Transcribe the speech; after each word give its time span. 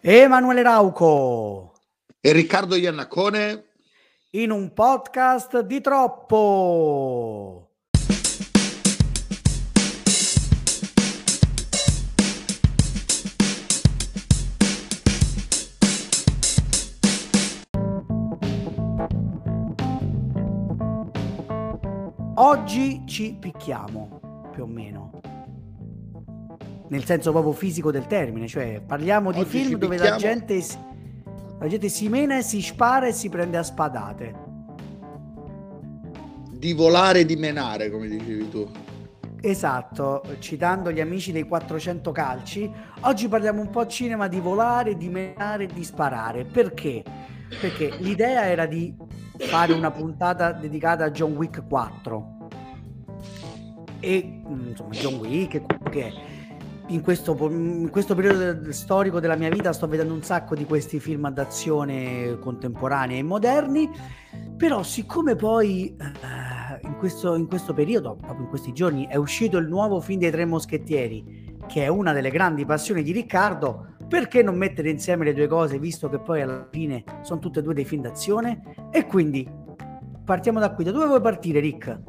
Emanuele 0.00 0.62
Rauco 0.62 1.72
e 2.20 2.32
Riccardo 2.32 2.76
Iannacone 2.76 3.64
in 4.30 4.50
un 4.50 4.72
podcast 4.72 5.60
di 5.60 5.80
troppo. 5.80 7.62
Oggi 22.40 23.02
ci 23.06 23.36
picchiamo, 23.40 24.48
più 24.52 24.62
o 24.62 24.66
meno. 24.66 25.27
Nel 26.88 27.04
senso 27.04 27.32
proprio 27.32 27.52
fisico 27.52 27.90
del 27.90 28.06
termine, 28.06 28.46
cioè 28.46 28.80
parliamo 28.84 29.30
di 29.30 29.40
Oggi 29.40 29.50
film 29.50 29.68
ci 29.68 29.78
dove 29.78 29.98
la 29.98 30.16
gente, 30.16 30.64
la 31.58 31.68
gente 31.68 31.88
si 31.88 32.08
mena, 32.08 32.40
si 32.40 32.62
spara 32.62 33.06
e 33.06 33.12
si 33.12 33.28
prende 33.28 33.58
a 33.58 33.62
spadate. 33.62 34.46
Di 36.50 36.72
volare 36.72 37.20
e 37.20 37.24
di 37.24 37.36
menare, 37.36 37.90
come 37.90 38.08
dicevi 38.08 38.48
tu. 38.48 38.68
Esatto, 39.40 40.22
citando 40.40 40.90
gli 40.90 41.00
amici 41.00 41.30
dei 41.30 41.44
400 41.44 42.10
calci, 42.10 42.70
oggi 43.02 43.28
parliamo 43.28 43.60
un 43.60 43.70
po' 43.70 43.86
cinema 43.86 44.26
di 44.26 44.40
volare, 44.40 44.96
di 44.96 45.08
menare 45.08 45.64
e 45.64 45.66
di 45.72 45.84
sparare. 45.84 46.44
Perché? 46.44 47.04
Perché 47.60 47.96
l'idea 47.98 48.46
era 48.46 48.66
di 48.66 48.92
fare 49.36 49.72
una 49.72 49.92
puntata 49.92 50.52
dedicata 50.52 51.04
a 51.04 51.10
John 51.10 51.36
Wick 51.36 51.66
4. 51.68 52.36
E 54.00 54.42
mm, 54.46 54.68
insomma, 54.68 54.90
John 54.90 55.14
Wick, 55.14 55.88
che 55.90 56.06
è. 56.06 56.12
In 56.88 57.02
questo, 57.02 57.36
in 57.50 57.90
questo 57.90 58.14
periodo 58.14 58.72
storico 58.72 59.20
della 59.20 59.36
mia 59.36 59.50
vita 59.50 59.74
sto 59.74 59.86
vedendo 59.86 60.14
un 60.14 60.22
sacco 60.22 60.54
di 60.54 60.64
questi 60.64 60.98
film 60.98 61.28
d'azione 61.30 62.38
contemporanei 62.40 63.18
e 63.18 63.22
moderni, 63.22 63.90
però 64.56 64.82
siccome 64.82 65.36
poi 65.36 65.94
eh, 65.94 66.86
in, 66.86 66.96
questo, 66.96 67.34
in 67.34 67.46
questo 67.46 67.74
periodo, 67.74 68.16
proprio 68.16 68.44
in 68.44 68.48
questi 68.48 68.72
giorni, 68.72 69.06
è 69.06 69.16
uscito 69.16 69.58
il 69.58 69.68
nuovo 69.68 70.00
film 70.00 70.20
dei 70.20 70.30
Tre 70.30 70.46
Moschettieri, 70.46 71.56
che 71.66 71.84
è 71.84 71.88
una 71.88 72.14
delle 72.14 72.30
grandi 72.30 72.64
passioni 72.64 73.02
di 73.02 73.12
Riccardo, 73.12 73.96
perché 74.08 74.42
non 74.42 74.56
mettere 74.56 74.88
insieme 74.88 75.26
le 75.26 75.34
due 75.34 75.46
cose, 75.46 75.78
visto 75.78 76.08
che 76.08 76.18
poi 76.18 76.40
alla 76.40 76.66
fine 76.70 77.04
sono 77.20 77.38
tutte 77.38 77.58
e 77.58 77.62
due 77.62 77.74
dei 77.74 77.84
film 77.84 78.00
d'azione? 78.00 78.62
E 78.90 79.04
quindi 79.04 79.46
partiamo 80.24 80.58
da 80.58 80.72
qui. 80.72 80.84
Da 80.84 80.92
dove 80.92 81.04
vuoi 81.04 81.20
partire, 81.20 81.60
Rick? 81.60 82.00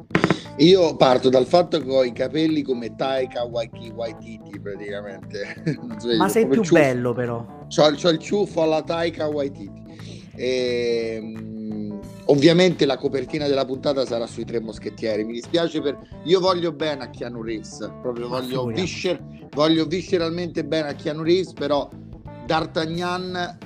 Io 0.60 0.94
parto 0.96 1.28
dal 1.30 1.46
fatto 1.46 1.80
che 1.82 1.90
ho 1.90 2.04
i 2.04 2.12
capelli 2.12 2.62
come 2.62 2.94
Taika 2.94 3.44
Waiki- 3.44 3.90
Waititi 3.94 4.58
praticamente. 4.60 5.62
So, 6.00 6.14
Ma 6.16 6.28
sei 6.28 6.46
più 6.46 6.62
ciuffo. 6.62 6.74
bello, 6.74 7.12
però. 7.12 7.44
C'ho, 7.68 7.90
c'ho 7.94 8.08
il 8.10 8.18
ciuffo 8.18 8.62
alla 8.62 8.82
Taika 8.82 9.26
Waititi. 9.28 9.82
E, 10.34 11.18
mm, 11.22 11.98
ovviamente 12.26 12.86
la 12.86 12.96
copertina 12.96 13.46
della 13.46 13.64
puntata 13.66 14.04
sarà 14.06 14.26
sui 14.26 14.44
tre 14.44 14.60
moschettieri. 14.60 15.24
Mi 15.24 15.32
dispiace 15.34 15.80
per. 15.80 15.98
Io 16.24 16.40
voglio 16.40 16.72
bene 16.72 17.04
a 17.04 17.10
Keanu 17.10 17.42
Reeves. 17.42 17.90
Proprio 18.00 18.28
voglio, 18.28 18.66
viscer- 18.66 19.20
voglio 19.50 19.84
visceralmente 19.84 20.64
bene 20.64 20.88
a 20.88 20.94
Keanu 20.94 21.22
Reeves, 21.22 21.52
però 21.52 21.88
D'Artagnan. 22.46 23.58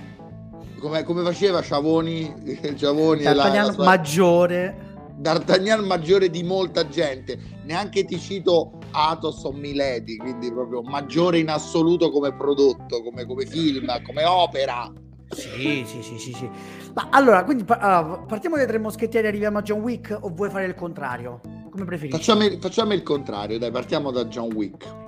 Come, 0.81 1.03
come 1.05 1.23
faceva 1.23 1.63
Ciavoni, 1.63 2.35
Ciavoni 2.77 3.21
e 3.21 3.25
la- 3.25 3.31
la 3.35 3.43
D'Artagnan 3.43 3.73
sua- 3.73 3.85
maggiore. 3.85 4.93
D'Artagnan 5.17 5.85
maggiore 5.85 6.29
di 6.29 6.43
molta 6.43 6.89
gente, 6.89 7.39
neanche 7.65 8.05
ti 8.05 8.19
cito 8.19 8.79
Athos 8.91 9.45
o 9.45 9.53
Milady, 9.53 10.17
quindi 10.17 10.53
proprio 10.53 10.83
maggiore 10.83 11.39
in 11.39 11.49
assoluto 11.49 12.11
come 12.11 12.35
prodotto, 12.35 13.03
come, 13.03 13.25
come 13.25 13.47
film, 13.47 13.87
come 14.03 14.25
opera. 14.25 14.91
Sì, 15.31 15.85
sì, 15.87 16.03
sì, 16.03 16.19
sì, 16.19 16.33
sì. 16.33 16.51
Ma 16.95 17.09
allora, 17.11 17.45
quindi 17.45 17.65
allora, 17.67 18.19
partiamo 18.27 18.57
dai 18.57 18.67
tre 18.67 18.79
moschettieri 18.79 19.27
e 19.27 19.29
arriviamo 19.31 19.59
a 19.59 19.63
John 19.63 19.81
Wick 19.81 20.17
o 20.21 20.29
vuoi 20.29 20.51
fare 20.51 20.67
il 20.67 20.75
contrario? 20.75 21.41
Come 21.71 21.85
preferisci? 21.85 22.17
Facciamo, 22.19 22.45
il- 22.45 22.59
facciamo 22.61 22.93
il 22.93 23.03
contrario, 23.03 23.59
dai, 23.59 23.71
partiamo 23.71 24.11
da 24.11 24.25
John 24.27 24.53
Wick. 24.53 25.03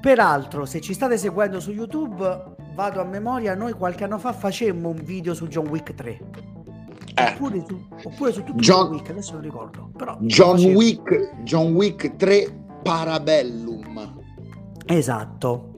Peraltro, 0.00 0.66
se 0.66 0.80
ci 0.80 0.92
state 0.92 1.18
seguendo 1.18 1.58
su 1.58 1.72
YouTube, 1.72 2.54
vado 2.74 3.00
a 3.00 3.04
memoria, 3.04 3.54
noi 3.54 3.72
qualche 3.72 4.04
anno 4.04 4.18
fa 4.18 4.32
facemmo 4.32 4.88
un 4.90 5.02
video 5.02 5.34
su 5.34 5.48
John 5.48 5.66
Wick 5.68 5.94
3. 5.94 6.20
Eh, 7.18 7.32
Oppure 7.32 7.64
su, 7.66 7.86
oppure 8.04 8.32
su 8.32 8.44
tutto 8.44 8.58
John- 8.58 8.90
Wick, 8.90 9.08
adesso 9.08 9.32
non 9.32 9.40
ricordo. 9.40 9.90
Però 9.96 10.16
John. 10.20 10.58
Wick, 10.74 11.42
John 11.44 11.74
Wick 11.74 12.16
3 12.16 12.64
Parabellum. 12.82 14.22
Esatto. 14.84 15.74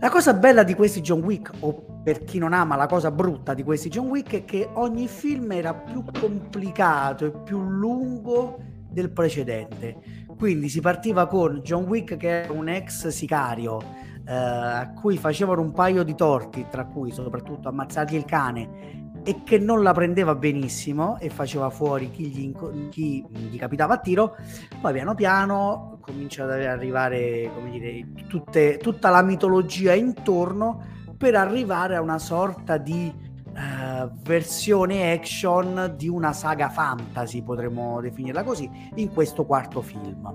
La 0.00 0.08
cosa 0.08 0.34
bella 0.34 0.62
di 0.62 0.74
questi 0.74 1.00
John 1.00 1.20
Wick, 1.22 1.50
o 1.60 1.84
per 2.04 2.22
chi 2.22 2.38
non 2.38 2.52
ama 2.52 2.76
la 2.76 2.86
cosa 2.86 3.10
brutta 3.10 3.54
di 3.54 3.64
questi 3.64 3.88
John 3.88 4.06
Wick, 4.06 4.32
è 4.34 4.44
che 4.44 4.68
ogni 4.74 5.08
film 5.08 5.50
era 5.50 5.74
più 5.74 6.04
complicato 6.20 7.26
e 7.26 7.32
più 7.32 7.58
lungo 7.58 8.58
del 8.88 9.10
precedente. 9.10 9.96
Quindi 10.38 10.68
si 10.68 10.80
partiva 10.80 11.26
con 11.26 11.60
John 11.64 11.84
Wick 11.84 12.16
che 12.16 12.42
era 12.44 12.52
un 12.52 12.68
ex 12.68 13.08
sicario 13.08 13.80
eh, 14.24 14.32
a 14.32 14.92
cui 14.92 15.16
facevano 15.18 15.60
un 15.62 15.72
paio 15.72 16.04
di 16.04 16.14
torti, 16.14 16.66
tra 16.70 16.84
cui 16.84 17.10
soprattutto 17.10 17.68
ammazzargli 17.68 18.14
il 18.14 18.24
cane 18.24 18.97
e 19.24 19.42
che 19.44 19.58
non 19.58 19.82
la 19.82 19.92
prendeva 19.92 20.34
benissimo 20.34 21.18
e 21.18 21.28
faceva 21.30 21.70
fuori 21.70 22.10
chi 22.10 22.28
gli, 22.28 22.40
inco- 22.40 22.72
chi 22.90 23.24
gli 23.28 23.58
capitava 23.58 23.94
a 23.94 23.98
tiro, 23.98 24.36
poi 24.80 24.92
piano 24.92 25.14
piano 25.14 25.98
comincia 26.00 26.44
ad 26.44 26.50
arrivare 26.50 27.50
come 27.54 27.70
dire, 27.70 28.06
tutte- 28.28 28.78
tutta 28.78 29.10
la 29.10 29.22
mitologia 29.22 29.94
intorno 29.94 30.82
per 31.16 31.34
arrivare 31.34 31.96
a 31.96 32.00
una 32.00 32.18
sorta 32.18 32.78
di 32.78 33.12
eh, 33.58 34.08
versione 34.22 35.12
action 35.12 35.94
di 35.96 36.08
una 36.08 36.32
saga 36.32 36.68
fantasy, 36.68 37.42
potremmo 37.42 38.00
definirla 38.00 38.44
così, 38.44 38.70
in 38.94 39.12
questo 39.12 39.44
quarto 39.44 39.82
film. 39.82 40.32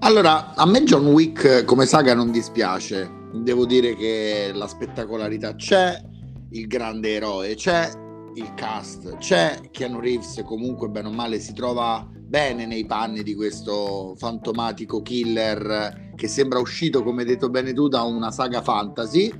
Allora, 0.00 0.54
a 0.54 0.66
me 0.66 0.82
John 0.84 1.06
Wick 1.06 1.64
come 1.64 1.84
saga 1.84 2.14
non 2.14 2.30
dispiace. 2.30 3.10
Devo 3.32 3.66
dire 3.66 3.94
che 3.96 4.50
la 4.54 4.66
spettacolarità 4.66 5.54
c'è, 5.56 6.00
il 6.56 6.66
grande 6.66 7.14
eroe 7.14 7.54
c'è, 7.54 7.90
il 8.34 8.54
cast 8.54 9.16
c'è, 9.18 9.60
Keanu 9.70 10.00
Reeves 10.00 10.42
comunque 10.44 10.88
bene 10.88 11.08
o 11.08 11.12
male 11.12 11.38
si 11.38 11.52
trova 11.52 12.06
bene 12.12 12.66
nei 12.66 12.86
panni 12.86 13.22
di 13.22 13.34
questo 13.34 14.14
fantomatico 14.16 15.00
killer 15.02 16.12
che 16.16 16.28
sembra 16.28 16.58
uscito, 16.58 17.02
come 17.02 17.22
hai 17.22 17.28
detto 17.28 17.50
bene 17.50 17.72
tu, 17.72 17.88
da 17.88 18.02
una 18.02 18.30
saga 18.30 18.62
fantasy. 18.62 19.30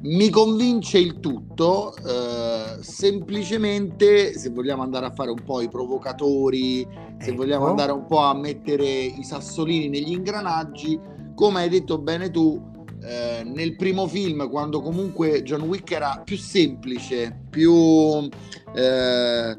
Mi 0.00 0.30
convince 0.30 0.98
il 0.98 1.20
tutto, 1.20 1.94
eh, 1.96 2.82
semplicemente 2.82 4.36
se 4.38 4.50
vogliamo 4.50 4.82
andare 4.82 5.06
a 5.06 5.10
fare 5.10 5.30
un 5.30 5.42
po' 5.44 5.60
i 5.60 5.68
provocatori, 5.68 6.86
se 7.18 7.30
Ecco. 7.30 7.36
vogliamo 7.36 7.66
andare 7.66 7.92
un 7.92 8.06
po' 8.06 8.20
a 8.20 8.34
mettere 8.34 8.88
i 8.88 9.22
sassolini 9.22 9.88
negli 9.88 10.12
ingranaggi, 10.12 10.98
come 11.34 11.62
hai 11.62 11.68
detto 11.68 11.98
bene 11.98 12.30
tu, 12.30 12.60
eh, 13.02 13.42
nel 13.44 13.76
primo 13.76 14.06
film, 14.06 14.48
quando 14.48 14.80
comunque 14.80 15.42
John 15.42 15.62
Wick 15.62 15.90
era 15.92 16.22
più 16.24 16.36
semplice, 16.36 17.44
più, 17.48 18.28
eh, 18.74 19.56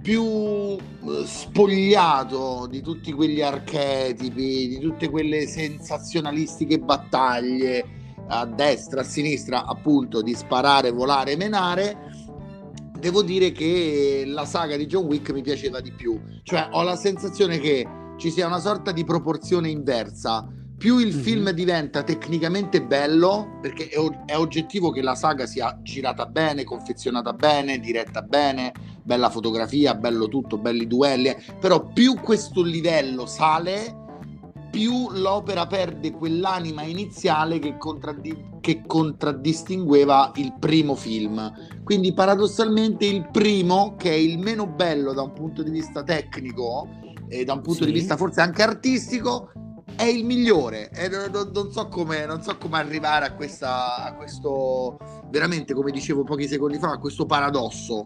più 0.00 0.24
eh, 0.24 0.78
spogliato 1.24 2.66
di 2.68 2.80
tutti 2.80 3.12
quegli 3.12 3.42
archetipi, 3.42 4.68
di 4.68 4.78
tutte 4.80 5.10
quelle 5.10 5.46
sensazionalistiche 5.46 6.78
battaglie 6.78 7.84
a 8.28 8.46
destra, 8.46 9.00
a 9.00 9.04
sinistra, 9.04 9.64
appunto 9.66 10.22
di 10.22 10.34
sparare, 10.34 10.90
volare, 10.90 11.36
menare. 11.36 12.10
Devo 12.98 13.22
dire 13.22 13.50
che 13.50 14.22
la 14.26 14.44
saga 14.44 14.76
di 14.76 14.86
John 14.86 15.06
Wick 15.06 15.30
mi 15.32 15.42
piaceva 15.42 15.80
di 15.80 15.92
più, 15.92 16.20
cioè 16.44 16.68
ho 16.70 16.82
la 16.82 16.96
sensazione 16.96 17.58
che 17.58 17.86
ci 18.16 18.30
sia 18.30 18.46
una 18.46 18.60
sorta 18.60 18.92
di 18.92 19.04
proporzione 19.04 19.68
inversa. 19.68 20.46
Più 20.82 20.98
il 20.98 21.14
Mhm. 21.14 21.22
film 21.22 21.50
diventa 21.50 22.02
tecnicamente 22.02 22.82
bello, 22.82 23.58
perché 23.60 23.86
è, 23.88 24.00
è 24.32 24.36
oggettivo 24.36 24.90
che 24.90 25.00
la 25.00 25.14
saga 25.14 25.46
sia 25.46 25.78
girata 25.80 26.26
bene, 26.26 26.64
confezionata 26.64 27.32
bene, 27.32 27.78
diretta 27.78 28.20
bene, 28.20 28.72
bella 29.00 29.30
fotografia, 29.30 29.94
bello 29.94 30.26
tutto, 30.26 30.58
belli 30.58 30.88
duelli, 30.88 31.28
eh, 31.28 31.36
però 31.60 31.86
più 31.86 32.16
questo 32.20 32.62
livello 32.64 33.26
sale, 33.26 33.96
più 34.72 35.08
l'opera 35.12 35.68
perde 35.68 36.10
quell'anima 36.10 36.82
iniziale 36.82 37.60
che, 37.60 37.78
contraddi- 37.78 38.58
che 38.60 38.82
contraddistingueva 38.84 40.32
il 40.34 40.52
primo 40.58 40.96
film. 40.96 41.52
Quindi 41.84 42.12
paradossalmente 42.12 43.06
il 43.06 43.28
primo, 43.30 43.94
che 43.96 44.10
è 44.10 44.14
il 44.16 44.36
meno 44.40 44.66
bello 44.66 45.12
da 45.12 45.22
un 45.22 45.32
punto 45.32 45.62
di 45.62 45.70
vista 45.70 46.02
tecnico 46.02 46.88
e 47.28 47.44
da 47.44 47.52
un 47.52 47.60
punto 47.60 47.84
Sì. 47.84 47.92
di 47.92 47.92
vista 47.92 48.16
forse 48.16 48.40
anche 48.40 48.64
artistico, 48.64 49.52
è 50.02 50.06
il 50.08 50.24
migliore. 50.24 50.90
E 50.90 51.08
non, 51.08 51.30
non- 51.30 51.50
non 51.52 51.70
so 51.70 51.86
come, 51.86 52.26
non 52.26 52.42
so 52.42 52.56
come 52.58 52.78
arrivare 52.78 53.26
a, 53.26 53.32
questa, 53.34 53.96
a 54.04 54.14
questo, 54.14 54.98
veramente 55.30 55.74
come 55.74 55.92
dicevo 55.92 56.24
pochi 56.24 56.48
secondi 56.48 56.78
fa, 56.78 56.90
a 56.92 56.98
questo 56.98 57.24
paradosso. 57.24 58.04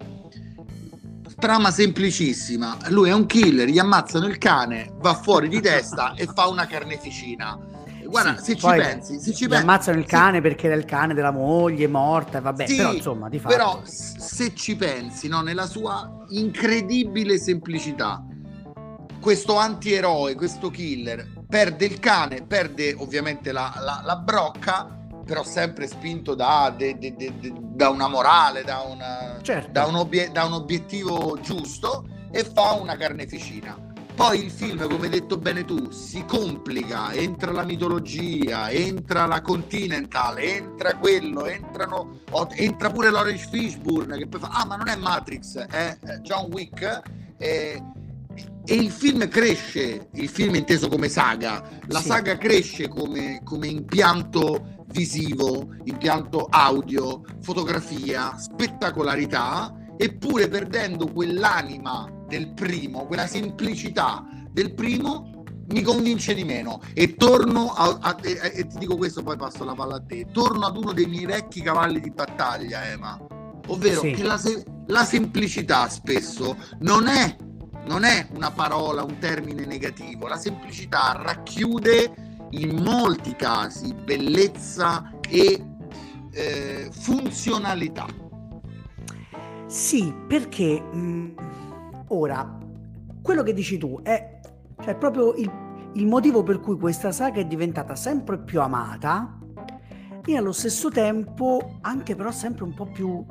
Trama 1.38 1.70
semplicissima, 1.70 2.78
lui 2.88 3.10
è 3.10 3.12
un 3.12 3.26
killer, 3.26 3.69
gli 3.69 3.78
ammazzano 3.78 4.26
il 4.26 4.38
cane, 4.38 4.90
va 5.00 5.12
fuori 5.14 5.48
di 5.48 5.60
testa 5.60 6.14
e 6.14 6.26
fa 6.26 6.48
una 6.48 6.66
carneficina. 6.66 7.58
guarda, 8.06 8.38
sì, 8.38 8.52
se, 8.52 8.56
ci 8.56 8.66
pensi, 8.66 9.20
se 9.20 9.34
ci 9.34 9.46
pensi, 9.46 9.62
ammazzano 9.62 9.98
il 9.98 10.06
cane 10.06 10.37
sì. 10.37 10.43
perché 10.43 10.66
era 10.69 10.76
il 10.76 10.87
cane 10.87 11.12
della 11.12 11.32
moglie 11.32 11.88
morta, 11.88 12.40
vabbè, 12.40 12.66
sì, 12.66 12.76
però 12.76 12.93
insomma, 12.94 13.28
di 13.28 13.38
fatto. 13.38 13.54
Però 13.54 13.82
se 13.84 14.54
ci 14.54 14.76
pensi, 14.76 15.28
no, 15.28 15.43
nella 15.43 15.66
sua 15.66 16.25
incredibile 16.28 17.38
semplicità, 17.38 18.25
questo 19.20 19.56
antieroe, 19.56 20.34
questo 20.37 20.70
killer, 20.70 21.36
perde 21.48 21.84
il 21.84 21.98
cane, 21.98 22.43
perde 22.43 22.94
ovviamente 22.98 23.52
la, 23.52 23.75
la, 23.81 24.02
la 24.04 24.16
brocca, 24.16 24.96
però 25.25 25.43
sempre 25.43 25.87
spinto 25.87 26.34
da, 26.34 26.72
de, 26.76 26.98
de, 26.98 27.14
de, 27.16 27.32
da 27.40 27.88
una 27.88 28.08
morale, 28.08 28.62
da, 28.62 28.81
una, 28.81 29.38
certo. 29.43 29.70
da, 29.72 29.87
un 29.87 29.96
obie, 29.96 30.31
da 30.31 30.44
un 30.44 30.52
obiettivo 30.52 31.38
giusto 31.40 32.06
e 32.31 32.44
fa 32.44 32.72
una 32.72 32.96
carneficina. 32.96 33.84
Poi 34.14 34.44
il 34.44 34.50
film, 34.50 34.88
come 34.88 35.04
hai 35.04 35.10
detto 35.10 35.37
bene 35.37 35.66
tu, 35.66 35.90
si 35.90 36.25
complica, 36.25 37.12
entra 37.12 37.52
la 37.52 37.64
mitologia, 37.64 38.70
entra 38.70 39.26
la 39.26 39.43
Continental, 39.43 40.38
entra 40.38 40.96
quello, 40.96 41.44
entrano, 41.44 42.20
entra 42.54 42.88
pure 42.88 43.10
Lawrence 43.10 43.46
Fishburne 43.50 44.16
che 44.16 44.26
poi 44.26 44.40
fa, 44.40 44.48
ah 44.52 44.64
ma 44.64 44.76
non 44.76 44.88
è 44.88 44.96
Matrix, 44.96 45.58
è 45.58 45.98
John 46.22 46.50
Wick. 46.50 47.02
E, 47.37 47.82
e 48.69 48.75
il 48.75 48.91
film 48.91 49.29
cresce, 49.29 50.09
il 50.15 50.29
film 50.29 50.57
inteso 50.57 50.89
come 50.89 51.09
saga, 51.09 51.63
la 51.87 52.01
sì. 52.01 52.09
saga 52.09 52.37
cresce 52.37 52.89
come, 52.89 53.41
come 53.45 53.69
impianto 53.69 54.85
visivo, 54.89 55.69
impianto 55.85 56.47
audio, 56.51 57.23
fotografia, 57.43 58.37
spettacolarità, 58.37 59.73
eppure 59.97 60.49
perdendo 60.49 61.07
quell'anima 61.07 62.11
del 62.27 62.53
primo, 62.55 63.07
quella 63.07 63.29
semplicità 63.29 64.27
del 64.51 64.75
primo, 64.75 65.45
mi 65.69 65.83
convince 65.83 66.35
di 66.35 66.43
meno. 66.43 66.81
E 66.93 67.15
torno 67.15 67.73
a, 67.73 67.99
a, 68.01 68.17
e, 68.21 68.51
e 68.53 68.67
ti 68.67 68.79
dico 68.79 68.97
questo, 68.97 69.23
poi 69.23 69.37
passo 69.37 69.65
la 69.65 69.75
palla 69.75 69.97
a 69.97 70.03
te. 70.03 70.27
Torno 70.33 70.67
ad 70.67 70.77
uno 70.77 70.93
dei 70.93 71.07
miei 71.07 71.27
vecchi 71.27 71.63
cavalli 71.63 72.01
di 72.01 72.11
battaglia, 72.11 72.85
Ema, 72.85 73.17
ovvero 73.69 74.01
sì. 74.01 74.11
che 74.11 74.25
la, 74.25 74.41
la 74.89 75.05
semplicità 75.05 75.89
spesso 75.89 76.57
non 76.81 77.07
è 77.07 77.37
non 77.87 78.05
è 78.05 78.27
una 78.35 78.50
parola, 78.50 79.03
un 79.03 79.19
termine 79.19 79.65
negativo, 79.65 80.27
la 80.27 80.37
semplicità 80.37 81.19
racchiude 81.23 82.49
in 82.50 82.83
molti 82.83 83.35
casi 83.35 83.94
bellezza 83.94 85.12
e 85.29 85.65
eh, 86.33 86.88
funzionalità. 86.91 88.06
Sì, 89.67 90.15
perché 90.27 90.81
mh, 90.81 90.99
mm, 90.99 91.37
ora 92.09 92.59
quello 93.23 93.43
che 93.43 93.53
dici 93.53 93.79
tu 93.79 94.00
è 94.03 94.41
cioè, 94.82 94.94
proprio 94.97 95.35
il, 95.35 95.50
il 95.94 96.06
motivo 96.06 96.43
per 96.43 96.61
cui 96.61 96.79
questa 96.79 97.11
saga 97.11 97.41
è 97.41 97.44
diventata 97.44 97.97
sempre 97.97 98.39
più 98.39 98.61
amata 98.61 99.39
e 100.25 100.37
allo 100.37 100.53
stesso 100.53 100.91
tempo 100.91 101.79
anche 101.81 102.15
però 102.15 102.31
sempre 102.31 102.65
un 102.65 102.75
po' 102.75 102.87
più 102.87 103.25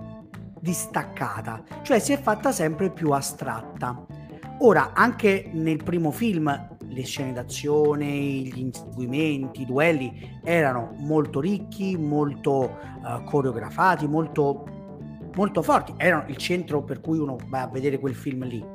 distaccata, 0.60 1.64
cioè 1.84 2.00
si 2.00 2.12
è 2.12 2.20
fatta 2.20 2.52
sempre 2.52 2.90
più 2.90 3.12
astratta. 3.12 4.15
Ora, 4.60 4.94
anche 4.94 5.50
nel 5.54 5.84
primo 5.84 6.12
film, 6.12 6.70
le 6.88 7.04
scene 7.04 7.34
d'azione, 7.34 8.08
gli 8.08 8.60
inseguimenti, 8.60 9.62
i 9.62 9.66
duelli 9.66 10.40
erano 10.44 10.94
molto 10.98 11.42
ricchi, 11.42 11.98
molto 11.98 12.78
uh, 13.04 13.24
coreografati, 13.26 14.08
molto, 14.08 14.66
molto 15.36 15.62
forti. 15.62 15.94
Erano 15.98 16.30
il 16.30 16.38
centro 16.38 16.84
per 16.84 17.02
cui 17.02 17.18
uno 17.18 17.36
va 17.48 17.64
a 17.64 17.68
vedere 17.68 18.00
quel 18.00 18.16
film 18.16 18.46
lì. 18.46 18.66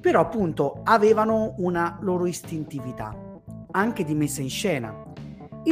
Però 0.00 0.20
appunto 0.20 0.80
avevano 0.84 1.54
una 1.58 1.96
loro 2.02 2.26
istintività, 2.26 3.16
anche 3.70 4.04
di 4.04 4.14
messa 4.14 4.42
in 4.42 4.50
scena 4.50 5.12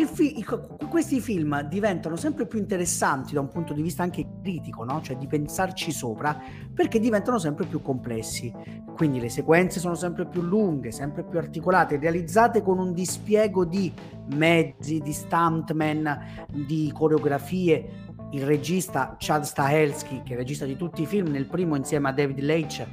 fi- 0.06 0.44
questi 0.88 1.20
film 1.20 1.60
diventano 1.62 2.16
sempre 2.16 2.46
più 2.46 2.58
interessanti 2.58 3.34
da 3.34 3.40
un 3.40 3.48
punto 3.48 3.74
di 3.74 3.82
vista 3.82 4.02
anche 4.02 4.26
critico, 4.42 4.84
no? 4.84 5.00
cioè 5.00 5.16
di 5.16 5.26
pensarci 5.26 5.92
sopra, 5.92 6.38
perché 6.74 6.98
diventano 6.98 7.38
sempre 7.38 7.64
più 7.64 7.80
complessi. 7.80 8.52
Quindi 8.94 9.20
le 9.20 9.30
sequenze 9.30 9.80
sono 9.80 9.94
sempre 9.94 10.26
più 10.26 10.42
lunghe, 10.42 10.90
sempre 10.90 11.24
più 11.24 11.38
articolate, 11.38 11.98
realizzate 11.98 12.60
con 12.60 12.78
un 12.78 12.92
dispiego 12.92 13.64
di 13.64 13.90
mezzi, 14.34 14.98
di 14.98 15.12
stuntman, 15.12 16.46
di 16.50 16.92
coreografie. 16.94 18.10
Il 18.32 18.44
regista 18.44 19.16
Chad 19.18 19.42
Stahelski, 19.42 20.22
che 20.24 20.34
è 20.34 20.36
regista 20.36 20.64
di 20.64 20.76
tutti 20.76 21.02
i 21.02 21.06
film, 21.06 21.28
nel 21.28 21.46
primo 21.46 21.76
insieme 21.76 22.08
a 22.08 22.12
David 22.12 22.40
Leitch, 22.40 22.86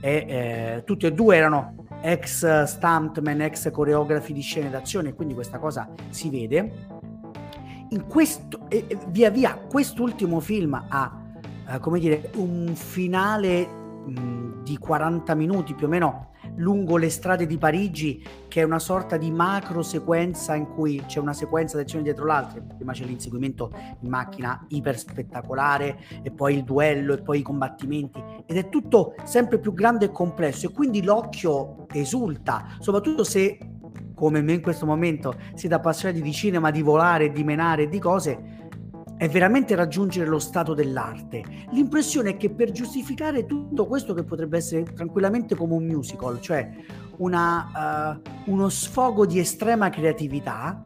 e 0.00 0.26
eh, 0.28 0.82
tutti 0.84 1.06
e 1.06 1.12
due 1.12 1.36
erano 1.36 1.86
ex 2.02 2.62
stuntman, 2.62 3.40
ex 3.40 3.70
coreografi 3.70 4.32
di 4.32 4.40
scene 4.40 4.70
d'azione, 4.70 5.14
quindi 5.14 5.34
questa 5.34 5.58
cosa 5.58 5.88
si 6.10 6.30
vede. 6.30 6.95
Questo, 8.04 8.66
e 8.68 8.98
via 9.08 9.30
via, 9.30 9.54
quest'ultimo 9.54 10.40
film 10.40 10.74
ha, 10.88 11.22
eh, 11.68 11.78
come 11.78 11.98
dire, 11.98 12.30
un 12.36 12.72
finale 12.74 13.66
mh, 13.66 14.62
di 14.62 14.78
40 14.78 15.34
minuti 15.34 15.74
più 15.74 15.86
o 15.86 15.88
meno 15.88 16.30
lungo 16.56 16.96
le 16.96 17.10
strade 17.10 17.46
di 17.46 17.58
Parigi, 17.58 18.24
che 18.48 18.60
è 18.60 18.64
una 18.64 18.78
sorta 18.78 19.16
di 19.16 19.30
macro 19.30 19.82
sequenza 19.82 20.54
in 20.54 20.68
cui 20.68 21.02
c'è 21.06 21.18
una 21.18 21.32
sequenza 21.32 21.76
d'azione 21.76 22.04
dietro 22.04 22.24
l'altra. 22.24 22.60
Prima 22.60 22.92
c'è 22.92 23.04
l'inseguimento 23.04 23.72
in 24.00 24.08
macchina 24.08 24.64
iper 24.68 24.98
spettacolare, 24.98 25.98
e 26.22 26.30
poi 26.30 26.54
il 26.54 26.64
duello, 26.64 27.14
e 27.14 27.22
poi 27.22 27.40
i 27.40 27.42
combattimenti, 27.42 28.22
ed 28.46 28.56
è 28.56 28.68
tutto 28.68 29.14
sempre 29.24 29.58
più 29.58 29.72
grande 29.72 30.06
e 30.06 30.12
complesso. 30.12 30.66
E 30.66 30.72
quindi 30.72 31.02
l'occhio 31.02 31.86
esulta, 31.92 32.76
soprattutto 32.78 33.24
se, 33.24 33.58
come 34.16 34.40
me 34.40 34.54
in 34.54 34.62
questo 34.62 34.86
momento, 34.86 35.36
siete 35.54 35.74
appassionati 35.74 36.22
di 36.22 36.32
cinema, 36.32 36.70
di 36.70 36.80
volare, 36.80 37.30
di 37.30 37.44
menare, 37.44 37.88
di 37.88 37.98
cose 38.00 38.64
è 39.16 39.28
veramente 39.28 39.74
raggiungere 39.74 40.28
lo 40.28 40.38
stato 40.38 40.74
dell'arte. 40.74 41.42
L'impressione 41.70 42.30
è 42.30 42.36
che 42.36 42.50
per 42.50 42.70
giustificare 42.70 43.46
tutto 43.46 43.86
questo 43.86 44.12
che 44.12 44.24
potrebbe 44.24 44.58
essere 44.58 44.82
tranquillamente 44.82 45.54
come 45.54 45.74
un 45.74 45.86
musical, 45.86 46.40
cioè 46.40 46.68
una, 47.18 48.20
uh, 48.44 48.50
uno 48.50 48.68
sfogo 48.68 49.24
di 49.24 49.38
estrema 49.38 49.88
creatività, 49.88 50.84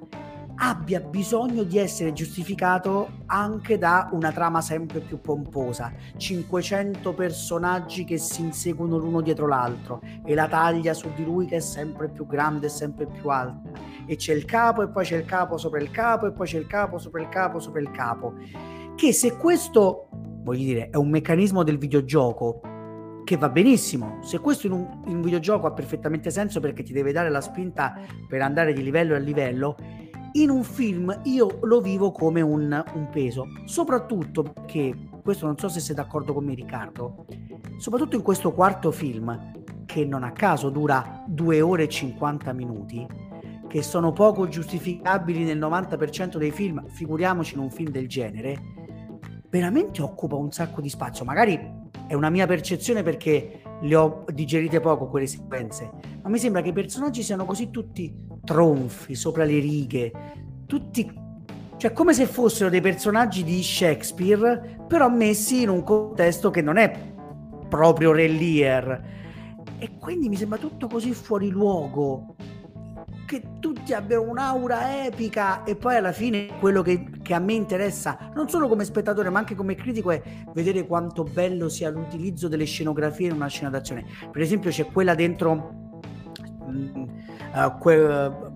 abbia 0.63 1.01
bisogno 1.01 1.63
di 1.63 1.79
essere 1.79 2.13
giustificato 2.13 3.23
anche 3.27 3.79
da 3.79 4.11
una 4.13 4.31
trama 4.31 4.61
sempre 4.61 5.01
più 5.01 5.19
pomposa, 5.21 5.93
500 6.17 7.15
personaggi 7.15 8.05
che 8.05 8.19
si 8.19 8.43
inseguono 8.43 8.99
l'uno 8.99 9.23
dietro 9.23 9.47
l'altro 9.47 10.03
e 10.25 10.35
la 10.35 10.49
taglia 10.49 10.93
su 10.93 11.11
di 11.15 11.25
lui 11.25 11.47
che 11.47 11.57
è 11.57 11.61
sempre 11.61 12.11
più 12.11 12.27
grande 12.27 12.67
e 12.67 12.69
sempre 12.69 13.07
più 13.07 13.31
alta. 13.31 13.71
E 14.07 14.17
c'è 14.17 14.35
il 14.35 14.45
capo 14.45 14.83
e 14.83 14.89
poi 14.89 15.05
c'è 15.05 15.17
il 15.17 15.25
capo 15.25 15.57
sopra 15.57 15.81
il 15.81 15.91
capo 15.91 16.27
e 16.27 16.33
poi 16.33 16.47
c'è 16.47 16.59
il 16.59 16.67
capo 16.67 16.99
sopra 16.99 17.23
il 17.23 17.29
capo 17.31 17.59
sopra 17.59 17.81
il 17.81 17.91
capo. 17.91 18.35
Che 18.95 19.13
se 19.15 19.37
questo 19.39 20.09
voglio 20.43 20.65
dire 20.65 20.91
è 20.91 20.97
un 20.97 21.09
meccanismo 21.09 21.63
del 21.63 21.79
videogioco 21.79 22.61
che 23.25 23.37
va 23.37 23.49
benissimo. 23.49 24.19
Se 24.23 24.41
questo 24.41 24.67
in 24.67 24.73
un, 24.73 25.03
in 25.07 25.17
un, 25.17 25.23
videogioco 25.23 25.67
ha 25.67 25.73
perfettamente 25.73 26.31
senso 26.31 26.61
perché 26.61 26.83
ti 26.83 26.93
deve 26.93 27.13
dare 27.13 27.31
la 27.31 27.41
spinta 27.41 27.97
per 28.29 28.43
andare 28.43 28.73
di 28.73 28.83
livello 28.83 29.15
a 29.15 29.19
livello, 29.19 29.77
in 30.33 30.51
un 30.51 30.63
film 30.63 31.21
io 31.25 31.59
lo 31.63 31.81
vivo 31.81 32.13
come 32.13 32.41
un, 32.41 32.85
un, 32.95 33.09
peso, 33.11 33.47
soprattutto 33.65 34.43
perché, 34.43 34.95
questo 35.23 35.47
non 35.47 35.59
so 35.59 35.69
se 35.69 35.81
sei 35.81 35.95
d'accordo 35.95 36.33
con 36.33 36.45
me 36.45 36.55
Riccardo, 36.55 37.27
soprattutto 37.79 38.17
in 38.17 38.23
questo 38.23 38.53
quarto 38.53 38.93
film, 38.93 39.53
che 39.87 40.05
non 40.05 40.23
a 40.23 40.31
caso 40.31 40.71
dura 40.71 41.25
2 41.27 41.61
ore 41.61 41.85
e 41.85 41.89
50 41.89 42.53
minuti, 42.53 43.07
che 43.67 43.83
sono 43.83 44.13
poco 44.13 44.47
giustificabili 44.47 45.43
nel 45.43 45.59
90% 45.59 46.37
dei 46.37 46.53
film, 46.53 46.87
figuriamoci 46.89 47.55
in 47.55 47.61
un 47.61 47.71
film 47.71 47.91
del 47.91 48.09
genere, 48.09 48.57
veramente 49.49 50.01
occupa 50.01 50.37
un 50.37 50.53
sacco 50.53 50.81
di 50.81 50.89
spazio. 50.89 51.25
Magari 51.25 51.89
è 52.07 52.15
una 52.15 52.31
mia 52.31 52.47
percezione 52.47 53.03
perché 53.03 53.63
le 53.81 53.95
ho 53.97 54.25
digerite 54.33 54.81
poco 54.81 55.09
quelle 55.09 55.27
sequenze, 55.27 55.91
ma 56.23 56.29
mi 56.29 56.39
sembra 56.39 56.63
che 56.63 56.69
i 56.69 56.73
personaggi 56.73 57.23
siano 57.23 57.45
così 57.45 57.71
tutti 57.71 58.29
tronfi, 58.51 59.15
sopra 59.15 59.45
le 59.45 59.61
righe, 59.61 60.13
tutti, 60.67 61.09
cioè 61.77 61.93
come 61.93 62.13
se 62.13 62.27
fossero 62.27 62.69
dei 62.69 62.81
personaggi 62.81 63.45
di 63.45 63.63
Shakespeare, 63.63 64.81
però 64.89 65.09
messi 65.09 65.63
in 65.63 65.69
un 65.69 65.85
contesto 65.85 66.51
che 66.51 66.61
non 66.61 66.77
è 66.77 66.91
proprio 67.69 68.11
Re 68.11 68.27
Lear. 68.27 69.03
E 69.79 69.97
quindi 70.01 70.29
mi 70.29 70.35
sembra 70.35 70.59
tutto 70.59 70.89
così 70.89 71.13
fuori 71.13 71.49
luogo 71.49 72.35
che 73.25 73.61
tutti 73.61 73.93
abbiano 73.93 74.29
un'aura 74.29 75.05
epica 75.05 75.63
e 75.63 75.77
poi 75.77 75.95
alla 75.95 76.11
fine 76.11 76.49
quello 76.59 76.83
che, 76.83 77.09
che, 77.23 77.35
a 77.35 77.39
me 77.39 77.53
interessa, 77.53 78.33
non 78.35 78.49
solo 78.49 78.67
come 78.67 78.85
spettatore 78.85 79.31
ma 79.31 79.39
anche 79.39 79.55
come 79.55 79.77
critico, 79.77 80.11
è 80.11 80.21
vedere 80.53 80.85
quanto 80.89 81.23
bello 81.23 81.69
sia 81.69 81.91
l'utilizzo 81.91 82.49
delle 82.49 82.65
scenografie 82.65 83.29
in 83.29 83.35
una 83.35 83.47
scena 83.47 83.71
d'azione. 83.71 84.05
Per 84.29 84.43
esempio 84.43 84.71
c'è 84.71 84.87
quella 84.87 85.15
dentro 85.15 85.91
uh, 87.53 87.79
que- 87.79 88.49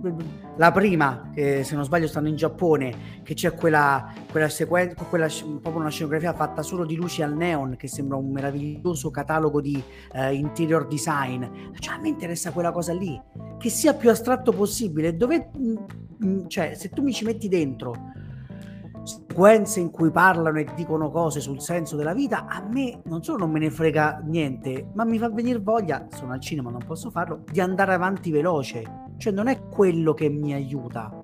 la 0.57 0.71
prima, 0.71 1.31
eh, 1.35 1.65
se 1.65 1.75
non 1.75 1.85
sbaglio 1.85 2.07
stanno 2.07 2.29
in 2.29 2.37
Giappone, 2.37 3.23
che 3.23 3.35
c'è 3.35 3.55
quella, 3.55 4.13
quella 4.31 4.49
sequenza, 4.49 4.95
proprio 4.95 5.77
una 5.77 5.91
scenografia 5.91 6.33
fatta 6.33 6.63
solo 6.63 6.85
di 6.85 6.95
luci 6.95 7.23
al 7.23 7.35
neon, 7.35 7.77
che 7.77 7.89
sembra 7.89 8.17
un 8.17 8.31
meraviglioso 8.31 9.11
catalogo 9.11 9.61
di 9.61 9.83
uh, 10.13 10.33
interior 10.33 10.87
design. 10.87 11.45
Cioè, 11.79 11.97
a 11.97 11.99
me 11.99 12.09
interessa 12.09 12.53
quella 12.53 12.71
cosa 12.71 12.93
lì, 12.93 13.21
che 13.59 13.69
sia 13.69 13.95
più 13.95 14.11
astratto 14.11 14.53
possibile. 14.53 15.17
Dove, 15.17 15.51
mh, 15.53 16.27
mh, 16.27 16.49
cioè, 16.49 16.75
se 16.75 16.91
tu 16.91 17.03
mi 17.03 17.13
ci 17.13 17.25
metti 17.25 17.49
dentro 17.49 18.13
sequenze 19.05 19.81
in 19.81 19.91
cui 19.91 20.11
parlano 20.11 20.59
e 20.59 20.67
dicono 20.75 21.11
cose 21.11 21.41
sul 21.41 21.61
senso 21.61 21.97
della 21.97 22.15
vita, 22.15 22.47
a 22.47 22.63
me 22.69 23.01
non 23.05 23.23
solo 23.23 23.39
non 23.39 23.51
me 23.51 23.59
ne 23.61 23.71
frega 23.71 24.23
niente, 24.25 24.89
ma 24.95 25.05
mi 25.05 25.19
fa 25.19 25.29
venire 25.29 25.59
voglia, 25.59 26.07
sono 26.11 26.33
al 26.33 26.41
cinema, 26.41 26.71
non 26.71 26.85
posso 26.85 27.11
farlo, 27.11 27.45
di 27.51 27.61
andare 27.61 27.95
avanti 27.95 28.31
veloce. 28.31 29.03
Cioè 29.17 29.33
non 29.33 29.47
è 29.47 29.69
quello 29.69 30.13
che 30.13 30.29
mi 30.29 30.53
aiuta. 30.53 31.21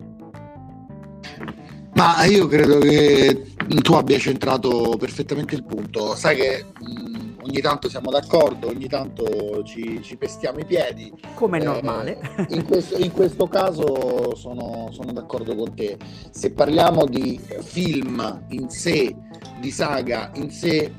Ma 1.94 2.24
io 2.24 2.46
credo 2.46 2.78
che 2.78 3.52
tu 3.82 3.94
abbia 3.94 4.18
centrato 4.18 4.96
perfettamente 4.98 5.54
il 5.54 5.64
punto. 5.64 6.14
Sai 6.14 6.36
che 6.36 6.64
mh, 6.78 7.19
ogni 7.42 7.60
tanto 7.60 7.88
siamo 7.88 8.10
d'accordo, 8.10 8.68
ogni 8.68 8.88
tanto 8.88 9.62
ci, 9.64 10.00
ci 10.02 10.16
pestiamo 10.16 10.58
i 10.58 10.64
piedi. 10.64 11.12
Come 11.34 11.58
è 11.58 11.60
eh, 11.62 11.64
normale. 11.64 12.18
In 12.50 12.64
questo, 12.64 12.96
in 12.98 13.12
questo 13.12 13.46
caso 13.46 14.34
sono, 14.34 14.88
sono, 14.92 15.12
d'accordo 15.12 15.54
con 15.54 15.74
te. 15.74 15.96
Se 16.30 16.52
parliamo 16.52 17.04
di 17.06 17.40
film 17.62 18.46
in 18.48 18.68
sé, 18.68 19.14
di 19.60 19.70
saga 19.70 20.30
in 20.34 20.50
sé, 20.50 20.92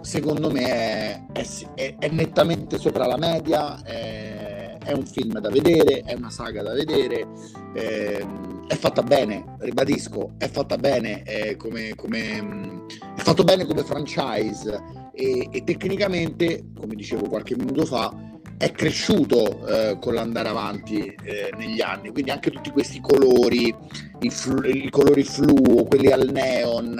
secondo 0.00 0.50
me 0.50 1.30
è, 1.32 1.46
è, 1.74 1.96
è 1.98 2.08
nettamente 2.10 2.78
sopra 2.78 3.06
la 3.06 3.16
media. 3.16 3.82
È, 3.82 4.78
è, 4.84 4.92
un 4.92 5.04
film 5.04 5.38
da 5.38 5.50
vedere, 5.50 6.02
è 6.02 6.14
una 6.14 6.30
saga 6.30 6.62
da 6.62 6.72
vedere. 6.72 7.26
Eh, 7.74 8.26
è 8.66 8.74
fatta 8.74 9.02
bene, 9.02 9.56
ribadisco, 9.60 10.34
è 10.36 10.48
fatta 10.48 10.76
bene 10.76 11.22
eh, 11.22 11.56
come, 11.56 11.94
come, 11.94 12.84
è 13.16 13.20
fatto 13.20 13.42
bene 13.42 13.64
come 13.64 13.82
franchise 13.82 15.06
e, 15.18 15.48
e, 15.50 15.64
tecnicamente, 15.64 16.66
come 16.78 16.94
dicevo 16.94 17.28
qualche 17.28 17.56
minuto 17.56 17.84
fa, 17.84 18.14
è 18.56 18.70
cresciuto 18.70 19.66
eh, 19.66 19.98
con 20.00 20.14
l'andare 20.14 20.48
avanti 20.48 21.12
eh, 21.24 21.50
negli 21.56 21.80
anni, 21.80 22.10
quindi 22.10 22.30
anche 22.30 22.52
tutti 22.52 22.70
questi 22.70 23.00
colori, 23.00 23.74
i, 24.20 24.30
flu, 24.30 24.62
i 24.64 24.88
colori 24.90 25.24
fluo, 25.24 25.84
quelli 25.84 26.12
al 26.12 26.30
neon, 26.30 26.96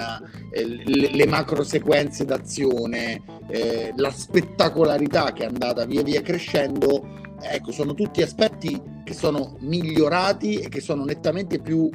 eh, 0.51 0.65
le, 0.65 1.11
le, 1.13 1.25
macro 1.27 1.63
sequenze 1.63 2.25
d'azione, 2.25 3.21
eh, 3.47 3.93
la 3.95 4.11
spettacolarità 4.11 5.31
che 5.31 5.43
è 5.43 5.47
andata 5.47 5.85
via 5.85 6.03
via 6.03 6.21
crescendo 6.21 7.19
ecco, 7.41 7.71
sono 7.71 7.93
tutti 7.93 8.21
aspetti 8.21 8.81
che 9.03 9.13
sono 9.13 9.55
migliorati 9.59 10.59
e 10.59 10.69
che 10.69 10.81
sono 10.81 11.03
nettamente 11.05 11.59
più, 11.59 11.89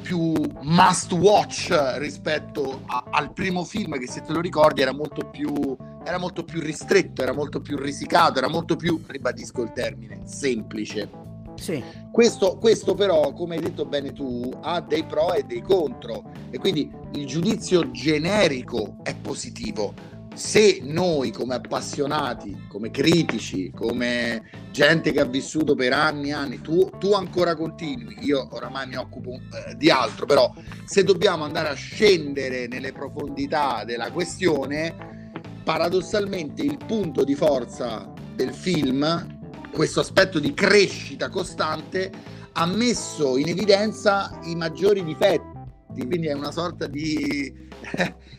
più 0.00 0.32
must 0.62 1.12
watch 1.12 1.72
rispetto 1.98 2.82
a, 2.86 3.04
al 3.10 3.32
primo 3.32 3.64
film 3.64 3.98
che 3.98 4.08
se 4.08 4.22
te 4.22 4.32
lo 4.32 4.40
ricordi 4.40 4.82
era 4.82 4.92
molto 4.92 5.28
più 5.28 5.76
era 6.04 6.18
molto 6.18 6.44
più 6.44 6.60
ristretto, 6.60 7.22
era 7.22 7.32
molto 7.32 7.60
più 7.60 7.76
risicato, 7.76 8.38
era 8.38 8.48
molto 8.48 8.74
più, 8.74 9.00
ribadisco 9.06 9.62
il 9.62 9.72
termine, 9.72 10.20
semplice. 10.24 11.08
Sì. 11.56 11.82
Questo, 12.10 12.56
questo, 12.56 12.94
però, 12.94 13.32
come 13.32 13.56
hai 13.56 13.60
detto 13.60 13.84
bene 13.84 14.12
tu, 14.12 14.50
ha 14.62 14.80
dei 14.80 15.04
pro 15.04 15.34
e 15.34 15.42
dei 15.42 15.60
contro 15.60 16.32
e 16.50 16.58
quindi 16.58 16.90
il 17.12 17.26
giudizio 17.26 17.90
generico 17.90 18.96
è 19.02 19.14
positivo 19.14 19.92
se 20.40 20.80
noi 20.82 21.32
come 21.32 21.56
appassionati, 21.56 22.64
come 22.66 22.90
critici, 22.90 23.70
come 23.70 24.42
gente 24.72 25.12
che 25.12 25.20
ha 25.20 25.26
vissuto 25.26 25.74
per 25.74 25.92
anni 25.92 26.30
e 26.30 26.32
anni, 26.32 26.62
tu, 26.62 26.90
tu, 26.98 27.12
ancora 27.12 27.54
continui, 27.54 28.16
io 28.20 28.48
oramai 28.50 28.86
mi 28.86 28.96
occupo 28.96 29.32
eh, 29.32 29.76
di 29.76 29.90
altro, 29.90 30.24
però 30.24 30.50
se 30.86 31.04
dobbiamo 31.04 31.44
andare 31.44 31.68
a 31.68 31.74
scendere 31.74 32.68
nelle 32.68 32.90
profondità 32.90 33.84
della 33.84 34.10
questione, 34.10 35.28
paradossalmente 35.62 36.62
il 36.62 36.78
punto 36.86 37.22
di 37.22 37.34
forza 37.34 38.10
del 38.34 38.54
film, 38.54 39.38
questo 39.70 40.00
aspetto 40.00 40.38
di 40.38 40.54
crescita 40.54 41.28
costante, 41.28 42.10
ha 42.52 42.64
messo 42.64 43.36
in 43.36 43.48
evidenza 43.48 44.40
i 44.44 44.54
maggiori 44.54 45.04
difetti, 45.04 46.06
quindi 46.06 46.28
è 46.28 46.32
una 46.32 46.50
sorta 46.50 46.86
di 46.86 47.68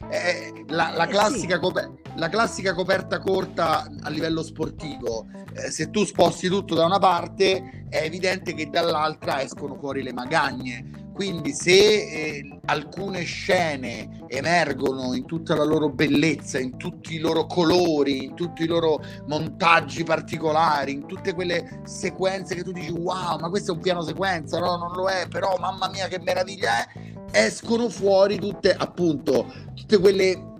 eh, 0.10 0.66
la, 0.68 0.92
la, 0.96 1.06
eh, 1.06 1.08
classica 1.08 1.60
coper- 1.60 1.92
la, 2.16 2.30
classica 2.30 2.74
coperta 2.74 3.20
corta 3.20 3.90
a 4.02 4.10
livello 4.10 4.44
sportivo. 4.44 5.28
Eh, 5.54 5.72
se 5.72 5.90
tu 5.90 6.06
sposti 6.06 6.48
tutto 6.48 6.76
da 6.76 6.86
una 6.86 7.00
parte, 7.00 7.86
è 7.90 8.04
evidente 8.04 8.54
che 8.54 8.70
dall'altra 8.70 9.42
escono 9.42 9.76
fuori 9.76 10.04
le 10.04 10.14
magagne. 10.14 11.01
Quindi 11.14 11.54
se 11.54 11.72
eh, 11.72 12.60
alcune 12.66 13.24
scene 13.24 14.24
emergono 14.28 15.14
in 15.14 15.26
tutta 15.26 15.56
la 15.56 15.64
loro 15.64 15.90
bellezza, 15.90 16.60
in 16.60 16.78
tutti 16.78 17.16
i 17.16 17.20
loro 17.20 17.46
colori, 17.46 18.24
in 18.26 18.36
tutti 18.36 18.64
i 18.64 18.68
loro 18.68 19.02
montaggi 19.28 20.04
particolari, 20.04 20.94
in 20.94 21.06
tutte 21.06 21.34
quelle 21.34 21.82
sequenze 21.84 22.56
che 22.56 22.64
tu 22.64 22.72
dici 22.72 22.92
wow, 22.92 23.40
ma 23.40 23.50
questo 23.50 23.72
è 23.72 23.76
un 23.76 23.82
piano 23.82 24.02
sequenza, 24.02 24.60
no, 24.60 24.78
non 24.78 24.94
lo 24.94 25.08
è, 25.08 25.28
però 25.28 25.56
mamma 25.60 25.90
mia 25.90 26.08
che 26.08 26.20
meraviglia 26.20 26.86
è, 26.86 27.14
escono 27.32 27.90
fuori 27.90 28.38
tutte 28.38 28.74
appunto 28.74 29.46
tutte 29.74 29.98
quelle 30.00 30.51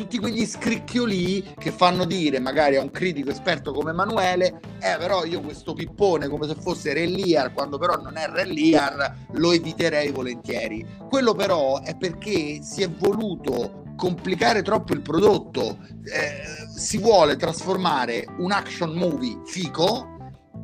tutti 0.00 0.18
quegli 0.18 0.46
scricchioli 0.46 1.54
che 1.58 1.70
fanno 1.70 2.06
dire 2.06 2.40
magari 2.40 2.76
a 2.76 2.82
un 2.82 2.90
critico 2.90 3.28
esperto 3.28 3.70
come 3.74 3.90
Emanuele 3.90 4.58
eh 4.80 4.96
però 4.96 5.26
io 5.26 5.42
questo 5.42 5.74
pippone 5.74 6.26
come 6.26 6.46
se 6.46 6.54
fosse 6.54 6.94
Re 6.94 7.04
Lear 7.04 7.52
quando 7.52 7.76
però 7.76 7.96
non 7.96 8.16
è 8.16 8.26
Re 8.26 8.46
Lear 8.46 9.26
lo 9.32 9.52
eviterei 9.52 10.10
volentieri. 10.10 10.86
Quello 11.08 11.34
però 11.34 11.82
è 11.82 11.96
perché 11.96 12.62
si 12.62 12.82
è 12.82 12.90
voluto 12.90 13.82
complicare 13.96 14.62
troppo 14.62 14.94
il 14.94 15.02
prodotto. 15.02 15.78
Eh, 16.04 16.68
si 16.74 16.96
vuole 16.96 17.36
trasformare 17.36 18.24
un 18.38 18.52
action 18.52 18.92
movie 18.94 19.40
fico 19.44 20.16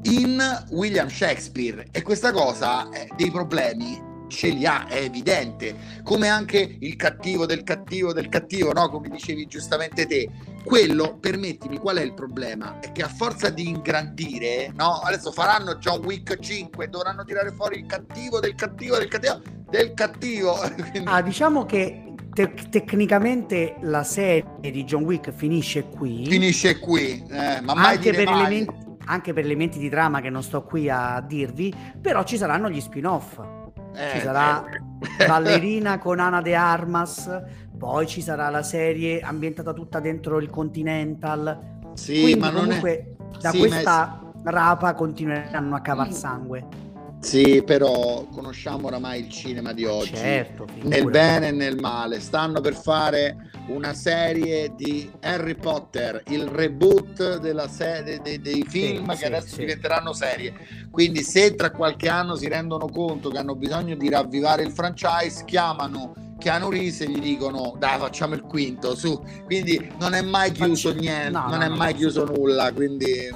in 0.05 0.41
William 0.71 1.09
Shakespeare. 1.09 1.87
E 1.91 2.01
questa 2.01 2.33
cosa 2.33 2.79
ha 2.79 2.89
dei 3.17 3.31
problemi 3.31 4.03
ce 4.29 4.49
li 4.49 4.67
ha, 4.67 4.87
è 4.87 5.03
evidente, 5.03 5.75
come 6.03 6.29
anche 6.29 6.77
il 6.81 6.97
cattivo 6.97 7.47
del 7.47 7.63
cattivo 7.63 8.13
del 8.13 8.29
cattivo, 8.29 8.73
no? 8.73 8.89
come 8.89 9.09
dicevi 9.09 9.47
giustamente 9.47 10.07
te. 10.07 10.29
Quello, 10.65 11.17
permettimi, 11.21 11.79
qual 11.79 11.99
è 11.99 12.03
il 12.03 12.15
problema? 12.15 12.81
È 12.81 12.91
che 12.91 13.03
a 13.03 13.09
forza 13.09 13.51
di 13.51 13.69
ingrandire, 13.69 14.73
no? 14.75 15.01
adesso 15.01 15.31
faranno 15.31 15.77
John 15.77 16.05
Wick 16.05 16.39
5, 16.39 16.89
dovranno 16.89 17.25
tirare 17.25 17.53
fuori 17.53 17.79
il 17.79 17.87
cattivo 17.87 18.41
del 18.41 18.55
cattivo 18.55 18.97
del 18.99 19.09
cattivo 19.09 19.43
del 19.71 19.95
cattivo. 19.95 20.57
ah, 21.05 21.23
diciamo 21.23 21.65
che 21.67 22.15
te- 22.33 22.53
tecnicamente 22.69 23.77
la 23.83 24.03
serie 24.03 24.45
di 24.61 24.85
John 24.85 25.05
Wick 25.05 25.31
finisce 25.33 25.85
qui. 25.89 26.27
Finisce 26.27 26.79
qui, 26.79 27.25
eh, 27.31 27.61
ma 27.63 27.75
mai 27.75 27.97
anche 27.97 28.13
per, 28.13 28.27
mai. 28.27 28.41
elementi, 28.41 28.75
anche 29.07 29.33
per 29.33 29.45
elementi 29.45 29.79
di 29.79 29.89
trama 29.89 30.21
che 30.21 30.31
non 30.31 30.43
sto 30.43 30.65
qui 30.65 30.89
a 30.89 31.25
dirvi, 31.27 31.73
però 32.01 32.25
ci 32.25 32.37
saranno 32.37 32.69
gli 32.69 32.81
spin-off 32.81 33.56
eh, 33.97 34.11
ci 34.13 34.21
sarà 34.21 34.65
eh. 34.69 34.81
Ballerina 35.27 35.99
con 35.99 36.21
Ana 36.21 36.43
de 36.43 36.55
Armas, 36.55 37.43
poi 37.77 38.07
ci 38.07 38.21
sarà 38.21 38.49
la 38.51 38.63
serie 38.63 39.21
ambientata 39.21 39.73
tutta 39.73 40.01
dentro 40.01 40.39
il 40.39 40.51
Continental. 40.51 41.75
Sì, 41.95 42.21
Quindi, 42.21 42.41
ma 42.41 42.53
comunque 42.53 42.91
è... 42.91 43.39
da 43.41 43.51
sì, 43.51 43.59
questa 43.59 44.21
è... 44.45 44.51
rapa 44.51 44.95
continueranno 44.95 45.75
a 45.75 45.81
cavar 45.81 46.13
sangue. 46.13 46.85
Sì, 47.21 47.63
però 47.65 48.27
conosciamo 48.27 48.87
oramai 48.87 49.21
il 49.21 49.31
cinema 49.31 49.73
di 49.73 49.85
oggi, 49.85 50.15
certo, 50.15 50.67
nel 50.83 51.11
bene 51.11 51.49
e 51.49 51.51
nel 51.51 51.77
male. 51.81 52.21
Stanno 52.21 52.61
per 52.61 52.75
fare 52.75 53.46
una 53.69 53.95
serie 53.95 54.73
di 54.75 55.11
Harry 55.21 55.55
Potter, 55.55 56.23
il 56.29 56.47
reboot 56.47 57.39
della 57.39 57.69
serie 57.69 58.21
dei, 58.21 58.41
dei 58.41 58.65
film 58.67 59.05
sì, 59.05 59.11
che 59.11 59.17
sì, 59.17 59.25
adesso 59.25 59.55
sì. 59.55 59.61
diventeranno 59.61 60.13
serie. 60.13 60.55
Quindi, 60.91 61.23
se 61.23 61.55
tra 61.55 61.71
qualche 61.71 62.09
anno 62.09 62.37
si 62.37 62.49
rendono 62.49 62.87
conto 62.87 63.31
che 63.31 63.39
hanno 63.39 63.55
bisogno 63.55 63.97
di 63.97 64.09
ravvivare 64.09 64.63
il 64.63 64.73
franchise, 64.73 65.45
chiamano 65.45 66.15
Keanu 66.39 66.71
Reeves 66.71 67.01
e 67.01 67.09
gli 67.09 67.19
dicono 67.19 67.75
dai 67.79 67.99
facciamo 67.99 68.35
il 68.35 68.43
quinto 68.43 68.95
su. 68.95 69.21
Quindi 69.45 69.93
non 69.99 70.15
è 70.15 70.23
mai 70.23 70.53
chiuso 70.53 70.91
Facci... 70.91 71.01
niente, 71.01 71.31
no, 71.31 71.49
non 71.49 71.59
no, 71.59 71.65
è 71.65 71.69
no, 71.69 71.77
mai 71.77 71.95
chiuso 71.95 72.25
nulla. 72.25 72.73
Quindi 72.73 73.31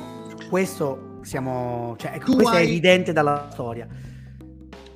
questo 0.48 1.18
siamo, 1.22 1.96
cioè, 1.98 2.12
ecco, 2.14 2.34
questo 2.34 2.54
hai, 2.54 2.66
è 2.66 2.68
evidente 2.68 3.12
dalla 3.12 3.48
storia. 3.50 3.86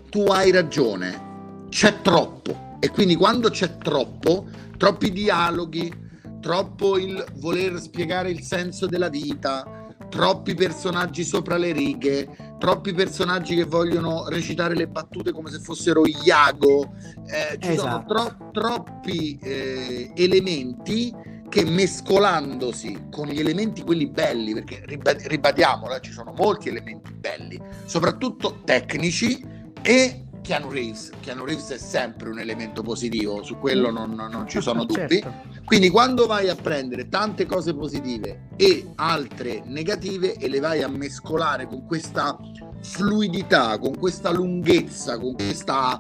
Tu 0.08 0.22
hai 0.26 0.50
ragione, 0.52 1.66
c'è 1.70 2.00
troppo 2.02 2.76
e 2.78 2.90
quindi 2.90 3.16
quando 3.16 3.48
c'è 3.50 3.78
troppo, 3.78 4.46
troppi 4.76 5.10
dialoghi, 5.10 5.92
troppo 6.40 6.98
il 6.98 7.24
voler 7.36 7.80
spiegare 7.80 8.30
il 8.30 8.42
senso 8.42 8.86
della 8.86 9.08
vita, 9.08 9.84
troppi 10.08 10.54
personaggi 10.54 11.24
sopra 11.24 11.56
le 11.56 11.72
righe, 11.72 12.28
troppi 12.58 12.92
personaggi 12.92 13.56
che 13.56 13.64
vogliono 13.64 14.28
recitare 14.28 14.74
le 14.74 14.86
battute 14.86 15.32
come 15.32 15.50
se 15.50 15.58
fossero 15.58 16.02
Iago, 16.06 16.94
eh, 17.26 17.58
ci 17.58 17.72
esatto. 17.72 17.88
sono 17.88 18.04
tro- 18.06 18.50
troppi 18.52 19.38
eh, 19.42 20.12
elementi 20.14 21.12
che 21.48 21.64
mescolandosi 21.64 23.06
con 23.10 23.28
gli 23.28 23.38
elementi 23.38 23.82
quelli 23.82 24.08
belli, 24.08 24.54
perché 24.54 24.82
ribadiamola, 24.84 26.00
ci 26.00 26.10
sono 26.10 26.32
molti 26.36 26.68
elementi 26.68 27.12
belli, 27.12 27.60
soprattutto 27.84 28.60
tecnici 28.64 29.44
e 29.80 30.23
Keanu 30.44 30.68
Reeves. 30.68 31.10
Keanu 31.20 31.46
Reeves 31.46 31.70
è 31.70 31.78
sempre 31.78 32.28
un 32.28 32.38
elemento 32.38 32.82
positivo, 32.82 33.42
su 33.42 33.56
quello 33.56 33.90
non, 33.90 34.12
non 34.12 34.46
ci 34.46 34.60
sono 34.60 34.84
dubbi. 34.84 35.20
Certo. 35.20 35.32
Quindi 35.64 35.88
quando 35.88 36.26
vai 36.26 36.50
a 36.50 36.54
prendere 36.54 37.08
tante 37.08 37.46
cose 37.46 37.74
positive 37.74 38.48
e 38.56 38.92
altre 38.96 39.62
negative 39.64 40.34
e 40.34 40.48
le 40.48 40.60
vai 40.60 40.82
a 40.82 40.88
mescolare 40.88 41.66
con 41.66 41.86
questa 41.86 42.38
fluidità, 42.82 43.78
con 43.78 43.96
questa 43.96 44.30
lunghezza, 44.30 45.18
con 45.18 45.34
questa 45.34 45.98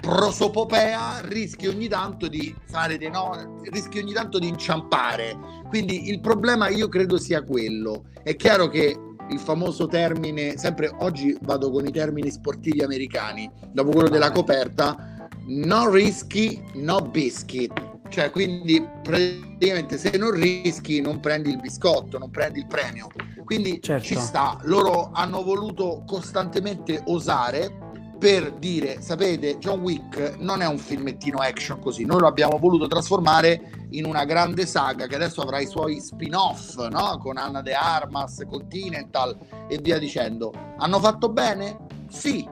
prosopopea, 0.00 1.20
rischi 1.26 1.68
ogni 1.68 1.86
tanto 1.86 2.26
di 2.26 2.52
fare 2.66 2.98
dei 2.98 3.10
no, 3.10 3.60
rischi 3.70 4.00
ogni 4.00 4.12
tanto 4.12 4.40
di 4.40 4.48
inciampare. 4.48 5.38
Quindi 5.68 6.08
il 6.08 6.20
problema 6.20 6.68
io 6.68 6.88
credo 6.88 7.16
sia 7.16 7.44
quello. 7.44 8.06
È 8.24 8.34
chiaro 8.34 8.66
che 8.66 8.98
il 9.30 9.38
famoso 9.38 9.86
termine, 9.86 10.56
sempre 10.56 10.90
oggi 10.98 11.36
vado 11.42 11.70
con 11.70 11.86
i 11.86 11.90
termini 11.90 12.30
sportivi 12.30 12.82
americani, 12.82 13.50
dopo 13.72 13.90
quello 13.90 14.08
della 14.08 14.30
coperta, 14.30 15.28
no 15.46 15.90
rischi, 15.90 16.62
no 16.74 17.00
biscuit. 17.00 17.92
Cioè, 18.08 18.30
quindi 18.30 18.86
praticamente 19.02 19.98
se 19.98 20.16
non 20.16 20.30
rischi 20.30 21.00
non 21.00 21.20
prendi 21.20 21.50
il 21.50 21.58
biscotto, 21.58 22.18
non 22.18 22.30
prendi 22.30 22.60
il 22.60 22.66
premio. 22.66 23.08
Quindi 23.44 23.80
certo. 23.82 24.04
ci 24.04 24.16
sta, 24.16 24.58
loro 24.62 25.10
hanno 25.12 25.42
voluto 25.42 26.04
costantemente 26.06 27.02
osare 27.06 27.83
per 28.24 28.52
dire, 28.52 29.02
sapete, 29.02 29.58
John 29.58 29.80
Wick 29.80 30.36
non 30.38 30.62
è 30.62 30.66
un 30.66 30.78
filmettino 30.78 31.40
action 31.40 31.78
così, 31.78 32.06
noi 32.06 32.20
lo 32.20 32.26
abbiamo 32.26 32.56
voluto 32.56 32.86
trasformare 32.86 33.86
in 33.90 34.06
una 34.06 34.24
grande 34.24 34.64
saga 34.64 35.06
che 35.06 35.14
adesso 35.14 35.42
avrà 35.42 35.60
i 35.60 35.66
suoi 35.66 36.00
spin-off, 36.00 36.88
no? 36.88 37.18
Con 37.18 37.36
Anna 37.36 37.60
de 37.60 37.74
Armas, 37.74 38.42
Continental 38.48 39.36
e 39.68 39.76
via 39.76 39.98
dicendo. 39.98 40.54
Hanno 40.78 41.00
fatto 41.00 41.28
bene? 41.28 41.76
Sì, 42.08 42.48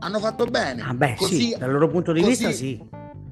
hanno 0.00 0.18
fatto 0.18 0.44
bene. 0.44 0.82
Ah 0.82 0.92
beh, 0.92 1.14
così, 1.16 1.40
sì, 1.40 1.56
dal 1.56 1.72
loro 1.72 1.88
punto 1.88 2.12
di 2.12 2.20
così, 2.20 2.30
vista 2.30 2.50
sì. 2.52 2.84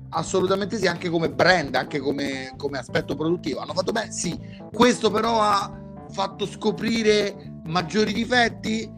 Assolutamente 0.09 0.79
sì, 0.79 0.87
anche 0.87 1.11
come 1.11 1.29
brand, 1.29 1.75
anche 1.75 1.99
come, 1.99 2.55
come 2.57 2.79
aspetto 2.79 3.15
produttivo. 3.15 3.61
Hanno 3.61 3.75
fatto 3.75 3.93
bene? 3.93 4.11
Sì. 4.11 4.41
Questo 4.73 5.11
però 5.11 5.39
ha 5.39 5.71
fatto 6.09 6.47
scoprire 6.47 7.61
maggiori 7.67 8.15
difetti? 8.15 8.91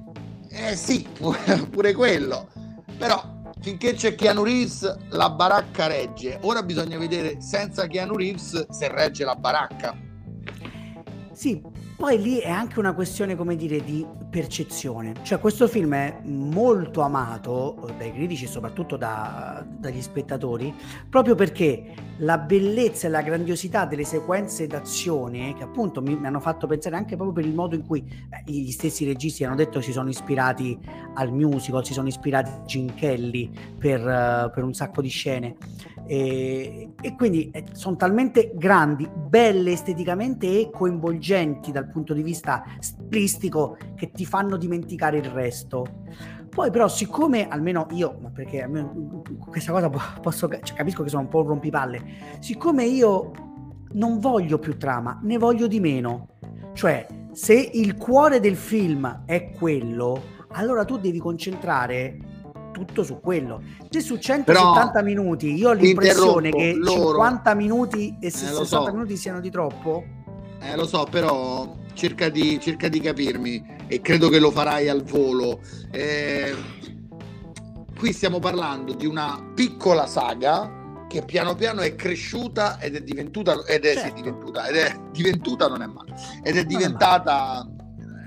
Eh 0.49 0.77
sì, 0.77 1.05
pure, 1.19 1.67
pure 1.69 1.93
quello 1.93 2.55
però 2.97 3.23
finché 3.61 3.95
c'è 3.95 4.15
Keanu 4.15 4.45
Reeves 4.45 5.09
la 5.11 5.31
baracca 5.31 5.87
regge. 5.87 6.39
Ora 6.43 6.63
bisogna 6.63 6.99
vedere 6.99 7.41
senza 7.41 7.87
Keanu 7.87 8.17
Reeves 8.17 8.69
se 8.69 8.89
regge 8.89 9.25
la 9.25 9.35
baracca. 9.35 9.97
Sì, 11.33 11.63
poi 11.97 12.21
lì 12.21 12.39
è 12.39 12.51
anche 12.51 12.79
una 12.79 12.93
questione, 12.93 13.37
come 13.37 13.57
dire, 13.57 13.83
di 13.83 14.07
percezione. 14.29 15.15
Cioè 15.23 15.39
questo 15.39 15.67
film 15.67 15.95
è 15.95 16.21
molto 16.25 17.01
amato 17.01 17.89
dai 17.97 18.13
critici 18.13 18.45
e 18.45 18.49
soprattutto 18.49 18.97
da, 18.97 19.65
dagli 19.67 20.03
spettatori, 20.03 20.75
proprio 21.09 21.35
perché 21.35 21.95
la 22.19 22.37
bellezza 22.37 23.07
e 23.07 23.11
la 23.11 23.23
grandiosità 23.23 23.87
delle 23.87 24.05
sequenze 24.05 24.67
d'azione, 24.67 25.55
che 25.55 25.63
appunto 25.63 26.03
mi, 26.03 26.15
mi 26.17 26.27
hanno 26.27 26.41
fatto 26.41 26.67
pensare 26.67 26.97
anche 26.97 27.17
proprio 27.17 27.33
per 27.33 27.47
il 27.47 27.55
modo 27.55 27.75
in 27.75 27.87
cui 27.87 28.05
eh, 28.05 28.43
gli 28.51 28.71
stessi 28.71 29.07
registi 29.07 29.45
hanno 29.45 29.57
detto 29.57 29.81
si 29.81 29.93
sono 29.93 30.11
ispirati 30.11 30.79
al 31.15 31.33
musical, 31.33 31.85
si 31.85 31.95
sono 31.95 32.09
ispirati 32.09 32.51
a 32.51 32.63
Gene 32.65 32.93
Kelly 32.95 33.51
per, 33.79 34.01
uh, 34.01 34.51
per 34.53 34.65
un 34.65 34.75
sacco 34.75 35.01
di 35.01 35.09
scene. 35.09 35.57
E, 36.07 36.93
e 37.01 37.15
quindi 37.17 37.51
eh, 37.51 37.65
sono 37.73 37.97
talmente 37.97 38.53
grandi, 38.55 39.09
belle 39.09 39.73
esteticamente 39.73 40.47
e 40.47 40.71
coinvolgenti 40.73 41.73
dal 41.73 41.89
punto 41.89 42.15
di 42.15 42.23
vista 42.23 42.65
stilistico 42.79 43.77
che 43.95 44.11
ti 44.13 44.25
fanno 44.25 44.57
dimenticare 44.57 45.19
il 45.19 45.25
resto. 45.25 46.05
Poi 46.49 46.71
però 46.71 46.89
siccome 46.89 47.49
almeno 47.49 47.87
io, 47.91 48.19
ma 48.23 48.31
perché 48.31 48.63
almeno 48.63 49.23
questa 49.47 49.73
cosa 49.73 49.91
posso, 50.21 50.49
cioè, 50.49 50.77
capisco 50.77 51.03
che 51.03 51.11
sono 51.11 51.23
un 51.23 51.29
po' 51.29 51.41
un 51.43 51.49
rompipalle, 51.49 52.03
siccome 52.39 52.85
io 52.85 53.31
non 53.93 54.19
voglio 54.19 54.59
più 54.59 54.77
trama, 54.79 55.19
ne 55.23 55.37
voglio 55.39 55.67
di 55.67 55.81
meno. 55.81 56.29
Cioè, 56.73 57.07
se 57.33 57.55
il 57.55 57.97
cuore 57.97 58.41
del 58.41 58.57
film 58.57 59.25
è 59.27 59.51
quello, 59.51 60.35
allora 60.53 60.85
tu 60.85 60.97
devi 60.97 61.19
concentrare 61.19 62.17
tutto 62.77 63.03
su 63.03 63.21
quello. 63.21 63.63
Se 63.89 64.01
su 64.01 64.19
170 64.19 64.91
Però, 64.91 65.03
minuti 65.03 65.55
io 65.55 65.71
ho 65.71 65.73
l'impressione 65.73 66.51
che 66.51 66.75
loro, 66.75 67.13
50 67.13 67.55
minuti 67.55 68.17
e 68.21 68.31
60 68.31 68.61
eh, 68.61 68.67
so. 68.67 68.93
minuti 68.93 69.17
siano 69.17 69.41
di 69.41 69.51
troppo. 69.51 70.05
Eh, 70.61 70.77
lo 70.77 70.87
so, 70.87 71.07
però 71.11 71.75
cerca 71.95 72.29
di, 72.29 72.61
cerca 72.61 72.89
di 72.89 73.01
capirmi 73.01 73.65
e 73.87 74.01
credo 74.03 74.29
che 74.29 74.39
lo 74.39 74.51
farai 74.51 74.91
al 74.91 75.03
volo. 75.05 75.61
Eh, 75.91 76.55
qui 77.99 78.13
stiamo 78.13 78.39
parlando 78.39 78.93
di 78.93 79.07
una 79.07 79.43
piccola 79.55 80.07
saga 80.07 80.85
che 81.09 81.23
piano 81.23 81.55
piano 81.55 81.81
è 81.81 81.95
cresciuta 81.95 82.79
ed 82.79 82.97
è 82.97 83.01
diventuta 83.01 83.65
ed 83.65 83.87
è, 83.87 83.95
certo. 83.95 84.09
sì, 84.09 84.23
diventuta, 84.23 84.67
ed 84.67 84.77
è 84.77 85.01
diventuta 85.13 85.69
non 85.69 85.81
è 85.81 85.87
male 85.87 86.15
ed 86.43 86.57
è 86.57 86.65
diventata 86.65 87.67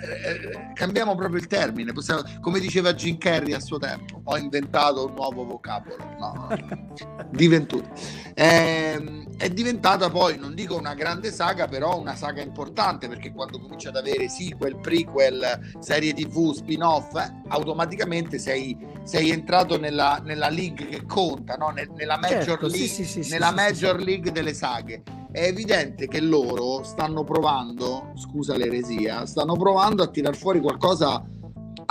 eh, 0.02 0.72
cambiamo 0.74 1.16
proprio 1.16 1.40
il 1.40 1.48
termine, 1.48 1.92
possiamo, 1.92 2.22
come 2.40 2.60
diceva 2.60 2.94
Jim 2.94 3.18
Carrey 3.18 3.54
a 3.54 3.60
suo 3.60 3.78
tempo, 3.78 4.22
ho 4.24 4.38
inventato 4.38 5.06
un 5.06 5.14
nuovo 5.14 5.46
vocabolo, 5.46 5.98
no, 6.18 6.48
diventuto. 7.32 7.90
Eh, 8.34 9.28
è 9.38 9.50
diventata 9.50 10.10
poi, 10.10 10.38
non 10.38 10.54
dico 10.54 10.78
una 10.78 10.94
grande 10.94 11.32
saga, 11.32 11.68
però 11.68 11.98
una 11.98 12.16
saga 12.16 12.42
importante 12.42 13.08
perché 13.08 13.32
quando 13.32 13.60
cominci 13.60 13.88
ad 13.88 13.96
avere 13.96 14.28
sequel, 14.30 14.78
prequel, 14.78 15.76
serie 15.80 16.14
tv, 16.14 16.54
spin-off, 16.54 17.16
eh, 17.16 17.42
automaticamente 17.48 18.38
sei, 18.38 18.78
sei 19.04 19.30
entrato 19.32 19.80
nella, 19.80 20.22
nella, 20.24 20.50
league 20.50 20.88
che 20.88 21.06
conta, 21.06 21.56
no? 21.56 21.70
nella 21.70 22.18
Major, 22.18 22.44
certo, 22.44 22.68
league, 22.68 22.88
sì, 22.88 23.06
sì, 23.06 23.24
sì, 23.24 23.32
nella 23.32 23.52
major 23.52 24.00
league 24.00 24.32
delle 24.32 24.54
saghe 24.54 25.04
è 25.32 25.44
evidente 25.44 26.08
che 26.08 26.20
loro 26.22 26.84
stanno 26.84 27.24
provando, 27.24 28.14
scusa 28.16 28.58
l'eresia, 28.58 29.26
stanno 29.26 29.56
provando 29.56 30.02
a 30.02 30.08
tirar 30.08 30.36
fuori 30.36 30.60
qualcosa 30.60 31.24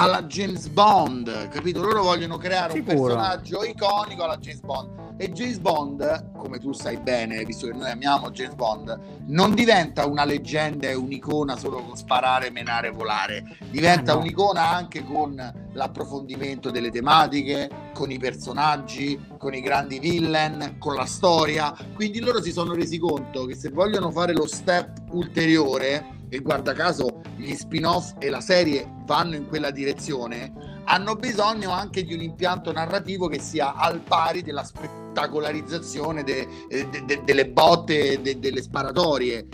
alla 0.01 0.23
James 0.23 0.69
Bond, 0.69 1.49
capito? 1.49 1.83
Loro 1.83 2.03
vogliono 2.03 2.37
creare 2.37 2.73
Sicuro. 2.73 2.97
un 2.97 3.07
personaggio 3.07 3.65
iconico 3.65 4.23
alla 4.23 4.37
James 4.37 4.61
Bond. 4.61 5.07
E 5.21 5.33
James 5.33 5.59
Bond, 5.59 6.31
come 6.37 6.61
tu 6.61 6.73
sai 6.73 6.99
bene, 6.99 7.43
visto 7.45 7.67
che 7.67 7.73
noi 7.73 7.91
amiamo 7.91 8.31
James 8.31 8.55
Bond, 8.55 8.97
non 9.27 9.53
diventa 9.53 10.07
una 10.07 10.25
leggenda 10.25 10.89
e 10.89 10.95
un'icona 10.95 11.57
solo 11.57 11.83
con 11.83 11.97
sparare, 11.97 12.51
menare, 12.51 12.91
volare. 12.91 13.43
Diventa 13.71 14.13
ah, 14.13 14.15
no. 14.15 14.21
un'icona 14.21 14.71
anche 14.71 15.03
con 15.03 15.35
l'approfondimento 15.73 16.71
delle 16.71 16.93
tematiche, 16.93 17.69
con 17.93 18.13
i 18.13 18.19
personaggi, 18.19 19.21
con 19.37 19.53
i 19.53 19.61
grandi 19.61 19.99
villain, 19.99 20.77
con 20.79 20.95
la 20.95 21.07
storia. 21.07 21.75
Quindi 21.95 22.21
loro 22.21 22.41
si 22.41 22.53
sono 22.53 22.73
resi 22.73 22.99
conto 22.99 23.47
che 23.47 23.57
se 23.57 23.71
vogliono 23.71 24.13
fare 24.13 24.33
lo 24.33 24.47
step 24.47 25.07
ulteriore, 25.11 26.18
e 26.29 26.39
guarda 26.41 26.73
caso 26.73 27.21
gli 27.37 27.55
spin-off 27.55 28.15
e 28.19 28.29
la 28.29 28.41
serie 28.41 28.87
vanno 29.07 29.37
in 29.37 29.47
quella 29.47 29.71
direzione, 29.71 30.53
hanno 30.85 31.15
bisogno 31.15 31.71
anche 31.71 32.05
di 32.05 32.15
un 32.15 32.21
impianto 32.21 32.73
narrativo 32.73 33.29
che 33.29 33.41
sia 33.41 33.75
al 33.75 34.01
pari 34.01 34.43
della 34.43 34.65
spettacolarizzazione 34.65 36.23
de, 36.23 36.47
de, 36.69 37.03
de, 37.05 37.23
delle 37.25 37.49
botte, 37.49 38.21
delle 38.21 38.63
sparatorie. 38.63 39.47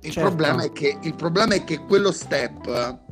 Il, 0.00 0.12
certo. 0.12 0.28
problema 0.28 0.68
che, 0.68 0.98
il 1.02 1.14
problema 1.14 1.54
è 1.54 1.64
che 1.64 1.78
quello 1.78 2.12
step 2.12 3.02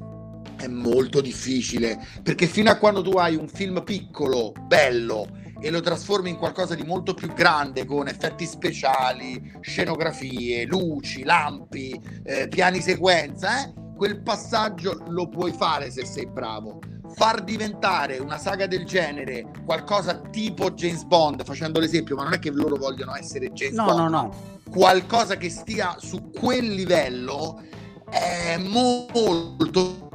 è 0.56 0.66
molto 0.68 1.20
difficile 1.20 1.98
perché 2.22 2.46
fino 2.46 2.70
a 2.70 2.76
quando 2.76 3.02
tu 3.02 3.12
hai 3.12 3.34
un 3.34 3.48
film 3.48 3.82
piccolo, 3.82 4.52
bello 4.66 5.40
e 5.62 5.70
lo 5.70 5.80
trasformi 5.80 6.28
in 6.28 6.36
qualcosa 6.36 6.74
di 6.74 6.82
molto 6.82 7.14
più 7.14 7.32
grande 7.32 7.84
con 7.84 8.08
effetti 8.08 8.44
speciali, 8.46 9.52
scenografie, 9.60 10.66
luci, 10.66 11.22
lampi, 11.22 11.98
eh, 12.24 12.48
piani 12.48 12.80
sequenza, 12.80 13.62
eh, 13.62 13.72
quel 13.96 14.20
passaggio 14.20 15.04
lo 15.08 15.28
puoi 15.28 15.52
fare 15.52 15.92
se 15.92 16.04
sei 16.04 16.26
bravo. 16.26 16.80
Far 17.14 17.44
diventare 17.44 18.18
una 18.18 18.38
saga 18.38 18.66
del 18.66 18.84
genere 18.84 19.46
qualcosa 19.64 20.18
tipo 20.18 20.72
James 20.72 21.04
Bond, 21.04 21.44
facendo 21.44 21.78
l'esempio, 21.78 22.16
ma 22.16 22.24
non 22.24 22.32
è 22.32 22.38
che 22.40 22.50
loro 22.50 22.76
vogliono 22.76 23.14
essere 23.14 23.52
James 23.52 23.76
no, 23.76 23.84
Bond, 23.84 23.98
no, 23.98 24.08
no. 24.08 24.34
qualcosa 24.68 25.36
che 25.36 25.48
stia 25.48 25.94
su 25.98 26.30
quel 26.30 26.66
livello 26.66 27.62
è 28.10 28.56
molto 28.58 30.10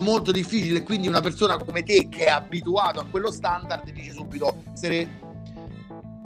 molto 0.00 0.32
difficile 0.32 0.82
quindi 0.82 1.08
una 1.08 1.20
persona 1.20 1.56
come 1.58 1.82
te 1.82 2.08
che 2.08 2.26
è 2.26 2.30
abituato 2.30 3.00
a 3.00 3.06
quello 3.10 3.30
standard 3.30 3.90
dice 3.90 4.12
subito 4.12 4.62
essere 4.72 5.28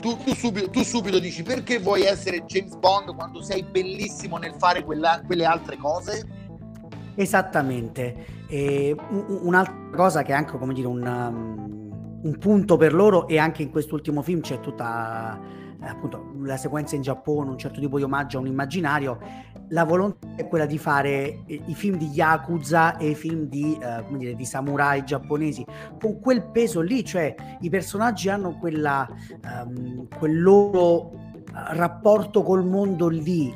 tu, 0.05 0.17
tu, 0.17 0.35
subito, 0.35 0.69
tu, 0.69 0.83
subito, 0.83 1.17
dici 1.17 1.41
perché 1.41 1.79
vuoi 1.79 2.03
essere 2.03 2.43
James 2.45 2.75
Bond 2.75 3.15
quando 3.15 3.41
sei 3.41 3.63
bellissimo 3.63 4.37
nel 4.37 4.53
fare 4.57 4.83
quella, 4.83 5.21
quelle 5.25 5.45
altre 5.45 5.77
cose? 5.77 6.27
Esattamente. 7.15 8.43
E 8.47 8.95
un'altra 9.09 9.73
cosa 9.95 10.21
che 10.21 10.31
è 10.31 10.35
anche 10.35 10.59
come 10.59 10.73
dire 10.73 10.85
un, 10.85 11.03
um, 11.07 12.19
un 12.21 12.37
punto 12.37 12.77
per 12.77 12.93
loro 12.93 13.27
e 13.27 13.39
anche 13.39 13.63
in 13.63 13.71
quest'ultimo 13.71 14.21
film 14.21 14.41
c'è 14.41 14.59
tutta 14.59 15.39
appunto 15.79 16.33
la 16.43 16.57
sequenza 16.57 16.95
in 16.95 17.01
Giappone, 17.01 17.49
un 17.49 17.57
certo 17.57 17.79
tipo 17.79 17.97
di 17.97 18.03
omaggio 18.03 18.37
a 18.37 18.41
un 18.41 18.47
immaginario, 18.47 19.19
la 19.69 19.83
volontà 19.83 20.27
è 20.35 20.47
quella 20.47 20.65
di 20.65 20.77
fare 20.77 21.43
i 21.47 21.73
film 21.73 21.97
di 21.97 22.07
Yakuza 22.07 22.97
e 22.97 23.09
i 23.09 23.15
film 23.15 23.45
di, 23.45 23.77
eh, 23.81 24.03
dire, 24.17 24.35
di 24.35 24.45
samurai 24.45 25.03
giapponesi. 25.03 25.65
Con 25.99 26.19
quel 26.19 26.43
peso 26.51 26.81
lì, 26.81 27.03
cioè 27.03 27.33
i 27.61 27.69
personaggi 27.69 28.29
hanno 28.29 28.57
quella, 28.57 29.07
um, 29.65 30.07
quel 30.17 30.41
loro 30.41 31.11
rapporto 31.51 32.43
col 32.43 32.65
mondo 32.65 33.07
lì, 33.07 33.53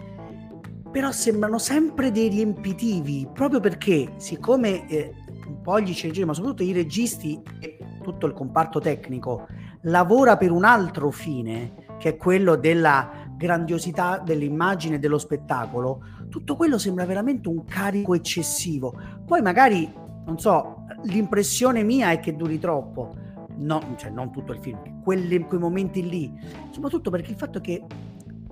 però 0.91 1.11
sembrano 1.11 1.57
sempre 1.57 2.11
dei 2.11 2.29
riempitivi, 2.29 3.27
proprio 3.33 3.59
perché 3.59 4.13
siccome 4.17 4.87
eh, 4.87 5.13
un 5.45 5.61
po' 5.61 5.79
gli 5.79 5.93
sceneggiatori, 5.93 6.25
ma 6.25 6.33
soprattutto 6.33 6.63
i 6.63 6.71
registi 6.71 7.41
e 7.59 7.77
tutto 8.01 8.25
il 8.25 8.33
comparto 8.33 8.79
tecnico 8.79 9.47
lavora 9.81 10.37
per 10.37 10.51
un 10.51 10.63
altro 10.63 11.11
fine, 11.11 11.87
che 11.99 12.09
è 12.09 12.17
quello 12.17 12.55
della 12.55 13.28
grandiosità 13.39 14.21
dell'immagine 14.23 14.95
e 14.95 14.99
dello 14.99 15.17
spettacolo, 15.17 16.03
tutto 16.29 16.57
quello 16.57 16.77
sembra 16.77 17.05
veramente 17.05 17.47
un 17.47 17.63
carico 17.63 18.13
eccessivo. 18.13 18.93
Poi 19.25 19.41
magari, 19.41 19.89
non 20.25 20.37
so, 20.37 20.83
l'impressione 21.03 21.83
mia 21.83 22.11
è 22.11 22.19
che 22.19 22.35
duri 22.35 22.59
troppo, 22.59 23.15
no, 23.55 23.95
cioè 23.95 24.11
non 24.11 24.29
tutto 24.31 24.51
il 24.51 24.59
film, 24.59 25.01
quelli, 25.01 25.39
quei 25.39 25.59
momenti 25.59 26.07
lì, 26.07 26.31
soprattutto 26.71 27.09
perché 27.09 27.31
il 27.31 27.37
fatto 27.37 27.61
che 27.61 27.81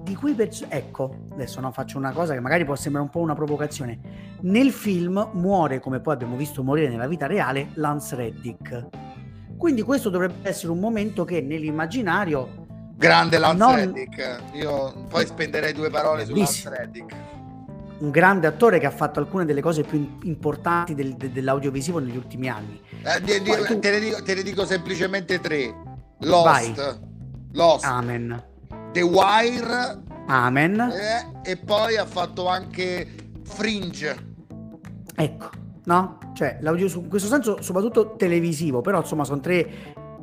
di 0.02 0.16
quei 0.16 0.34
personaggi, 0.36 0.78
ecco, 0.78 1.26
adesso 1.34 1.60
no, 1.60 1.70
faccio 1.74 1.98
una 1.98 2.14
cosa 2.14 2.34
che 2.34 2.40
magari 2.40 2.64
può 2.64 2.76
sembrare 2.76 3.06
un 3.06 3.12
po' 3.12 3.20
una 3.20 3.36
provocazione, 3.36 4.00
nel 4.44 4.72
film 4.72 5.32
muore, 5.34 5.82
come 5.82 6.00
poi 6.00 6.14
abbiamo 6.14 6.38
visto 6.38 6.64
morire 6.64 6.88
nella 6.88 7.08
vita 7.08 7.28
reale, 7.28 7.72
Lance 7.74 8.16
Reddick. 8.16 8.88
Quindi 9.58 9.82
questo 9.82 10.10
dovrebbe 10.10 10.48
essere 10.48 10.72
un 10.72 10.80
momento 10.80 11.26
che 11.26 11.42
nell'immaginario 11.42 12.67
Grande 12.98 13.38
Lance 13.38 13.58
non... 13.58 13.76
Reddick. 13.76 14.42
Io 14.54 15.06
poi 15.08 15.26
spenderei 15.26 15.72
due 15.72 15.92
parole 15.92 16.26
su 16.26 16.34
Lance 16.34 16.68
Reddick. 16.68 17.16
Un 18.00 18.10
grande 18.10 18.48
attore 18.48 18.80
che 18.80 18.88
ha 18.88 18.92
fatto 18.92 19.20
alcune 19.20 19.46
delle 19.46 19.62
cose 19.62 19.84
più 19.84 20.18
importanti 20.24 20.96
del, 20.96 21.14
de, 21.14 21.32
dell'audiovisivo 21.32 22.00
negli 22.00 22.16
ultimi 22.16 22.50
anni. 22.50 22.82
Eh, 23.04 23.22
di, 23.22 23.42
di, 23.42 23.52
tu... 23.66 23.80
te, 23.80 23.92
ne 23.92 24.00
dico, 24.00 24.24
te, 24.24 24.34
ne 24.34 24.42
dico, 24.42 24.66
semplicemente 24.66 25.40
tre: 25.40 25.74
Lost, 26.22 26.44
Vai. 26.44 27.00
Lost 27.54 27.86
Amen. 27.86 28.44
The 28.92 29.02
Wire, 29.02 30.02
Amen. 30.28 30.80
Eh, 30.80 31.52
e 31.52 31.58
poi 31.58 31.98
ha 31.98 32.06
fatto 32.06 32.48
anche 32.48 33.08
Fringe. 33.44 34.36
Ecco, 35.16 35.50
no? 35.86 36.18
Cioè, 36.34 36.58
l'audio 36.62 36.88
in 36.88 37.10
questo 37.10 37.28
senso, 37.28 37.62
soprattutto 37.62 38.16
televisivo, 38.16 38.82
però 38.82 39.00
insomma 39.00 39.24
sono 39.24 39.40
tre 39.40 39.68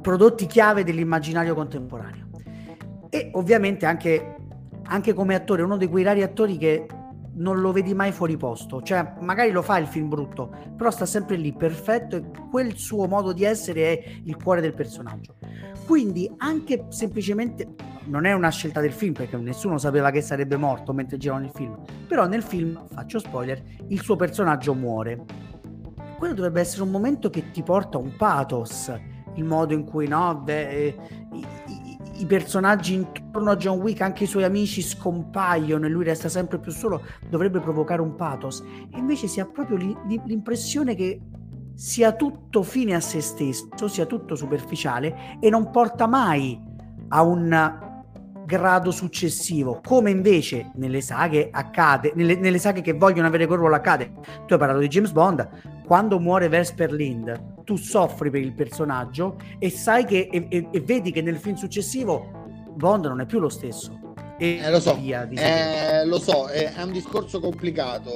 prodotti 0.00 0.46
chiave 0.46 0.84
dell'immaginario 0.84 1.54
contemporaneo 1.54 2.23
e 3.14 3.30
ovviamente 3.34 3.86
anche, 3.86 4.34
anche 4.86 5.12
come 5.12 5.36
attore, 5.36 5.62
uno 5.62 5.76
di 5.76 5.86
quei 5.86 6.02
rari 6.02 6.24
attori 6.24 6.58
che 6.58 6.84
non 7.34 7.60
lo 7.60 7.70
vedi 7.70 7.94
mai 7.94 8.10
fuori 8.10 8.36
posto, 8.36 8.82
cioè 8.82 9.14
magari 9.20 9.52
lo 9.52 9.62
fa 9.62 9.78
il 9.78 9.86
film 9.86 10.08
brutto, 10.08 10.52
però 10.76 10.90
sta 10.90 11.06
sempre 11.06 11.36
lì 11.36 11.52
perfetto 11.52 12.16
e 12.16 12.24
quel 12.50 12.76
suo 12.76 13.06
modo 13.06 13.32
di 13.32 13.44
essere 13.44 13.82
è 13.82 14.04
il 14.24 14.34
cuore 14.34 14.60
del 14.60 14.74
personaggio. 14.74 15.36
Quindi 15.86 16.28
anche 16.38 16.86
semplicemente 16.88 17.76
non 18.06 18.24
è 18.24 18.32
una 18.32 18.50
scelta 18.50 18.80
del 18.80 18.92
film 18.92 19.12
perché 19.12 19.36
nessuno 19.36 19.78
sapeva 19.78 20.10
che 20.10 20.20
sarebbe 20.20 20.56
morto 20.56 20.92
mentre 20.92 21.16
giravano 21.16 21.44
il 21.44 21.52
film, 21.54 21.78
però 22.08 22.26
nel 22.26 22.42
film, 22.42 22.84
faccio 22.92 23.20
spoiler, 23.20 23.62
il 23.86 24.00
suo 24.00 24.16
personaggio 24.16 24.74
muore. 24.74 25.24
Quello 26.18 26.34
dovrebbe 26.34 26.60
essere 26.60 26.82
un 26.82 26.90
momento 26.90 27.30
che 27.30 27.52
ti 27.52 27.62
porta 27.62 27.96
un 27.96 28.16
pathos, 28.16 28.92
il 29.34 29.44
modo 29.44 29.72
in 29.72 29.84
cui 29.84 30.08
no, 30.08 30.34
beh, 30.36 30.68
eh, 30.68 30.96
i, 32.16 32.26
personaggi 32.26 32.94
intorno 32.94 33.50
a 33.50 33.56
John 33.56 33.80
Wick, 33.80 34.00
anche 34.00 34.24
i 34.24 34.26
suoi 34.26 34.44
amici 34.44 34.82
scompaiono 34.82 35.86
e 35.86 35.88
lui 35.88 36.04
resta 36.04 36.28
sempre 36.28 36.58
più 36.58 36.72
solo, 36.72 37.02
dovrebbe 37.28 37.60
provocare 37.60 38.00
un 38.00 38.14
pathos. 38.14 38.62
E 38.92 38.98
invece 38.98 39.26
si 39.26 39.40
ha 39.40 39.46
proprio 39.46 39.76
l'impressione 40.24 40.94
che 40.94 41.20
sia 41.74 42.12
tutto 42.12 42.62
fine 42.62 42.94
a 42.94 43.00
se 43.00 43.20
stesso, 43.20 43.88
sia 43.88 44.06
tutto 44.06 44.36
superficiale 44.36 45.38
e 45.40 45.50
non 45.50 45.70
porta 45.70 46.06
mai 46.06 46.60
a 47.08 47.22
un 47.22 47.82
grado 48.46 48.90
successivo, 48.90 49.80
come 49.82 50.10
invece 50.10 50.70
nelle 50.74 51.00
saghe 51.00 51.48
accade, 51.50 52.12
nelle, 52.14 52.36
nelle 52.36 52.58
saghe 52.58 52.82
che 52.82 52.92
vogliono 52.92 53.26
avere 53.26 53.46
quel 53.46 53.58
ruolo 53.58 53.74
accade. 53.74 54.12
Tu 54.46 54.52
hai 54.52 54.58
parlato 54.58 54.78
di 54.78 54.88
James 54.88 55.12
Bond, 55.12 55.48
quando 55.86 56.20
muore 56.20 56.48
Vesper 56.48 56.92
Lind, 56.92 57.53
tu 57.64 57.76
soffri 57.76 58.30
per 58.30 58.40
il 58.40 58.52
personaggio 58.52 59.36
e 59.58 59.70
sai 59.70 60.04
che 60.04 60.28
e, 60.30 60.46
e, 60.48 60.68
e 60.70 60.80
vedi 60.80 61.10
che 61.10 61.22
nel 61.22 61.38
film 61.38 61.56
successivo 61.56 62.30
Bond 62.74 63.06
non 63.06 63.20
è 63.20 63.26
più 63.26 63.38
lo 63.38 63.48
stesso. 63.48 64.00
E 64.38 64.58
eh, 64.58 64.70
lo 64.70 64.80
so, 64.80 64.96
via, 64.96 65.28
eh, 65.28 66.04
lo 66.04 66.18
so, 66.18 66.46
è, 66.48 66.74
è 66.74 66.82
un 66.82 66.90
discorso 66.92 67.38
complicato 67.38 68.10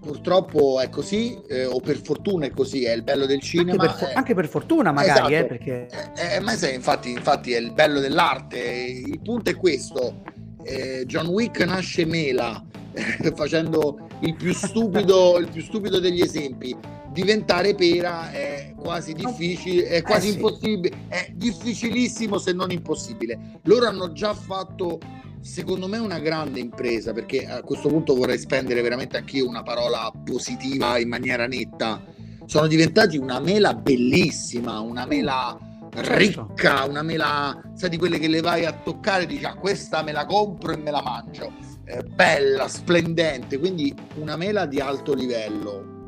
purtroppo 0.00 0.80
è 0.80 0.88
così, 0.88 1.40
eh, 1.46 1.66
o 1.66 1.78
per 1.80 2.00
fortuna 2.02 2.46
è 2.46 2.50
così, 2.50 2.84
è 2.84 2.92
il 2.92 3.02
bello 3.02 3.26
del 3.26 3.40
cinema. 3.40 3.82
Anche 3.82 3.98
per, 3.98 4.08
è... 4.08 4.14
anche 4.14 4.34
per 4.34 4.48
fortuna, 4.48 4.92
magari, 4.92 5.34
esatto. 5.34 5.34
eh, 5.34 5.58
perché... 5.58 5.88
Eh, 6.16 6.36
eh, 6.36 6.40
ma 6.40 6.52
sai, 6.52 6.74
infatti, 6.74 7.10
infatti, 7.10 7.52
è 7.52 7.58
il 7.58 7.72
bello 7.72 8.00
dell'arte. 8.00 8.58
Il 8.58 9.20
punto 9.20 9.50
è 9.50 9.56
questo: 9.56 10.22
eh, 10.62 11.04
John 11.06 11.26
Wick 11.26 11.60
nasce 11.64 12.06
mela, 12.06 12.64
facendo 13.36 14.08
il 14.20 14.34
più, 14.34 14.52
stupido, 14.52 15.38
il 15.38 15.48
più 15.48 15.62
stupido 15.62 16.00
degli 16.00 16.22
esempi. 16.22 16.74
Diventare 17.12 17.74
pera 17.74 18.30
è 18.30 18.72
quasi 18.76 19.14
difficile, 19.14 19.86
è 19.86 20.02
quasi 20.02 20.28
eh, 20.28 20.32
impossibile, 20.32 20.96
sì. 20.96 21.08
è 21.08 21.32
difficilissimo 21.34 22.38
se 22.38 22.52
non 22.52 22.70
impossibile. 22.70 23.60
Loro 23.64 23.86
hanno 23.86 24.12
già 24.12 24.32
fatto 24.32 24.98
secondo 25.40 25.88
me 25.88 25.98
una 25.98 26.18
grande 26.18 26.60
impresa 26.60 27.12
perché 27.12 27.46
a 27.46 27.62
questo 27.62 27.88
punto 27.88 28.14
vorrei 28.14 28.38
spendere 28.38 28.82
veramente 28.82 29.16
anch'io 29.16 29.48
una 29.48 29.62
parola 29.62 30.12
positiva 30.24 30.98
in 30.98 31.08
maniera 31.08 31.46
netta. 31.46 32.04
Sono 32.46 32.66
diventati 32.66 33.16
una 33.16 33.40
mela 33.40 33.74
bellissima, 33.74 34.80
una 34.80 35.04
mela 35.04 35.58
certo. 35.92 36.16
ricca, 36.16 36.84
una 36.84 37.02
mela, 37.02 37.60
sai 37.74 37.90
di 37.90 37.96
quelle 37.96 38.18
che 38.18 38.28
le 38.28 38.40
vai 38.40 38.64
a 38.64 38.72
toccare 38.72 39.24
e 39.24 39.26
dici 39.26 39.44
ah, 39.44 39.54
questa 39.54 40.02
me 40.02 40.12
la 40.12 40.26
compro 40.26 40.72
e 40.72 40.76
me 40.76 40.90
la 40.90 41.02
mangio. 41.02 41.52
Eh, 41.84 42.02
bella, 42.02 42.68
splendente, 42.68 43.58
quindi 43.58 43.92
una 44.14 44.36
mela 44.36 44.66
di 44.66 44.78
alto 44.80 45.12
livello 45.12 45.98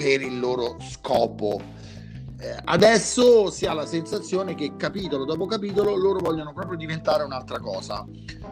per 0.00 0.22
il 0.22 0.40
loro 0.40 0.76
scopo 0.80 1.60
eh, 2.42 2.56
adesso 2.64 3.50
si 3.50 3.66
ha 3.66 3.74
la 3.74 3.84
sensazione 3.84 4.54
che 4.54 4.72
capitolo 4.78 5.26
dopo 5.26 5.44
capitolo 5.44 5.94
loro 5.94 6.20
vogliono 6.20 6.54
proprio 6.54 6.78
diventare 6.78 7.22
un'altra 7.22 7.58
cosa, 7.58 8.06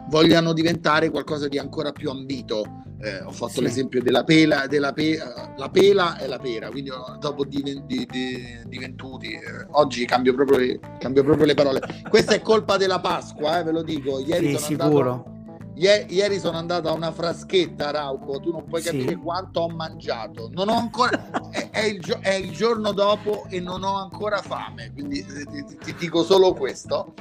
vogliono 0.09 0.53
diventare 0.53 1.09
qualcosa 1.09 1.47
di 1.47 1.57
ancora 1.57 1.91
più 1.91 2.11
ambito. 2.11 2.83
Eh, 3.01 3.21
ho 3.21 3.31
fatto 3.31 3.53
sì. 3.53 3.61
l'esempio 3.61 4.03
della 4.03 4.23
pela, 4.25 4.67
della 4.67 4.91
pe- 4.91 5.17
la 5.57 5.69
pela 5.69 6.19
e 6.19 6.27
la 6.27 6.37
pera, 6.37 6.69
quindi 6.69 6.91
dopo 7.19 7.45
diven- 7.45 7.85
di, 7.87 8.05
di, 8.07 8.61
diventuti, 8.65 9.31
eh, 9.31 9.65
oggi 9.71 10.05
cambio 10.05 10.35
proprio, 10.35 10.57
le, 10.57 10.79
cambio 10.99 11.23
proprio, 11.23 11.45
le, 11.45 11.53
parole. 11.53 11.81
Questa 12.09 12.35
è 12.35 12.41
colpa 12.41 12.77
della 12.77 12.99
Pasqua, 12.99 13.59
eh, 13.59 13.63
ve 13.63 13.71
lo 13.71 13.81
dico. 13.81 14.19
Ieri 14.19 14.55
sì, 14.57 14.65
sicuro. 14.65 15.11
Andato 15.11 15.38
ieri 15.79 16.39
sono 16.39 16.57
andato 16.57 16.89
a 16.89 16.91
una 16.91 17.11
fraschetta, 17.11 17.91
Rauco. 17.91 18.39
Tu 18.39 18.51
non 18.51 18.65
puoi 18.65 18.81
capire 18.81 19.09
sì. 19.09 19.15
quanto 19.15 19.61
ho 19.61 19.69
mangiato. 19.69 20.49
Non 20.51 20.67
ho 20.67 20.75
ancora. 20.75 21.49
è, 21.51 21.69
è, 21.69 21.85
il, 21.85 22.01
è, 22.19 22.33
il, 22.33 22.51
giorno 22.51 22.91
dopo 22.91 23.45
e 23.47 23.59
non 23.59 23.83
ho 23.83 23.95
ancora 23.95 24.41
fame. 24.41 24.91
Quindi 24.91 25.19
eh, 25.19 25.45
ti, 25.45 25.63
ti, 25.65 25.77
ti 25.77 25.95
dico 25.97 26.23
solo 26.23 26.53
questo. 26.53 27.13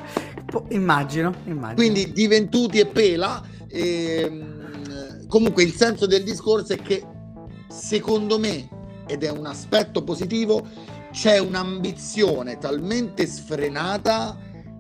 Immagino, 0.70 1.32
immagino. 1.44 1.74
Quindi 1.74 2.12
diventuti 2.12 2.80
e 2.80 2.86
pela. 2.86 3.42
E, 3.68 4.20
ehm, 4.20 5.26
comunque, 5.28 5.62
il 5.62 5.72
senso 5.72 6.06
del 6.06 6.24
discorso 6.24 6.72
è 6.72 6.78
che 6.78 7.04
secondo 7.68 8.38
me, 8.38 8.68
ed 9.06 9.22
è 9.22 9.30
un 9.30 9.46
aspetto 9.46 10.02
positivo, 10.02 10.66
c'è 11.12 11.38
un'ambizione 11.38 12.58
talmente 12.58 13.26
sfrenata 13.26 14.36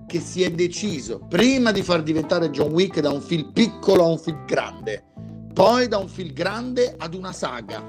che 0.08 0.20
si 0.20 0.42
è 0.42 0.50
deciso 0.50 1.20
prima 1.28 1.70
di 1.70 1.82
far 1.82 2.02
diventare 2.02 2.50
John 2.50 2.72
Wick 2.72 2.98
da 3.00 3.10
un 3.10 3.20
film 3.20 3.52
piccolo 3.52 4.04
a 4.04 4.08
un 4.08 4.18
film 4.18 4.46
grande, 4.46 5.04
poi 5.52 5.86
da 5.86 5.98
un 5.98 6.08
film 6.08 6.32
grande 6.32 6.94
ad 6.96 7.14
una 7.14 7.32
saga 7.32 7.84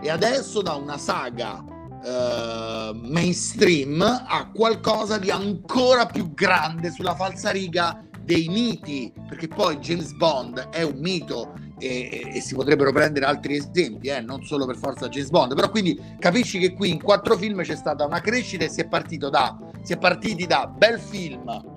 e 0.00 0.08
adesso 0.10 0.62
da 0.62 0.74
una 0.74 0.96
saga 0.96 1.62
uh, 1.62 2.94
mainstream 2.94 4.00
a 4.00 4.50
qualcosa 4.52 5.18
di 5.18 5.30
ancora 5.30 6.06
più 6.06 6.32
grande 6.32 6.90
sulla 6.90 7.14
falsariga 7.14 8.02
dei 8.24 8.48
miti, 8.48 9.12
perché 9.28 9.48
poi 9.48 9.76
James 9.76 10.12
Bond 10.12 10.68
è 10.70 10.82
un 10.82 10.98
mito 10.98 11.54
e, 11.78 12.30
e 12.34 12.40
si 12.40 12.54
potrebbero 12.54 12.92
prendere 12.92 13.24
altri 13.24 13.56
esempi, 13.56 14.08
eh, 14.08 14.20
non 14.20 14.42
solo 14.42 14.66
per 14.66 14.76
forza 14.76 15.08
James 15.08 15.30
Bond, 15.30 15.54
però 15.54 15.70
quindi 15.70 15.98
capisci 16.18 16.58
che 16.58 16.74
qui 16.74 16.90
in 16.90 17.02
quattro 17.02 17.36
film 17.36 17.62
c'è 17.62 17.76
stata 17.76 18.04
una 18.04 18.20
crescita 18.20 18.64
e 18.64 18.68
si 18.68 18.80
è, 18.80 18.86
partito 18.86 19.30
da, 19.30 19.56
si 19.82 19.92
è 19.92 19.98
partiti 19.98 20.46
da 20.46 20.66
bel 20.66 20.98
film, 20.98 21.76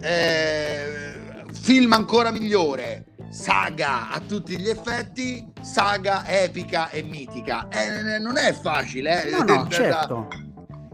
eh, 0.00 1.44
film 1.52 1.92
ancora 1.92 2.30
migliore, 2.30 3.06
saga 3.30 4.10
a 4.10 4.20
tutti 4.20 4.58
gli 4.58 4.68
effetti, 4.68 5.52
saga 5.60 6.26
epica 6.26 6.90
e 6.90 7.02
mitica. 7.02 7.68
Eh, 7.68 8.18
non 8.18 8.36
è 8.36 8.52
facile, 8.52 9.24
eh? 9.24 9.30
No, 9.30 9.42
no, 9.42 9.68
certo. 9.68 10.28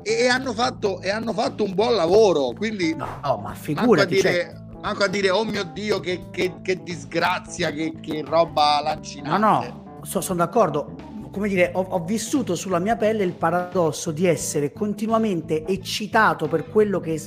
E, 0.02 0.28
hanno 0.28 0.52
fatto, 0.52 1.00
e 1.00 1.10
hanno 1.10 1.32
fatto 1.32 1.62
un 1.62 1.74
buon 1.74 1.94
lavoro, 1.94 2.52
quindi... 2.56 2.94
No, 2.94 3.20
no 3.22 3.36
ma 3.36 3.54
figurati, 3.54 4.14
dire, 4.14 4.32
cioè 4.32 4.54
manco 4.80 5.04
a 5.04 5.06
dire 5.06 5.30
oh 5.30 5.44
mio 5.44 5.62
dio 5.62 6.00
che, 6.00 6.28
che, 6.30 6.54
che 6.60 6.82
disgrazia, 6.82 7.70
che, 7.70 7.94
che 8.00 8.24
roba 8.26 8.80
lancinante. 8.82 9.38
No, 9.38 9.38
no, 9.38 9.98
so, 10.02 10.20
sono 10.20 10.38
d'accordo. 10.38 11.11
Come 11.32 11.48
dire, 11.48 11.70
ho, 11.72 11.80
ho, 11.80 12.04
vissuto 12.04 12.54
sulla 12.54 12.78
mia 12.78 12.96
pelle 12.96 13.24
il 13.24 13.32
paradosso 13.32 14.10
di 14.10 14.26
essere 14.26 14.70
continuamente 14.70 15.64
eccitato 15.64 16.46
per 16.46 16.68
quello 16.68 17.00
che 17.00 17.18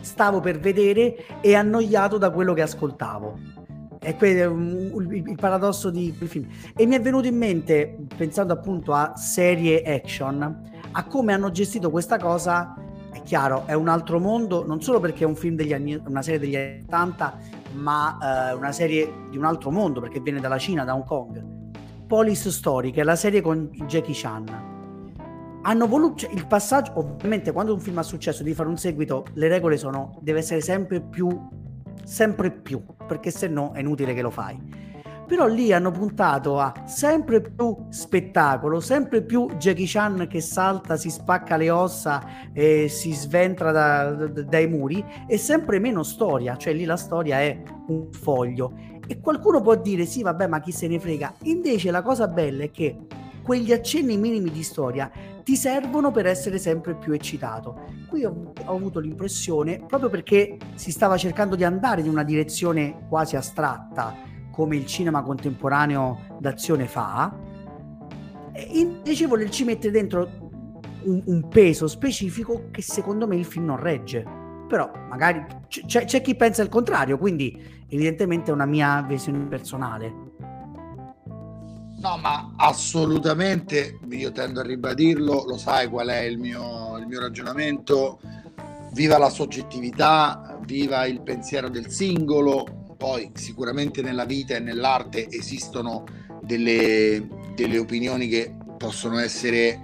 stavo 0.00 0.40
per 0.40 0.58
vedere 0.58 1.40
e 1.42 1.54
annoiato 1.54 2.16
da 2.16 2.30
quello 2.30 2.54
che 2.54 2.62
ascoltavo. 2.62 3.38
È 3.98 4.16
il 4.18 5.36
paradosso 5.38 5.90
di 5.90 6.14
quel 6.16 6.28
film. 6.28 6.48
E 6.74 6.86
mi 6.86 6.94
è 6.94 7.00
venuto 7.02 7.26
in 7.26 7.36
mente, 7.36 7.98
pensando 8.16 8.54
appunto 8.54 8.94
a 8.94 9.14
serie 9.14 9.82
action, 9.82 10.70
a 10.92 11.04
come 11.04 11.34
hanno 11.34 11.50
gestito 11.50 11.90
questa 11.90 12.16
cosa 12.16 12.74
è 13.12 13.20
chiaro, 13.22 13.64
è 13.66 13.74
un 13.74 13.88
altro 13.88 14.18
mondo, 14.20 14.66
non 14.66 14.80
solo 14.80 15.00
perché 15.00 15.24
è 15.24 15.26
un 15.26 15.36
film 15.36 15.54
degli 15.54 15.72
anni, 15.72 16.00
una 16.06 16.22
serie 16.22 16.40
degli 16.40 16.56
anni 16.56 16.82
80, 16.84 17.38
ma 17.74 18.50
eh, 18.50 18.54
una 18.54 18.72
serie 18.72 19.28
di 19.30 19.36
un 19.36 19.44
altro 19.44 19.70
mondo, 19.70 20.00
perché 20.00 20.20
viene 20.20 20.40
dalla 20.40 20.58
Cina, 20.58 20.84
da 20.84 20.94
Hong 20.94 21.04
Kong. 21.04 21.53
Police 22.14 22.52
Story, 22.52 22.92
che 22.92 23.00
è 23.00 23.02
la 23.02 23.16
serie 23.16 23.40
con 23.40 23.70
Jackie 23.88 24.14
Chan. 24.14 25.58
Hanno 25.62 25.88
voluto 25.88 26.18
cioè, 26.18 26.32
il 26.32 26.46
passaggio, 26.46 26.92
ovviamente, 26.94 27.50
quando 27.50 27.72
un 27.74 27.80
film 27.80 27.98
ha 27.98 28.04
successo 28.04 28.44
di 28.44 28.54
fare 28.54 28.68
un 28.68 28.76
seguito, 28.76 29.24
le 29.32 29.48
regole 29.48 29.76
sono 29.76 30.16
deve 30.20 30.38
essere 30.38 30.60
sempre 30.60 31.00
più, 31.00 31.28
sempre 32.04 32.52
più, 32.52 32.84
perché 33.08 33.32
se 33.32 33.48
no 33.48 33.72
è 33.72 33.80
inutile 33.80 34.14
che 34.14 34.22
lo 34.22 34.30
fai 34.30 34.84
però 35.26 35.46
lì 35.46 35.72
hanno 35.72 35.90
puntato 35.90 36.58
a 36.58 36.72
sempre 36.84 37.40
più 37.40 37.86
spettacolo, 37.88 38.80
sempre 38.80 39.22
più 39.22 39.48
Jackie 39.56 39.86
Chan 39.86 40.26
che 40.28 40.40
salta, 40.40 40.96
si 40.96 41.10
spacca 41.10 41.56
le 41.56 41.70
ossa 41.70 42.52
e 42.52 42.88
si 42.88 43.12
sventra 43.12 43.72
da, 43.72 44.10
da, 44.12 44.42
dai 44.42 44.68
muri 44.68 45.04
e 45.26 45.38
sempre 45.38 45.78
meno 45.78 46.02
storia, 46.02 46.56
cioè 46.56 46.72
lì 46.74 46.84
la 46.84 46.96
storia 46.96 47.40
è 47.40 47.62
un 47.88 48.12
foglio. 48.12 48.72
E 49.06 49.20
qualcuno 49.20 49.60
può 49.60 49.74
dire 49.74 50.06
sì, 50.06 50.22
vabbè, 50.22 50.46
ma 50.46 50.60
chi 50.60 50.72
se 50.72 50.88
ne 50.88 50.98
frega. 50.98 51.34
Invece 51.42 51.90
la 51.90 52.02
cosa 52.02 52.28
bella 52.28 52.64
è 52.64 52.70
che 52.70 52.96
quegli 53.42 53.72
accenni 53.72 54.16
minimi 54.16 54.50
di 54.50 54.62
storia 54.62 55.10
ti 55.44 55.56
servono 55.56 56.10
per 56.10 56.26
essere 56.26 56.58
sempre 56.58 56.94
più 56.94 57.12
eccitato. 57.12 57.82
Qui 58.08 58.24
ho, 58.24 58.52
ho, 58.64 58.74
avuto 58.74 59.00
l'impressione, 59.00 59.84
proprio 59.86 60.08
perché 60.08 60.56
si 60.74 60.90
stava 60.90 61.18
cercando 61.18 61.54
di 61.54 61.64
andare 61.64 62.00
in 62.00 62.08
una 62.08 62.24
direzione 62.24 63.04
quasi 63.08 63.36
astratta, 63.36 64.16
come 64.50 64.76
il 64.76 64.86
cinema 64.86 65.22
contemporaneo 65.22 66.38
d'azione 66.38 66.86
fa, 66.86 67.36
invece 68.72 69.26
volerci 69.26 69.64
mettere 69.64 69.92
dentro 69.92 70.50
un, 71.02 71.22
un, 71.26 71.48
peso 71.48 71.86
specifico 71.86 72.68
che 72.70 72.80
secondo 72.80 73.26
me 73.26 73.36
il 73.36 73.44
film 73.44 73.66
non 73.66 73.80
regge. 73.80 74.43
Però 74.68 74.90
magari 75.08 75.44
c- 75.68 75.84
c'è, 75.84 76.20
chi 76.22 76.34
pensa 76.34 76.62
il 76.62 76.68
contrario, 76.68 77.18
quindi 77.18 77.84
evidentemente 77.88 78.50
è 78.50 78.54
una 78.54 78.66
mia 78.66 79.02
visione 79.02 79.38
personale. 79.46 80.32
No, 82.00 82.18
ma 82.18 82.52
assolutamente, 82.56 83.98
io 84.10 84.30
tendo 84.30 84.60
a 84.60 84.62
ribadirlo, 84.62 85.44
lo 85.46 85.56
sai 85.56 85.88
qual 85.88 86.08
è 86.08 86.20
il 86.20 86.38
mio, 86.38 86.98
il 86.98 87.06
mio 87.06 87.20
ragionamento, 87.20 88.20
viva 88.92 89.16
la 89.16 89.30
soggettività, 89.30 90.58
viva 90.66 91.06
il 91.06 91.22
pensiero 91.22 91.68
del 91.68 91.88
singolo, 91.88 92.94
poi 92.96 93.30
sicuramente 93.34 94.02
nella 94.02 94.24
vita 94.24 94.54
e 94.54 94.60
nell'arte 94.60 95.28
esistono 95.30 96.04
delle, 96.42 97.26
delle 97.54 97.78
opinioni 97.78 98.28
che 98.28 98.54
possono 98.76 99.18
essere 99.18 99.80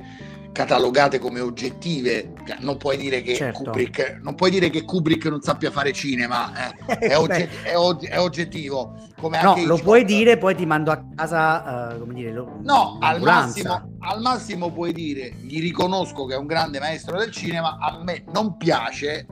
catalogate 0.53 1.19
come 1.19 1.41
oggettive. 1.41 2.33
Cioè, 2.47 2.59
non 2.61 2.77
puoi 2.77 2.97
dire 2.97 3.23
che, 3.23 3.35
certo. 3.35 3.65
Kubrick, 3.65 4.19
non, 4.23 4.35
puoi 4.35 4.51
dire 4.51 4.71
che 4.71 4.85
Kubrick 4.85 5.27
non 5.27 5.41
sappia 5.41 5.71
fare 5.71 5.93
cinema, 5.93 6.53
eh. 6.87 6.99
è, 6.99 7.17
ogget- 7.19 7.63
è, 7.63 7.77
og- 7.77 8.07
è, 8.07 8.19
oggettivo. 8.19 8.95
Come 9.21 9.43
no, 9.43 9.55
lo 9.65 9.77
puoi 9.79 10.05
dire, 10.05 10.39
poi 10.39 10.55
ti 10.55 10.67
mando 10.67 10.91
a 10.91 11.03
casa, 11.15 11.93
uh, 11.95 11.99
come 11.99 12.15
dire, 12.15 12.33
lo, 12.33 12.59
no, 12.63 12.99
al 13.01 13.21
massimo, 13.21 13.97
al 14.01 14.21
massimo 14.21 14.73
puoi 14.73 14.93
dire, 14.93 15.35
gli 15.41 15.61
riconosco 15.61 16.25
che 16.25 16.35
è 16.35 16.39
un 16.39 16.47
grande 16.47 16.79
maestro 16.79 17.19
del 17.19 17.31
cinema, 17.31 17.77
a 17.79 18.03
me 18.03 18.25
non 18.33 18.57
piace, 18.57 19.27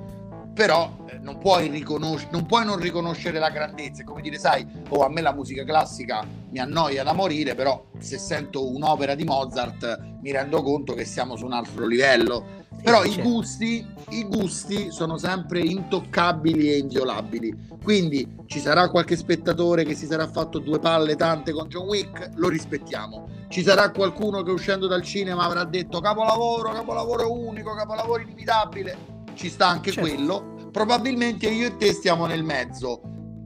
però 0.53 0.91
eh, 1.07 1.19
non 1.23 1.39
puoi, 1.39 1.69
riconosc- 1.69 2.31
non 2.31 2.45
puoi 2.45 2.67
non 2.67 2.79
riconoscere 2.79 3.39
la 3.39 3.49
grandezza, 3.49 4.03
è 4.03 4.05
come 4.05 4.21
dire, 4.21 4.39
sai, 4.39 4.67
oh, 4.91 5.05
a 5.05 5.09
me 5.09 5.23
la 5.23 5.33
musica 5.33 5.65
classica 5.65 6.23
mi 6.51 6.59
annoia 6.59 7.03
da 7.03 7.13
morire, 7.13 7.55
però 7.55 7.85
se 7.99 8.19
sento 8.19 8.71
un'opera 8.73 9.15
di 9.15 9.25
Mozart 9.25 10.17
mi 10.21 10.33
rendo 10.33 10.63
conto 10.63 10.95
che 10.95 11.05
siamo 11.05 11.37
su 11.37 11.45
un 11.45 11.53
altro 11.53 11.87
livello. 11.87 12.57
Però 12.83 13.03
i 13.05 13.11
certo. 13.11 13.29
gusti, 13.29 13.87
i 14.11 14.25
gusti 14.25 14.91
sono 14.91 15.19
sempre 15.19 15.61
intoccabili 15.61 16.71
e 16.71 16.79
inviolabili. 16.79 17.67
Quindi 17.83 18.37
ci 18.47 18.61
sarà 18.61 18.89
qualche 18.89 19.17
spettatore 19.17 19.85
che 19.85 19.95
si 19.95 20.07
sarà 20.07 20.29
fatto 20.29 20.59
due 20.59 20.79
palle 20.79 21.17
tante 21.17 21.53
con 21.53 21.69
John 21.69 21.87
Wick, 21.87 22.31
lo 22.37 22.49
rispettiamo. 22.49 23.29
Ci 23.49 23.63
sarà 23.63 23.91
qualcuno 23.91 24.43
che 24.43 24.53
uscendo 24.53 24.87
dal 24.87 25.03
cinema 25.03 25.45
avrà 25.45 25.65
detto 25.65 26.01
capolavoro, 26.01 26.71
capolavoro 26.71 27.33
unico, 27.33 27.75
capolavoro 27.75 28.23
inimitabile 28.23 29.17
ci 29.39 29.49
sta 29.49 29.69
anche 29.69 29.93
certo. 29.93 30.09
quello. 30.09 30.57
Probabilmente 30.73 31.49
io 31.49 31.69
e 31.69 31.77
te 31.77 31.93
stiamo 31.93 32.27
nel 32.27 32.43
mezzo. 32.43 33.01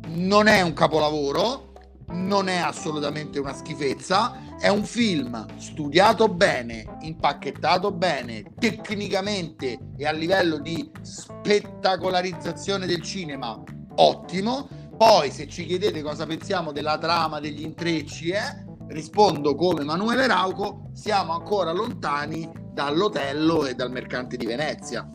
Non 0.08 0.46
è 0.46 0.62
un 0.62 0.72
capolavoro, 0.72 1.71
non 2.12 2.48
è 2.48 2.58
assolutamente 2.58 3.38
una 3.38 3.54
schifezza, 3.54 4.56
è 4.58 4.68
un 4.68 4.84
film 4.84 5.44
studiato 5.56 6.28
bene, 6.28 6.98
impacchettato 7.00 7.92
bene, 7.92 8.44
tecnicamente 8.58 9.78
e 9.96 10.06
a 10.06 10.12
livello 10.12 10.58
di 10.58 10.90
spettacolarizzazione 11.00 12.86
del 12.86 13.02
cinema 13.02 13.62
ottimo. 13.96 14.68
Poi 14.96 15.30
se 15.30 15.48
ci 15.48 15.66
chiedete 15.66 16.02
cosa 16.02 16.26
pensiamo 16.26 16.70
della 16.70 16.98
trama, 16.98 17.40
degli 17.40 17.62
intrecci, 17.62 18.30
eh, 18.30 18.64
rispondo 18.88 19.54
come 19.54 19.80
Emanuele 19.80 20.26
Rauco, 20.26 20.90
siamo 20.92 21.32
ancora 21.32 21.72
lontani 21.72 22.48
dall'Otello 22.72 23.66
e 23.66 23.74
dal 23.74 23.90
Mercante 23.90 24.36
di 24.36 24.46
Venezia. 24.46 25.10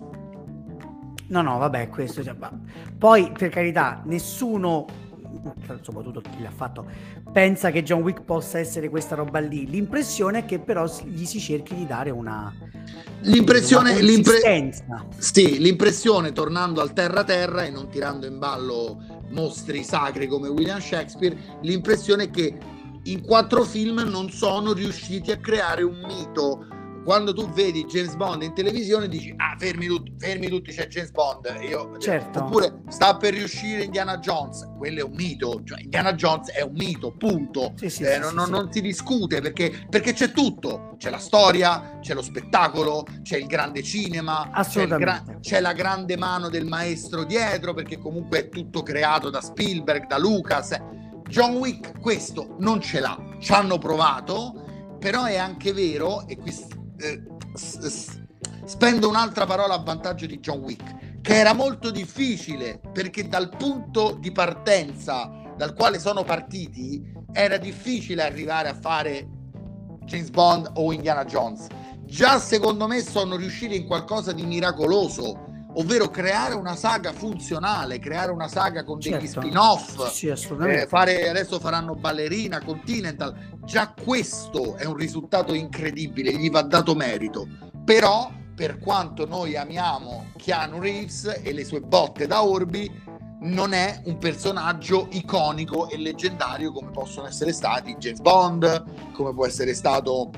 No, 1.30 1.42
no, 1.42 1.58
vabbè, 1.58 1.90
questo. 1.90 2.24
Cioè, 2.24 2.36
poi, 2.98 3.32
per 3.32 3.50
carità, 3.50 4.02
nessuno, 4.06 4.86
soprattutto 5.82 6.22
chi 6.22 6.42
l'ha 6.42 6.52
fatto, 6.52 6.86
pensa 7.32 7.72
che 7.72 7.84
John 7.84 8.02
Wick 8.02 8.22
possa 8.22 8.60
essere 8.60 8.90
questa 8.90 9.16
roba 9.16 9.40
lì. 9.40 9.68
L'impressione 9.68 10.40
è 10.40 10.46
che 10.46 10.60
però 10.60 10.86
gli 11.04 11.26
si 11.26 11.40
cerchi 11.40 11.76
di 11.76 11.86
dare 11.86 12.10
una. 12.10 12.54
L'impressione, 13.22 13.92
una 13.92 14.00
l'impre... 14.00 14.72
sì, 15.18 15.60
l'impressione, 15.60 16.32
tornando 16.32 16.82
al 16.82 16.94
terra-terra 16.94 17.64
e 17.64 17.70
non 17.70 17.90
tirando 17.90 18.26
in 18.26 18.38
ballo 18.38 18.98
mostri 19.30 19.84
sacri 19.84 20.28
come 20.28 20.48
William 20.48 20.80
Shakespeare, 20.80 21.38
l'impressione 21.62 22.26
è 22.26 22.30
che 22.30 22.58
in 23.04 23.22
quattro 23.22 23.64
film 23.64 24.00
non 24.00 24.30
sono 24.30 24.74
riusciti 24.74 25.32
a 25.32 25.38
creare 25.38 25.84
un 25.84 26.00
mito 26.06 26.68
quando 27.08 27.32
tu 27.34 27.50
vedi 27.52 27.86
James 27.86 28.16
Bond 28.16 28.44
in 28.44 28.54
televisione 28.54 29.08
dici 29.08 29.34
ah 29.38 29.56
fermi 29.58 29.86
tutti, 29.86 30.14
fermi 30.18 30.50
tutti 30.50 30.74
c'è 30.74 30.88
James 30.88 31.12
Bond. 31.12 31.58
Io, 31.62 31.98
certo. 32.00 32.40
oppure 32.40 32.82
sta 32.90 33.16
per 33.16 33.34
riuscire 33.34 33.84
Indiana 33.84 34.18
Jones 34.18 34.68
quello 34.78 35.00
è 35.00 35.04
un 35.04 35.14
mito 35.14 35.62
cioè 35.64 35.80
Indiana 35.80 36.12
Jones 36.16 36.52
è 36.52 36.62
un 36.64 36.74
mito 36.74 37.14
punto. 37.14 37.72
Sì, 37.78 37.90
sì, 37.90 38.04
eh, 38.04 38.16
sì, 38.22 38.36
non, 38.36 38.50
non, 38.50 38.70
si 38.74 38.82
discute 38.82 39.40
perché, 39.40 39.86
perché, 39.90 40.12
c'è 40.12 40.34
tutto. 40.34 40.96
C'è 40.98 41.10
la 41.10 41.18
storia 41.18 41.98
c'è 42.02 42.14
lo 42.14 42.22
spettacolo 42.22 43.06
c'è 43.22 43.38
il 43.38 43.46
grande 43.46 43.84
cinema 43.84 44.52
c'è, 44.68 44.86
gra- 44.86 45.24
c'è 45.40 45.62
la 45.62 45.72
grande 45.72 46.18
mano 46.18 46.50
del 46.50 46.66
maestro 46.66 47.24
dietro 47.24 47.74
perché 47.74 47.98
comunque 47.98 48.40
è 48.40 48.50
tutto 48.50 48.84
creato 48.84 49.30
da 49.30 49.40
Spielberg 49.40 50.08
da 50.08 50.18
Lucas. 50.18 50.78
John 51.30 51.56
Wick 51.56 52.02
questo 52.02 52.58
non 52.60 52.82
ce 52.82 53.00
l'ha. 53.00 53.18
Ci 53.40 53.54
hanno 53.54 53.78
provato 53.78 54.66
però 55.00 55.24
è 55.24 55.38
anche 55.38 55.72
vero 55.72 56.28
e 56.28 56.38
qui 56.38 56.52
eh, 57.00 57.22
spendo 58.66 59.10
un'altra 59.10 59.46
parola 59.46 59.76
a 59.76 59.84
vantaggio 59.84 60.26
di 60.26 60.40
John 60.40 60.60
Wick, 60.60 61.22
che 61.22 61.36
era 61.36 61.54
molto 61.54 61.92
difficile 61.92 62.80
perché 62.92 63.28
dal 63.28 63.50
punto 63.50 64.18
di 64.20 64.32
partenza 64.32 65.32
dal 65.56 65.74
quale 65.74 66.00
sono 66.00 66.24
partiti 66.24 67.04
era 67.34 67.58
difficile 67.58 68.24
arrivare 68.24 68.70
a 68.70 68.74
fare 68.74 69.28
James 70.06 70.30
Bond 70.30 70.72
o 70.76 70.94
Indiana 70.94 71.26
Jones. 71.26 71.68
Già 72.06 72.40
secondo 72.40 72.88
me 72.88 73.02
sono 73.02 73.36
riusciti 73.36 73.76
in 73.76 73.86
qualcosa 73.86 74.32
di 74.32 74.46
miracoloso, 74.46 75.47
ovvero 75.74 76.10
creare 76.10 76.56
una 76.56 76.76
saga 76.76 77.12
funzionale, 77.12 78.00
creare 78.00 78.32
una 78.32 78.48
saga 78.48 78.84
con 78.84 79.00
degli 79.00 79.12
certo. 79.12 79.42
spin-off, 79.42 80.08
sì, 80.10 80.28
eh, 80.28 80.88
fare, 80.88 81.30
adesso 81.30 81.60
faranno 81.60 81.96
Ballerina, 81.96 82.62
Continental, 82.64 83.60
già 83.64 83.94
questo 83.94 84.76
è 84.76 84.86
un 84.86 84.96
risultato 84.96 85.54
incredibile, 85.54 86.34
gli 86.34 86.50
va 86.50 86.62
dato 86.62 86.96
merito, 86.96 87.48
però 87.84 88.32
per 88.56 88.80
quanto 88.80 89.28
noi 89.28 89.56
amiamo 89.56 90.32
Keanu 90.36 90.80
Reeves 90.80 91.42
e 91.44 91.54
le 91.54 91.64
sue 91.64 91.82
botte 91.82 92.26
da 92.26 92.44
orbi, 92.44 93.06
non 93.40 93.74
è 93.74 94.02
un 94.06 94.18
personaggio 94.18 95.08
iconico 95.12 95.90
e 95.90 95.98
leggendario 95.98 96.72
come 96.72 96.90
possono 96.90 97.28
essere 97.28 97.54
stati 97.54 97.96
James 97.98 98.20
Bond, 98.20 99.12
come 99.12 99.32
può 99.32 99.46
essere 99.46 99.76
stato 99.76 100.32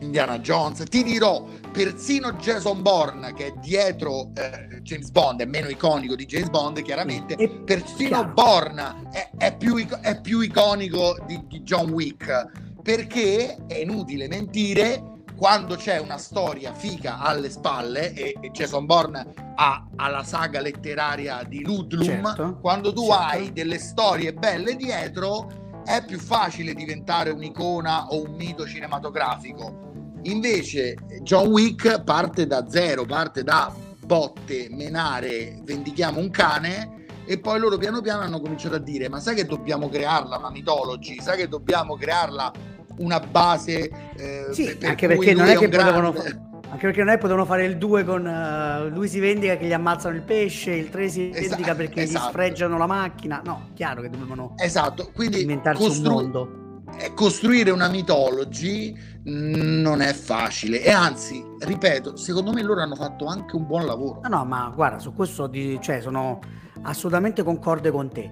Indiana 0.00 0.38
Jones, 0.38 0.84
ti 0.88 1.02
dirò 1.02 1.44
persino 1.72 2.32
Jason 2.32 2.82
Bourne 2.82 3.32
che 3.34 3.46
è 3.46 3.52
dietro 3.60 4.30
eh, 4.34 4.80
James 4.82 5.10
Bond, 5.10 5.40
è 5.40 5.44
meno 5.44 5.68
iconico 5.68 6.14
di 6.14 6.26
James 6.26 6.48
Bond 6.50 6.82
chiaramente, 6.82 7.34
e 7.34 7.48
persino 7.48 8.24
Bourne 8.26 9.08
è, 9.10 9.30
è, 9.36 9.56
più, 9.56 9.76
è, 9.76 10.20
più, 10.20 10.40
iconico 10.40 11.16
di, 11.26 11.42
di 11.46 11.62
John 11.62 11.90
Wick 11.90 12.82
perché 12.82 13.56
è 13.66 13.78
inutile 13.78 14.28
mentire 14.28 15.12
quando 15.36 15.74
c'è 15.76 15.98
una 15.98 16.18
storia 16.18 16.72
fica 16.72 17.18
alle 17.18 17.50
spalle 17.50 18.12
e, 18.12 18.36
e 18.40 18.50
Jason 18.50 18.86
Bourne 18.86 19.26
ha, 19.56 19.86
ha, 19.96 20.08
la 20.08 20.22
saga 20.22 20.60
letteraria 20.60 21.42
di 21.42 21.64
Ludlum 21.64 22.04
certo, 22.04 22.58
quando 22.60 22.92
tu 22.92 23.06
certo. 23.06 23.22
hai 23.22 23.52
delle 23.52 23.78
storie 23.78 24.32
belle 24.32 24.76
dietro 24.76 25.63
è 25.84 26.04
più 26.04 26.18
facile 26.18 26.74
diventare 26.74 27.30
un'icona 27.30 28.08
o 28.08 28.22
un 28.24 28.34
mito 28.34 28.66
cinematografico. 28.66 29.92
Invece 30.22 30.96
John 31.22 31.48
Wick 31.48 32.02
parte 32.02 32.46
da 32.46 32.68
zero 32.68 33.04
parte 33.04 33.42
da 33.42 33.72
botte, 34.04 34.68
menare, 34.70 35.60
vendichiamo 35.62 36.20
un 36.20 36.30
cane 36.30 37.06
e 37.26 37.38
poi 37.38 37.58
loro 37.58 37.78
piano 37.78 38.00
piano 38.00 38.22
hanno 38.22 38.40
cominciato 38.40 38.76
a 38.76 38.78
dire 38.78 39.08
ma 39.08 39.18
sai 39.18 39.34
che 39.34 39.46
dobbiamo 39.46 39.88
crearla 39.88 40.36
una 40.36 40.50
mitology 40.50 41.20
sai 41.22 41.38
che 41.38 41.48
dobbiamo 41.48 41.96
crearla 41.96 42.52
una 42.98 43.18
base 43.18 43.90
eh, 44.16 44.46
sì, 44.50 44.76
per 44.76 44.90
anche 44.90 45.06
perché 45.06 45.32
non 45.32 45.46
è 45.46 45.56
che 45.56 45.68
potevano 45.68 46.12
grande... 46.12 46.53
Anche 46.74 46.86
perché 46.86 47.04
non 47.04 47.14
è 47.14 47.18
potevano 47.18 47.44
fare 47.44 47.64
il 47.66 47.78
2 47.78 48.02
con 48.02 48.26
uh, 48.26 48.88
lui 48.92 49.06
si 49.06 49.20
vendica 49.20 49.56
che 49.56 49.64
gli 49.64 49.72
ammazzano 49.72 50.16
il 50.16 50.22
pesce, 50.22 50.72
il 50.72 50.90
3 50.90 51.08
si 51.08 51.30
vendica 51.30 51.54
esatto, 51.54 51.76
perché 51.76 52.02
esatto. 52.02 52.26
gli 52.26 52.28
sfregiano 52.30 52.76
la 52.76 52.86
macchina. 52.86 53.40
No, 53.44 53.68
chiaro 53.74 54.02
che 54.02 54.10
dovevano 54.10 54.54
esatto. 54.56 55.08
Quindi 55.14 55.42
inventarsi 55.42 55.80
costru- 55.80 56.08
un 56.08 56.20
mondo. 56.20 56.82
Costruire 57.14 57.70
una 57.70 57.86
mitology 57.88 58.92
non 59.22 60.00
è 60.00 60.12
facile 60.12 60.82
e 60.82 60.90
anzi, 60.90 61.44
ripeto, 61.60 62.16
secondo 62.16 62.52
me 62.52 62.62
loro 62.62 62.80
hanno 62.80 62.96
fatto 62.96 63.26
anche 63.26 63.54
un 63.54 63.66
buon 63.66 63.86
lavoro. 63.86 64.20
No, 64.24 64.28
no, 64.28 64.44
ma 64.44 64.72
guarda, 64.74 64.98
su 64.98 65.14
questo 65.14 65.46
di, 65.46 65.78
cioè, 65.80 66.00
sono 66.00 66.40
assolutamente 66.82 67.44
concorde 67.44 67.92
con 67.92 68.10
te. 68.10 68.30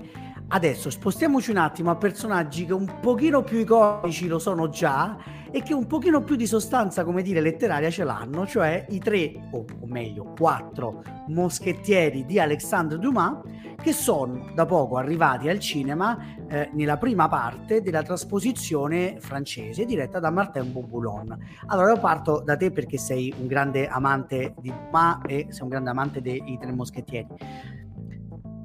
Adesso 0.54 0.90
spostiamoci 0.90 1.50
un 1.50 1.56
attimo 1.56 1.90
a 1.90 1.96
personaggi 1.96 2.66
che 2.66 2.74
un 2.74 3.00
pochino 3.00 3.42
più 3.42 3.58
iconici 3.58 4.26
lo 4.26 4.38
sono 4.38 4.68
già 4.68 5.16
e 5.50 5.62
che 5.62 5.72
un 5.72 5.86
pochino 5.86 6.22
più 6.22 6.36
di 6.36 6.46
sostanza, 6.46 7.04
come 7.04 7.22
dire, 7.22 7.40
letteraria 7.40 7.88
ce 7.88 8.04
l'hanno, 8.04 8.46
cioè 8.46 8.84
i 8.90 8.98
tre, 8.98 9.48
o, 9.50 9.64
meglio, 9.86 10.34
quattro 10.36 11.02
moschettieri 11.28 12.26
di 12.26 12.38
Alexandre 12.38 12.98
Dumas, 12.98 13.40
che 13.80 13.92
sono 13.92 14.50
da 14.54 14.66
poco 14.66 14.98
arrivati 14.98 15.48
al 15.48 15.58
cinema 15.58 16.18
eh, 16.46 16.68
nella 16.74 16.98
prima 16.98 17.28
parte 17.28 17.80
della 17.80 18.02
trasposizione 18.02 19.16
francese 19.20 19.86
diretta 19.86 20.20
da 20.20 20.28
Martin 20.28 20.70
Bourboulon. 20.70 21.34
Allora 21.68 21.94
io 21.94 21.98
parto 21.98 22.42
da 22.44 22.58
te 22.58 22.70
perché 22.70 22.98
sei 22.98 23.32
un 23.38 23.46
grande 23.46 23.88
amante 23.88 24.52
di 24.60 24.70
Dumas 24.70 25.20
e 25.26 25.46
sei 25.48 25.62
un 25.62 25.68
grande 25.70 25.88
amante 25.88 26.20
dei 26.20 26.58
tre 26.60 26.72
moschettieri. 26.72 27.26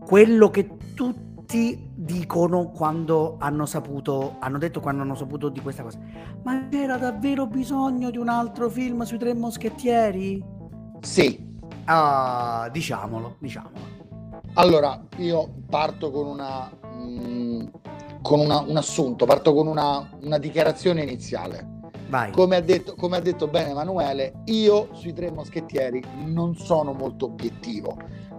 Quello 0.06 0.50
che 0.50 0.70
tutti 0.94 1.27
tutti 1.48 1.92
dicono 1.96 2.72
quando 2.72 3.38
hanno 3.40 3.66
saputo, 3.66 4.36
hanno 4.40 4.58
detto 4.58 4.82
quando 4.82 5.04
hanno 5.04 5.16
saputo 5.16 5.48
di 5.48 5.62
questa 5.62 5.82
cosa. 5.82 5.98
Ma 6.44 6.68
c'era 6.70 6.98
davvero 6.98 7.48
bisogno 7.48 8.12
di 8.12 8.18
un 8.18 8.28
altro 8.28 8.70
film 8.70 9.04
sui 9.04 9.18
tre 9.18 9.34
moschettieri? 9.34 10.44
Sì. 11.00 11.46
Uh, 11.88 12.70
diciamolo, 12.70 13.38
diciamolo. 13.40 13.96
Allora, 14.56 15.02
io 15.18 15.50
parto 15.70 16.12
con 16.12 16.28
una... 16.28 16.70
Mh, 16.84 17.28
mm, 17.28 17.66
con 18.22 18.42
una, 18.42 18.60
un 18.60 18.76
assunto, 18.76 19.26
parto 19.26 19.54
con 19.54 19.68
una, 19.68 20.10
una 20.24 20.38
dichiarazione 20.38 21.02
iniziale. 21.02 21.76
Vai. 22.10 22.32
Come 22.32 22.58
ha, 22.58 22.62
detto, 22.62 22.96
come 22.96 23.16
ha 23.16 23.22
detto 23.22 23.48
bene 23.48 23.70
Emanuele, 23.70 24.42
io 24.46 24.90
sui 24.94 25.14
tre 25.14 25.32
moschettieri 25.32 26.04
non 26.26 26.56
sono 26.58 26.92
molto 26.92 27.28
obiettivo 27.28 27.98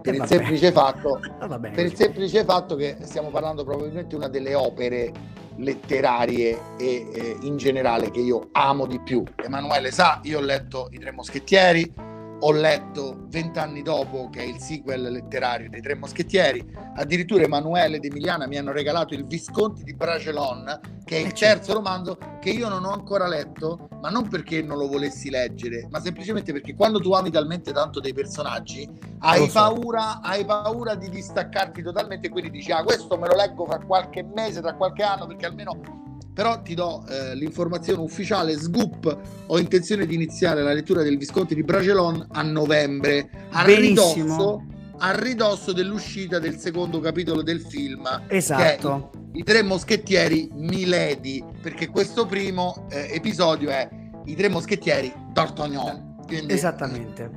per, 0.11 0.15
il 0.15 0.25
semplice, 0.27 0.71
fatto, 0.71 1.19
per 1.37 1.85
il 1.85 1.95
semplice 1.95 2.43
fatto 2.43 2.75
che 2.75 2.97
stiamo 3.01 3.29
parlando 3.29 3.63
probabilmente 3.63 4.09
di 4.09 4.15
una 4.15 4.27
delle 4.27 4.55
opere 4.55 5.11
letterarie 5.55 6.57
e 6.77 7.09
eh, 7.13 7.37
in 7.41 7.57
generale 7.57 8.11
che 8.11 8.19
io 8.19 8.49
amo 8.53 8.85
di 8.85 8.99
più. 8.99 9.23
Emanuele 9.35 9.91
sa, 9.91 10.19
io 10.23 10.39
ho 10.39 10.41
letto 10.41 10.87
I 10.91 10.99
Tre 10.99 11.11
Moschettieri, 11.11 11.93
ho 12.41 12.51
letto 12.51 13.25
vent'anni 13.27 13.81
dopo 13.81 14.29
che 14.29 14.39
è 14.39 14.43
il 14.43 14.59
sequel 14.59 15.01
letterario 15.11 15.69
dei 15.69 15.81
Tre 15.81 15.95
Moschettieri, 15.95 16.65
addirittura 16.95 17.43
Emanuele 17.43 17.97
ed 17.97 18.05
Emiliana 18.05 18.47
mi 18.47 18.57
hanno 18.57 18.71
regalato 18.71 19.13
il 19.13 19.25
Visconti 19.25 19.83
di 19.83 19.93
Bragelon, 19.93 20.79
che 21.03 21.17
è 21.17 21.19
il 21.19 21.27
eh, 21.27 21.33
terzo 21.33 21.73
romanzo 21.73 22.17
che 22.39 22.51
io 22.51 22.69
non 22.69 22.85
ho 22.85 22.91
ancora 22.91 23.27
letto, 23.27 23.89
ma 24.01 24.09
non 24.09 24.29
perché 24.29 24.61
non 24.61 24.77
lo 24.77 24.87
volessi 24.87 25.29
leggere, 25.29 25.87
ma 25.89 25.99
semplicemente 25.99 26.53
perché 26.53 26.75
quando 26.75 26.99
tu 26.99 27.11
ami 27.11 27.29
talmente 27.29 27.73
tanto 27.73 27.99
dei 27.99 28.13
personaggi, 28.13 28.89
hai 29.19 29.47
so. 29.47 29.59
paura, 29.59 30.21
hai 30.21 30.45
paura 30.45 30.95
di 30.95 31.09
distaccarti 31.09 31.81
totalmente 31.81 32.29
quindi 32.29 32.51
dici, 32.51 32.71
ah 32.71 32.83
questo 32.83 33.17
me 33.17 33.27
lo 33.27 33.35
leggo 33.35 33.65
fra 33.65 33.79
qualche 33.79 34.23
mese, 34.23 34.61
tra 34.61 34.75
qualche 34.75 35.03
anno, 35.03 35.27
perché 35.27 35.45
almeno 35.45 36.07
però 36.39 36.61
ti 36.61 36.73
do 36.73 37.03
eh, 37.09 37.35
l'informazione 37.35 38.01
ufficiale 38.01 38.57
scoop. 38.57 39.17
Ho 39.47 39.59
intenzione 39.59 40.05
di 40.05 40.15
iniziare 40.15 40.63
la 40.63 40.71
lettura 40.71 41.03
del 41.03 41.17
Visconti 41.17 41.53
di 41.53 41.63
Bragelon 41.63 42.27
a 42.31 42.41
novembre 42.43 43.29
a 43.49 43.65
ridosso, 43.65 44.65
a 44.99 45.19
ridosso 45.19 45.73
dell'uscita 45.73 46.39
del 46.39 46.55
secondo 46.55 47.01
capitolo 47.01 47.41
del 47.41 47.59
film 47.59 48.07
esatto. 48.29 49.11
I, 49.33 49.43
tre 49.43 49.63
moschettieri 49.63 50.49
Milady 50.53 51.43
perché 51.61 51.89
questo 51.89 52.25
primo 52.25 52.87
eh, 52.89 53.09
episodio 53.11 53.69
è 53.69 53.89
i 54.23 54.33
tre 54.33 54.47
moschettieri 54.47 55.11
D'Artagnan. 55.33 56.23
Quindi, 56.25 56.53
esattamente. 56.53 57.29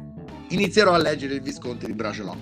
inizierò 0.50 0.92
a 0.92 0.98
leggere 0.98 1.34
il 1.34 1.42
Visconti 1.42 1.86
di 1.86 1.94
Bragelon 1.94 2.38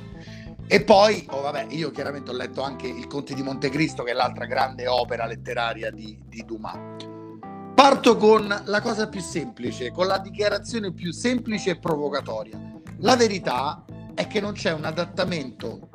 e 0.73 0.85
poi, 0.85 1.27
oh 1.31 1.41
vabbè, 1.41 1.67
io 1.71 1.91
chiaramente 1.91 2.31
ho 2.31 2.33
letto 2.33 2.63
anche 2.63 2.87
Il 2.87 3.09
Conte 3.09 3.35
di 3.35 3.43
Montecristo, 3.43 4.05
che 4.05 4.13
è 4.13 4.15
l'altra 4.15 4.45
grande 4.45 4.87
opera 4.87 5.27
letteraria 5.27 5.91
di, 5.91 6.17
di 6.29 6.45
Dumas. 6.45 7.09
Parto 7.75 8.17
con 8.17 8.47
la 8.67 8.81
cosa 8.81 9.09
più 9.09 9.21
semplice, 9.21 9.91
con 9.91 10.07
la 10.07 10.19
dichiarazione 10.19 10.93
più 10.93 11.11
semplice 11.11 11.71
e 11.71 11.79
provocatoria. 11.81 12.57
La 12.99 13.17
verità 13.17 13.85
è 14.15 14.29
che 14.29 14.41
non 14.41 14.53
c'è 14.53 14.73
un 14.73 14.85
adattamento 14.85 15.91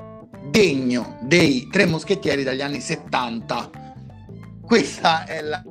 degno 0.49 1.19
dei 1.21 1.69
Tre 1.71 1.85
Moschettieri 1.85 2.43
dagli 2.43 2.61
anni 2.61 2.81
70. 2.81 3.69
Questa 4.61 5.23
è 5.23 5.41
la, 5.41 5.63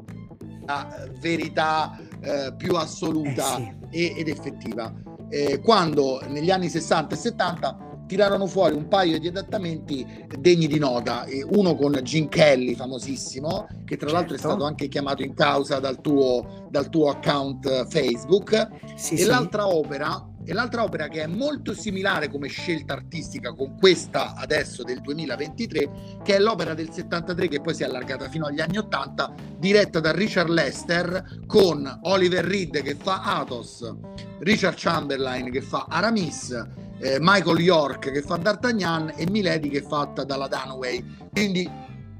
la 0.64 1.06
verità 1.20 1.94
eh, 2.22 2.54
più 2.56 2.74
assoluta 2.74 3.58
eh 3.58 3.74
sì. 3.90 4.18
ed 4.18 4.28
effettiva. 4.28 4.90
Eh, 5.28 5.60
quando 5.60 6.22
negli 6.26 6.50
anni 6.50 6.70
60 6.70 7.14
e 7.14 7.18
70 7.18 7.92
tirarono 8.14 8.46
fuori 8.46 8.76
un 8.76 8.86
paio 8.86 9.18
di 9.18 9.26
adattamenti 9.26 10.06
degni 10.38 10.68
di 10.68 10.78
nota, 10.78 11.26
uno 11.48 11.74
con 11.74 11.94
Jim 12.02 12.28
Kelly, 12.28 12.76
famosissimo, 12.76 13.66
che 13.84 13.96
tra 13.96 14.06
certo. 14.06 14.12
l'altro 14.12 14.34
è 14.36 14.38
certo. 14.38 14.52
stato 14.52 14.64
anche 14.64 14.86
chiamato 14.86 15.24
in 15.24 15.34
causa 15.34 15.80
dal 15.80 16.00
tuo, 16.00 16.68
dal 16.70 16.88
tuo 16.90 17.08
account 17.08 17.88
Facebook, 17.88 18.68
sì, 18.94 19.14
e 19.14 19.18
sì. 19.18 19.26
l'altra 19.26 19.66
opera 19.66 20.28
e 20.46 20.52
l'altra 20.52 20.84
opera 20.84 21.08
che 21.08 21.22
è 21.22 21.26
molto 21.26 21.72
similare 21.72 22.30
come 22.30 22.48
scelta 22.48 22.92
artistica 22.92 23.52
con 23.52 23.76
questa 23.78 24.34
adesso 24.36 24.84
del 24.84 25.00
2023, 25.00 25.90
che 26.22 26.36
è 26.36 26.38
l'opera 26.38 26.74
del 26.74 26.90
73 26.92 27.48
che 27.48 27.60
poi 27.60 27.74
si 27.74 27.82
è 27.82 27.86
allargata 27.86 28.28
fino 28.28 28.46
agli 28.46 28.60
anni 28.60 28.78
80, 28.78 29.34
diretta 29.58 29.98
da 29.98 30.12
Richard 30.12 30.50
Lester 30.50 31.40
con 31.46 32.00
Oliver 32.02 32.44
Reed 32.44 32.80
che 32.82 32.94
fa 32.94 33.22
Athos, 33.24 33.92
Richard 34.38 34.76
Chamberlain 34.78 35.50
che 35.50 35.62
fa 35.62 35.86
Aramis, 35.88 36.83
eh, 37.04 37.18
Michael 37.20 37.60
York 37.60 38.10
che 38.10 38.22
fa 38.22 38.36
D'Artagnan 38.36 39.12
e 39.14 39.28
Milady 39.30 39.68
che 39.68 39.80
è 39.80 39.82
fatta 39.82 40.24
dalla 40.24 40.48
Dunaway. 40.48 41.04
Quindi 41.30 41.70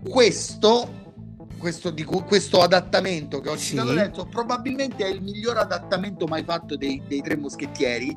questo, 0.06 0.86
questo, 1.56 1.90
di, 1.90 2.04
questo 2.04 2.60
adattamento 2.60 3.40
che 3.40 3.48
ho 3.48 3.56
citato 3.56 3.92
sì. 3.92 3.98
adesso 3.98 4.26
probabilmente 4.26 5.06
è 5.06 5.08
il 5.08 5.22
miglior 5.22 5.56
adattamento 5.56 6.26
mai 6.26 6.44
fatto 6.44 6.76
dei, 6.76 7.02
dei 7.08 7.22
Tre 7.22 7.36
Moschettieri 7.36 8.14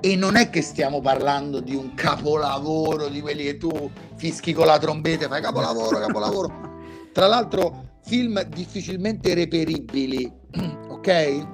e 0.00 0.16
non 0.16 0.34
è 0.34 0.50
che 0.50 0.60
stiamo 0.60 1.00
parlando 1.00 1.60
di 1.60 1.76
un 1.76 1.94
capolavoro 1.94 3.06
di 3.08 3.20
quelli 3.20 3.44
che 3.44 3.56
tu 3.56 3.90
fischi 4.16 4.52
con 4.52 4.66
la 4.66 4.78
trombetta 4.78 5.26
e 5.26 5.28
fai 5.28 5.40
capolavoro, 5.40 5.98
capolavoro. 6.00 6.66
Tra 7.14 7.28
l'altro 7.28 7.86
film 8.02 8.42
difficilmente 8.42 9.34
reperibili, 9.34 10.30
ok? 10.88 11.46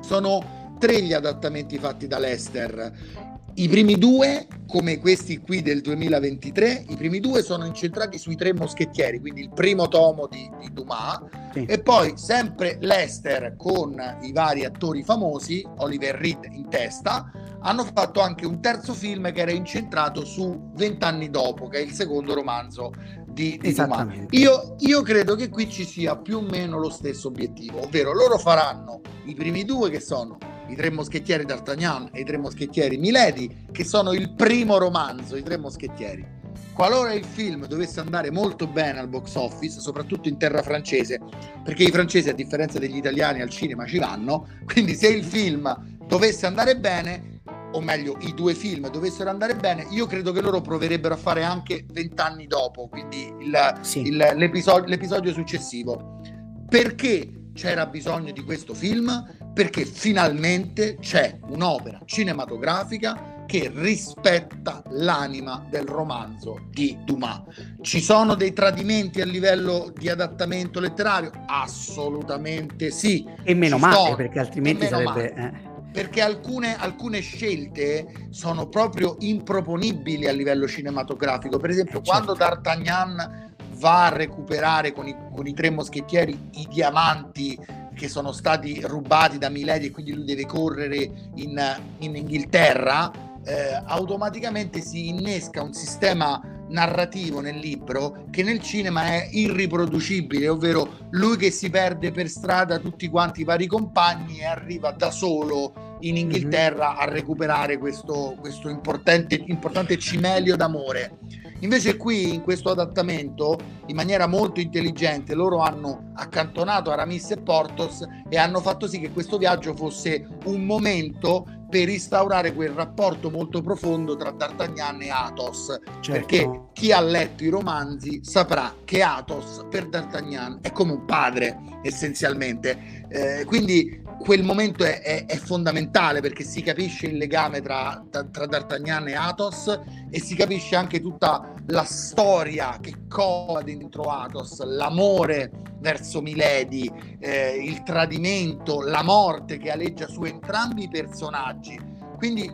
Sono 0.00 0.76
tre 0.78 1.02
gli 1.02 1.12
adattamenti 1.12 1.78
fatti 1.78 2.06
da 2.06 2.18
Lester 2.18 3.26
i 3.58 3.68
primi 3.68 3.98
due, 3.98 4.46
come 4.68 4.98
questi 4.98 5.38
qui 5.38 5.62
del 5.62 5.80
2023, 5.80 6.84
i 6.90 6.96
primi 6.96 7.18
due 7.18 7.42
sono 7.42 7.66
incentrati 7.66 8.16
sui 8.16 8.36
tre 8.36 8.54
moschettieri, 8.54 9.18
quindi 9.18 9.40
il 9.40 9.50
primo 9.52 9.88
tomo 9.88 10.28
di, 10.28 10.48
di 10.60 10.72
Dumas, 10.72 11.24
sì. 11.52 11.64
e 11.64 11.80
poi 11.80 12.12
sempre 12.16 12.78
Lester 12.80 13.56
con 13.56 13.96
i 14.22 14.30
vari 14.30 14.64
attori 14.64 15.02
famosi, 15.02 15.66
Oliver 15.78 16.14
Reed 16.14 16.48
in 16.52 16.68
testa, 16.68 17.32
hanno 17.60 17.84
fatto 17.84 18.20
anche 18.20 18.46
un 18.46 18.60
terzo 18.60 18.94
film 18.94 19.32
che 19.32 19.40
era 19.40 19.50
incentrato 19.50 20.24
su 20.24 20.70
vent'anni 20.74 21.28
dopo, 21.28 21.66
che 21.66 21.78
è 21.78 21.82
il 21.82 21.92
secondo 21.92 22.34
romanzo 22.34 22.92
di, 23.26 23.58
di 23.60 23.72
Dumas. 23.72 24.26
Io, 24.30 24.76
io 24.78 25.02
credo 25.02 25.34
che 25.34 25.48
qui 25.48 25.68
ci 25.68 25.84
sia 25.84 26.16
più 26.16 26.36
o 26.36 26.42
meno 26.42 26.78
lo 26.78 26.90
stesso 26.90 27.26
obiettivo, 27.26 27.82
ovvero 27.82 28.12
loro 28.12 28.38
faranno 28.38 29.00
i 29.24 29.34
primi 29.34 29.64
due 29.64 29.90
che 29.90 29.98
sono 29.98 30.38
i 30.68 30.76
tre 30.76 30.90
moschettieri 30.90 31.44
d'Artagnan 31.44 32.10
e 32.12 32.20
i 32.20 32.24
tre 32.24 32.36
moschettieri 32.36 32.96
Milady, 32.96 33.66
che 33.72 33.84
sono 33.84 34.12
il 34.12 34.34
primo 34.34 34.78
romanzo, 34.78 35.36
i 35.36 35.42
tre 35.42 35.56
moschettieri. 35.56 36.36
Qualora 36.72 37.12
il 37.12 37.24
film 37.24 37.66
dovesse 37.66 37.98
andare 37.98 38.30
molto 38.30 38.66
bene 38.68 39.00
al 39.00 39.08
box 39.08 39.34
office, 39.34 39.80
soprattutto 39.80 40.28
in 40.28 40.38
terra 40.38 40.62
francese, 40.62 41.20
perché 41.64 41.82
i 41.82 41.90
francesi 41.90 42.28
a 42.28 42.34
differenza 42.34 42.78
degli 42.78 42.96
italiani 42.96 43.42
al 43.42 43.48
cinema 43.50 43.84
ci 43.84 43.98
vanno, 43.98 44.46
quindi 44.64 44.94
se 44.94 45.08
il 45.08 45.24
film 45.24 45.98
dovesse 46.06 46.46
andare 46.46 46.78
bene, 46.78 47.40
o 47.72 47.80
meglio 47.80 48.16
i 48.20 48.32
due 48.32 48.54
film 48.54 48.88
dovessero 48.90 49.28
andare 49.28 49.56
bene, 49.56 49.86
io 49.90 50.06
credo 50.06 50.30
che 50.32 50.40
loro 50.40 50.60
proverebbero 50.60 51.14
a 51.14 51.18
fare 51.18 51.42
anche 51.42 51.84
vent'anni 51.90 52.46
dopo, 52.46 52.88
quindi 52.88 53.32
il, 53.40 53.78
sì. 53.80 54.02
il, 54.02 54.16
l'episodio, 54.16 54.88
l'episodio 54.88 55.32
successivo. 55.32 56.20
Perché 56.68 57.50
c'era 57.54 57.86
bisogno 57.86 58.30
di 58.30 58.44
questo 58.44 58.72
film? 58.72 59.47
Perché 59.58 59.84
finalmente 59.86 60.98
c'è 61.00 61.36
un'opera 61.48 61.98
cinematografica 62.04 63.42
che 63.44 63.72
rispetta 63.74 64.84
l'anima 64.90 65.66
del 65.68 65.84
romanzo 65.84 66.68
di 66.70 66.96
Dumas. 67.04 67.42
Ci 67.80 68.00
sono 68.00 68.36
dei 68.36 68.52
tradimenti 68.52 69.20
a 69.20 69.24
livello 69.24 69.92
di 69.96 70.08
adattamento 70.08 70.78
letterario? 70.78 71.32
Assolutamente 71.48 72.92
sì. 72.92 73.28
E 73.42 73.52
meno 73.54 73.78
male, 73.78 74.14
perché 74.14 74.38
altrimenti 74.38 74.86
sarebbe... 74.86 75.34
Eh 75.34 75.66
perché 75.90 76.20
alcune, 76.20 76.76
alcune, 76.78 77.18
scelte 77.20 78.28
sono 78.30 78.68
proprio 78.68 79.16
improponibili 79.18 80.28
a 80.28 80.32
livello 80.32 80.68
cinematografico. 80.68 81.58
Per 81.58 81.70
esempio, 81.70 81.98
eh, 81.98 82.04
certo. 82.04 82.10
quando 82.10 82.34
D'Artagnan 82.34 83.56
va 83.78 84.06
a 84.06 84.08
recuperare 84.10 84.92
con 84.92 85.08
i, 85.08 85.16
con 85.34 85.46
i, 85.46 85.54
tre 85.54 85.70
moschettieri 85.70 86.50
i 86.52 86.68
diamanti 86.70 87.58
che 87.98 88.08
sono 88.08 88.30
stati 88.30 88.80
rubati 88.84 89.38
da 89.38 89.48
Milady 89.48 89.86
e 89.86 89.90
quindi 89.90 90.12
lui 90.14 90.24
deve 90.24 90.46
correre 90.46 91.30
in, 91.34 91.76
in 91.98 92.14
Inghilterra, 92.14 93.10
eh, 93.44 93.82
automaticamente 93.84 94.80
si 94.80 95.08
innesca 95.08 95.62
un 95.62 95.72
sistema 95.72 96.40
narrativo 96.68 97.40
nel 97.40 97.56
libro 97.56 98.26
che 98.30 98.42
nel 98.42 98.60
cinema 98.60 99.06
è 99.06 99.28
irriproducibile, 99.32 100.48
ovvero 100.48 101.08
lui 101.10 101.36
che 101.36 101.50
si 101.50 101.70
perde 101.70 102.12
per 102.12 102.28
strada 102.28 102.78
tutti 102.78 103.08
quanti 103.08 103.40
i 103.40 103.44
vari 103.44 103.66
compagni 103.66 104.40
e 104.40 104.44
arriva 104.44 104.92
da 104.92 105.10
solo 105.10 105.96
in 106.00 106.14
mhm. 106.14 106.20
Inghilterra 106.20 106.96
a 106.96 107.04
recuperare 107.06 107.78
questo, 107.78 108.36
questo 108.38 108.68
importante, 108.68 109.42
importante 109.46 109.98
cimelio 109.98 110.54
d'amore. 110.56 111.18
Invece 111.60 111.96
qui 111.96 112.34
in 112.34 112.42
questo 112.42 112.70
adattamento, 112.70 113.58
in 113.86 113.96
maniera 113.96 114.26
molto 114.26 114.60
intelligente, 114.60 115.34
loro 115.34 115.58
hanno 115.58 116.12
accantonato 116.14 116.90
Aramis 116.90 117.32
e 117.32 117.36
Portos 117.38 118.06
e 118.28 118.36
hanno 118.36 118.60
fatto 118.60 118.86
sì 118.86 119.00
che 119.00 119.10
questo 119.10 119.38
viaggio 119.38 119.74
fosse 119.74 120.26
un 120.44 120.64
momento 120.64 121.44
per 121.68 121.88
instaurare 121.88 122.54
quel 122.54 122.70
rapporto 122.70 123.30
molto 123.30 123.60
profondo 123.60 124.16
tra 124.16 124.30
D'Artagnan 124.30 125.02
e 125.02 125.10
Athos. 125.10 125.78
Certo. 126.00 126.12
Perché 126.12 126.62
chi 126.72 126.92
ha 126.92 127.00
letto 127.00 127.44
i 127.44 127.48
romanzi 127.48 128.20
saprà 128.22 128.74
che 128.84 129.02
Athos 129.02 129.66
per 129.68 129.88
D'Artagnan 129.88 130.60
è 130.62 130.72
come 130.72 130.92
un 130.92 131.04
padre, 131.04 131.58
essenzialmente. 131.82 133.06
Eh, 133.08 133.44
quindi 133.44 134.00
quel 134.18 134.42
momento 134.42 134.84
è, 134.84 135.00
è, 135.00 135.26
è, 135.26 135.36
fondamentale 135.36 136.20
perché 136.20 136.44
si 136.44 136.62
capisce 136.62 137.06
il 137.06 137.16
legame 137.16 137.60
tra, 137.60 138.04
tra, 138.10 138.24
tra, 138.24 138.46
D'Artagnan 138.46 139.08
e 139.08 139.14
Athos 139.14 139.80
e 140.10 140.20
si 140.20 140.34
capisce 140.34 140.76
anche 140.76 141.00
tutta 141.00 141.54
la 141.66 141.84
storia 141.84 142.78
che 142.80 143.06
cova 143.08 143.62
dentro 143.62 144.04
Athos, 144.04 144.62
l'amore 144.64 145.50
verso 145.80 146.20
Milady, 146.20 146.90
eh, 147.20 147.62
il 147.62 147.82
tradimento, 147.82 148.80
la 148.80 149.02
morte 149.02 149.58
che 149.58 149.70
aleggia 149.70 150.08
su 150.08 150.24
entrambi 150.24 150.84
i 150.84 150.88
personaggi. 150.88 151.78
Quindi 152.16 152.50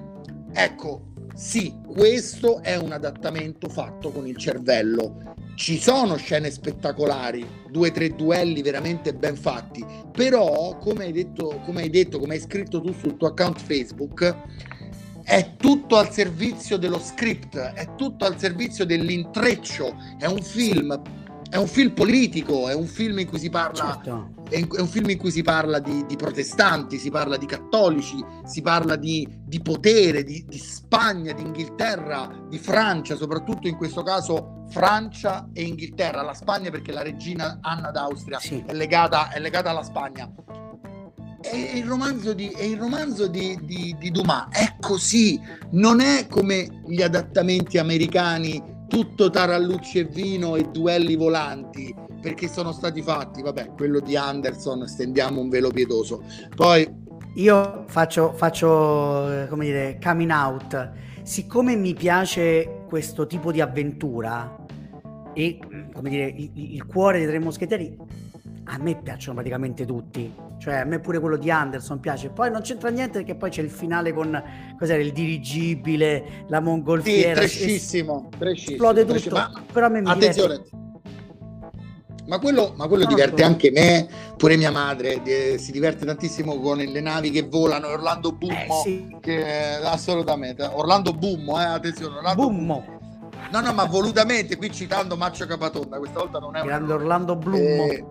ecco, 0.53 1.14
sì, 1.35 1.74
questo 1.87 2.62
è 2.62 2.76
un 2.76 2.93
adattamento 2.93 3.68
fatto 3.68 4.11
con 4.11 4.26
il 4.26 4.37
cervello. 4.37 5.35
Ci 5.57 5.78
sono 5.78 6.16
scene 6.16 6.51
spettacolari, 6.51 7.47
due 7.70 7.89
o 7.89 7.93
tre 7.93 8.14
duelli 8.14 8.62
veramente 8.62 9.14
ben 9.14 9.37
fatti, 9.37 9.85
però 10.12 10.78
come 10.78 11.05
hai 11.05 11.12
detto, 11.12 11.61
come 11.64 11.82
hai 11.82 11.91
detto, 11.91 12.18
come 12.18 12.35
hai 12.35 12.41
scritto 12.41 12.80
tu 12.80 12.93
sul 12.93 13.16
tuo 13.16 13.28
account 13.28 13.61
Facebook, 13.61 14.37
è 15.24 15.55
tutto 15.57 15.97
al 15.97 16.12
servizio 16.12 16.76
dello 16.76 16.99
script, 16.99 17.57
è 17.57 17.95
tutto 17.97 18.24
al 18.24 18.39
servizio 18.39 18.85
dell'intreccio, 18.85 19.95
è 20.18 20.26
un 20.26 20.43
film 20.43 21.01
è 21.55 21.57
un 21.57 21.68
film 21.68 21.92
politico, 21.92 22.68
è 22.68 22.74
un 22.74 22.88
film 22.88 23.20
in 23.20 23.28
cui 23.28 23.38
si 23.38 23.48
parla, 23.48 24.00
certo. 24.02 24.34
è, 24.50 24.59
un 24.76 24.88
film 24.88 25.11
in 25.11 25.18
cui 25.18 25.30
si 25.30 25.42
parla 25.42 25.78
di, 25.78 26.05
di, 26.05 26.16
protestanti, 26.16 26.98
si 26.98 27.12
parla 27.12 27.36
di 27.36 27.46
cattolici, 27.46 28.16
si 28.44 28.61
parla 28.61 28.96
di, 28.96 29.24
di 29.44 29.62
potere, 29.62 30.24
di, 30.24 30.44
di, 30.48 30.59
Spagna, 30.59 31.32
di 31.32 31.42
Inghilterra, 31.42 32.28
di 32.48 32.59
Francia, 32.59 33.14
soprattutto 33.14 33.68
in 33.68 33.76
questo 33.76 34.02
caso 34.02 34.64
Francia 34.70 35.48
e 35.52 35.62
Inghilterra, 35.62 36.22
la 36.22 36.34
Spagna 36.34 36.72
perché 36.72 36.90
la 36.90 37.02
regina 37.02 37.61
Anna 37.62 37.92
d'Austria 37.92 38.40
sì. 38.40 38.64
è, 38.66 38.72
legata, 38.72 39.30
è, 39.30 39.38
legata, 39.38 39.70
alla 39.70 39.84
Spagna. 39.84 40.28
E 41.40 41.78
il 41.78 41.84
romanzo, 41.84 42.34
di, 42.34 42.52
il 42.62 42.78
romanzo 42.78 43.28
di 43.28 43.96
Dumas 44.11 44.48
è 44.50 44.74
così, 44.80 45.40
non 45.70 46.00
è 46.00 46.26
come 46.26 46.82
gli 46.84 47.00
adattamenti 47.00 47.78
americani 47.78 48.74
tutto 48.89 49.30
tarallucci 49.30 49.99
e 49.99 50.05
vino 50.05 50.57
e 50.57 50.68
duelli 50.70 51.16
volanti 51.16 51.95
perché 52.20 52.49
sono 52.49 52.72
stati 52.72 53.03
fatti, 53.03 53.43
vabbè, 53.43 53.72
quello 53.76 54.01
di 54.01 54.16
Anderson, 54.16 54.87
stendiamo 54.87 55.41
un 55.41 55.51
velo 55.51 55.68
pietoso. 55.68 56.22
Poi 56.55 56.89
io 57.35 57.85
faccio, 57.89 58.32
faccio 58.32 59.43
eh, 59.43 59.49
come 59.49 59.66
dire, 59.66 59.99
coming 60.03 60.30
out. 60.30 60.91
Siccome 61.22 61.76
mi 61.76 61.95
piace 61.95 62.85
questo 62.89 63.26
tipo 63.26 63.53
di 63.53 63.61
avventura 63.61 64.57
e 65.35 65.59
come 65.93 66.09
dire, 66.09 66.26
il, 66.26 66.51
il 66.55 66.87
cuore 66.87 67.18
dei 67.18 67.26
tre 67.26 67.39
moschettieri, 67.39 67.97
a 68.65 68.79
me 68.79 68.97
piacciono 68.97 69.35
praticamente 69.35 69.85
tutti. 69.85 70.33
Cioè 70.59 70.77
a 70.77 70.85
me 70.85 70.99
pure 70.99 71.21
quello 71.21 71.37
di 71.37 71.51
Anderson 71.51 72.01
piace. 72.01 72.31
Poi 72.31 72.51
non 72.51 72.62
c'entra 72.62 72.89
niente 72.91 73.19
perché 73.19 73.35
poi 73.35 73.51
c'è 73.51 73.62
il 73.62 73.71
finale 73.71 74.12
con 74.12 74.43
cos'era 74.79 75.03
il 75.03 75.12
dirigibile 75.12 76.45
la 76.49 76.61
mongolfiera. 76.61 77.47
Sì, 77.47 77.59
trescissimo, 77.59 78.29
trescissimo 78.39 78.77
esplode 78.77 79.05
tutto. 79.05 79.35
ma, 79.35 79.62
però 79.73 79.87
a 79.87 79.89
me 79.89 80.01
mi 80.01 80.11
attenzione. 80.11 80.55
diverte. 80.55 82.23
ma 82.27 82.39
quello, 82.39 82.73
ma 82.77 82.87
quello 82.87 83.05
diverte 83.05 83.43
anche 83.43 83.71
me 83.71 84.09
pure 84.37 84.57
mia 84.57 84.71
madre 84.71 85.23
eh, 85.23 85.59
si 85.59 85.71
diverte 85.71 86.07
tantissimo 86.07 86.59
con 86.59 86.79
le 86.79 87.01
navi 87.01 87.31
che 87.31 87.43
volano 87.43 87.89
Orlando 87.89 88.33
Bummo 88.33 88.55
eh, 88.55 88.83
sì. 88.83 89.17
che, 89.21 89.77
assolutamente 89.83 90.62
Orlando 90.65 91.12
Bummo 91.12 91.61
eh, 91.61 91.65
attenzione 91.65 92.17
Orlando 92.17 92.43
Bummo. 92.43 92.85
No, 93.51 93.61
no, 93.61 93.73
ma 93.73 93.85
volutamente 93.85 94.57
qui 94.57 94.73
citando 94.73 95.17
Maccio 95.17 95.47
Capatonda, 95.47 95.99
questa 95.99 96.19
volta 96.21 96.39
non 96.39 96.57
è 96.57 96.61
un 96.61 96.67
grande 96.67 96.93
Orlando 96.93 97.37
Blummo. 97.37 97.85
Eh, 97.85 98.05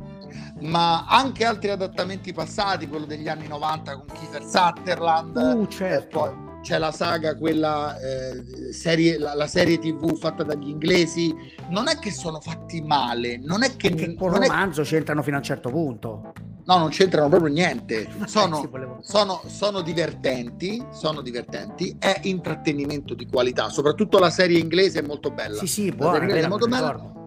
ma 0.63 1.05
anche 1.07 1.45
altri 1.45 1.69
adattamenti 1.69 2.33
passati, 2.33 2.87
quello 2.87 3.05
degli 3.05 3.27
anni 3.27 3.47
90 3.47 3.93
con 3.95 4.05
Kiefer 4.13 4.43
Sutherland. 4.43 5.35
Uh, 5.35 5.67
certo. 5.67 6.19
Poi 6.19 6.51
c'è 6.61 6.77
la 6.77 6.91
saga, 6.91 7.35
quella 7.35 7.99
eh, 7.99 8.71
serie, 8.71 9.17
la, 9.19 9.35
la, 9.35 9.47
serie 9.47 9.77
TV 9.77 10.17
fatta 10.17 10.43
dagli 10.43 10.69
inglesi. 10.69 11.35
Non 11.69 11.89
è 11.89 11.99
che 11.99 12.11
sono 12.11 12.39
fatti 12.39 12.81
male, 12.81 13.37
non 13.37 13.63
è 13.63 13.75
che. 13.75 13.89
Perché 13.89 14.15
con 14.15 14.33
romanzo 14.33 14.81
è... 14.81 14.85
c'entrano 14.85 15.21
fino 15.21 15.35
a 15.35 15.39
un 15.39 15.45
certo 15.45 15.69
punto. 15.69 16.33
No, 16.65 16.77
non 16.77 16.89
c'entrano 16.89 17.27
proprio 17.27 17.51
niente. 17.51 18.07
Sono, 18.25 18.69
sono, 19.01 19.41
sono, 19.47 19.81
divertenti, 19.81 20.81
sono 20.93 21.19
divertenti, 21.19 21.97
è 21.99 22.21
intrattenimento 22.23 23.13
di 23.13 23.27
qualità. 23.27 23.67
Soprattutto 23.67 24.17
la 24.17 24.29
serie 24.29 24.59
inglese 24.59 24.99
è 24.99 25.05
molto 25.05 25.29
bella. 25.29 25.57
Sì, 25.57 25.67
sì, 25.67 25.91
buona, 25.91 26.25
è 26.25 26.47
molto 26.47 26.67
bella 26.67 27.21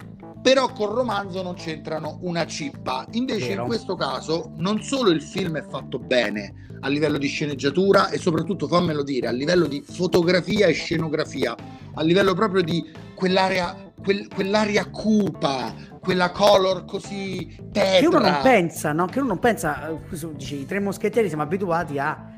però 0.47 0.70
col 0.70 0.90
romanzo 0.90 1.42
non 1.42 1.55
c'entrano 1.55 2.18
una 2.20 2.47
cippa. 2.47 3.05
Invece 3.14 3.49
Vero. 3.49 3.62
in 3.62 3.66
questo 3.66 3.97
caso 3.97 4.53
non 4.59 4.80
solo 4.80 5.11
il 5.11 5.20
film 5.20 5.59
è 5.59 5.64
fatto 5.68 5.99
bene 5.99 6.68
a 6.82 6.88
livello 6.88 7.18
di 7.18 7.26
sceneggiatura 7.26 8.11
e 8.11 8.18
soprattutto 8.18 8.68
fammelo 8.68 9.03
dire 9.03 9.26
a 9.26 9.32
livello 9.32 9.66
di 9.66 9.82
fotografia 9.84 10.68
e 10.68 10.72
scenografia, 10.72 11.57
a 11.94 12.03
livello 12.05 12.34
proprio 12.34 12.62
di 12.62 12.88
quell'area, 13.16 13.90
quel, 14.01 14.28
quell'area 14.32 14.88
cupa, 14.88 15.74
quella 15.99 16.30
color 16.30 16.84
così 16.84 17.53
tetra. 17.72 17.99
Che 17.99 18.07
uno 18.07 18.20
non 18.20 18.38
pensa, 18.40 18.92
no? 18.92 19.07
Che 19.07 19.18
uno 19.18 19.28
non 19.30 19.40
pensa, 19.40 19.88
eh, 19.88 19.99
dice, 20.36 20.55
i 20.55 20.64
tre 20.64 20.78
moschettieri 20.78 21.26
siamo 21.26 21.42
abituati 21.42 21.99
a 21.99 22.34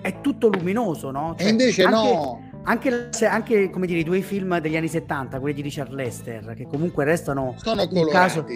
è 0.00 0.22
tutto 0.22 0.48
luminoso, 0.48 1.10
no? 1.10 1.34
Cioè, 1.36 1.48
e 1.48 1.50
invece 1.50 1.82
anche... 1.82 1.96
no 1.96 2.49
anche, 2.64 3.10
anche, 3.26 3.70
come 3.70 3.86
dire, 3.86 4.00
i 4.00 4.04
due 4.04 4.20
film 4.20 4.58
degli 4.58 4.76
anni 4.76 4.88
70, 4.88 5.40
quelli 5.40 5.54
di 5.54 5.62
Richard 5.62 5.92
Lester, 5.92 6.54
che 6.54 6.66
comunque 6.66 7.04
restano 7.04 7.54
sono 7.56 7.86
colorati. 7.88 8.12
Caso, 8.12 8.46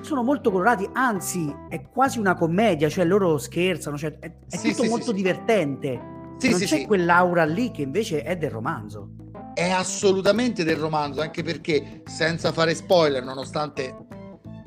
sono 0.00 0.22
molto 0.22 0.50
colorati, 0.50 0.88
anzi 0.92 1.54
è 1.68 1.82
quasi 1.82 2.18
una 2.18 2.34
commedia, 2.34 2.88
cioè 2.88 3.04
loro 3.04 3.38
scherzano, 3.38 3.96
cioè 3.96 4.18
è, 4.18 4.32
è 4.48 4.56
sì, 4.56 4.70
tutto 4.70 4.82
sì, 4.84 4.88
molto 4.88 5.06
sì, 5.06 5.14
divertente. 5.14 6.18
Sì, 6.38 6.50
non 6.50 6.60
c'è 6.60 6.86
quell'aura 6.86 7.44
lì 7.44 7.70
che 7.70 7.82
invece 7.82 8.22
è 8.22 8.36
del 8.36 8.50
romanzo. 8.50 9.10
È 9.52 9.68
assolutamente 9.68 10.64
del 10.64 10.76
romanzo, 10.76 11.20
anche 11.20 11.42
perché 11.42 12.02
senza 12.06 12.52
fare 12.52 12.74
spoiler, 12.74 13.22
nonostante 13.22 13.94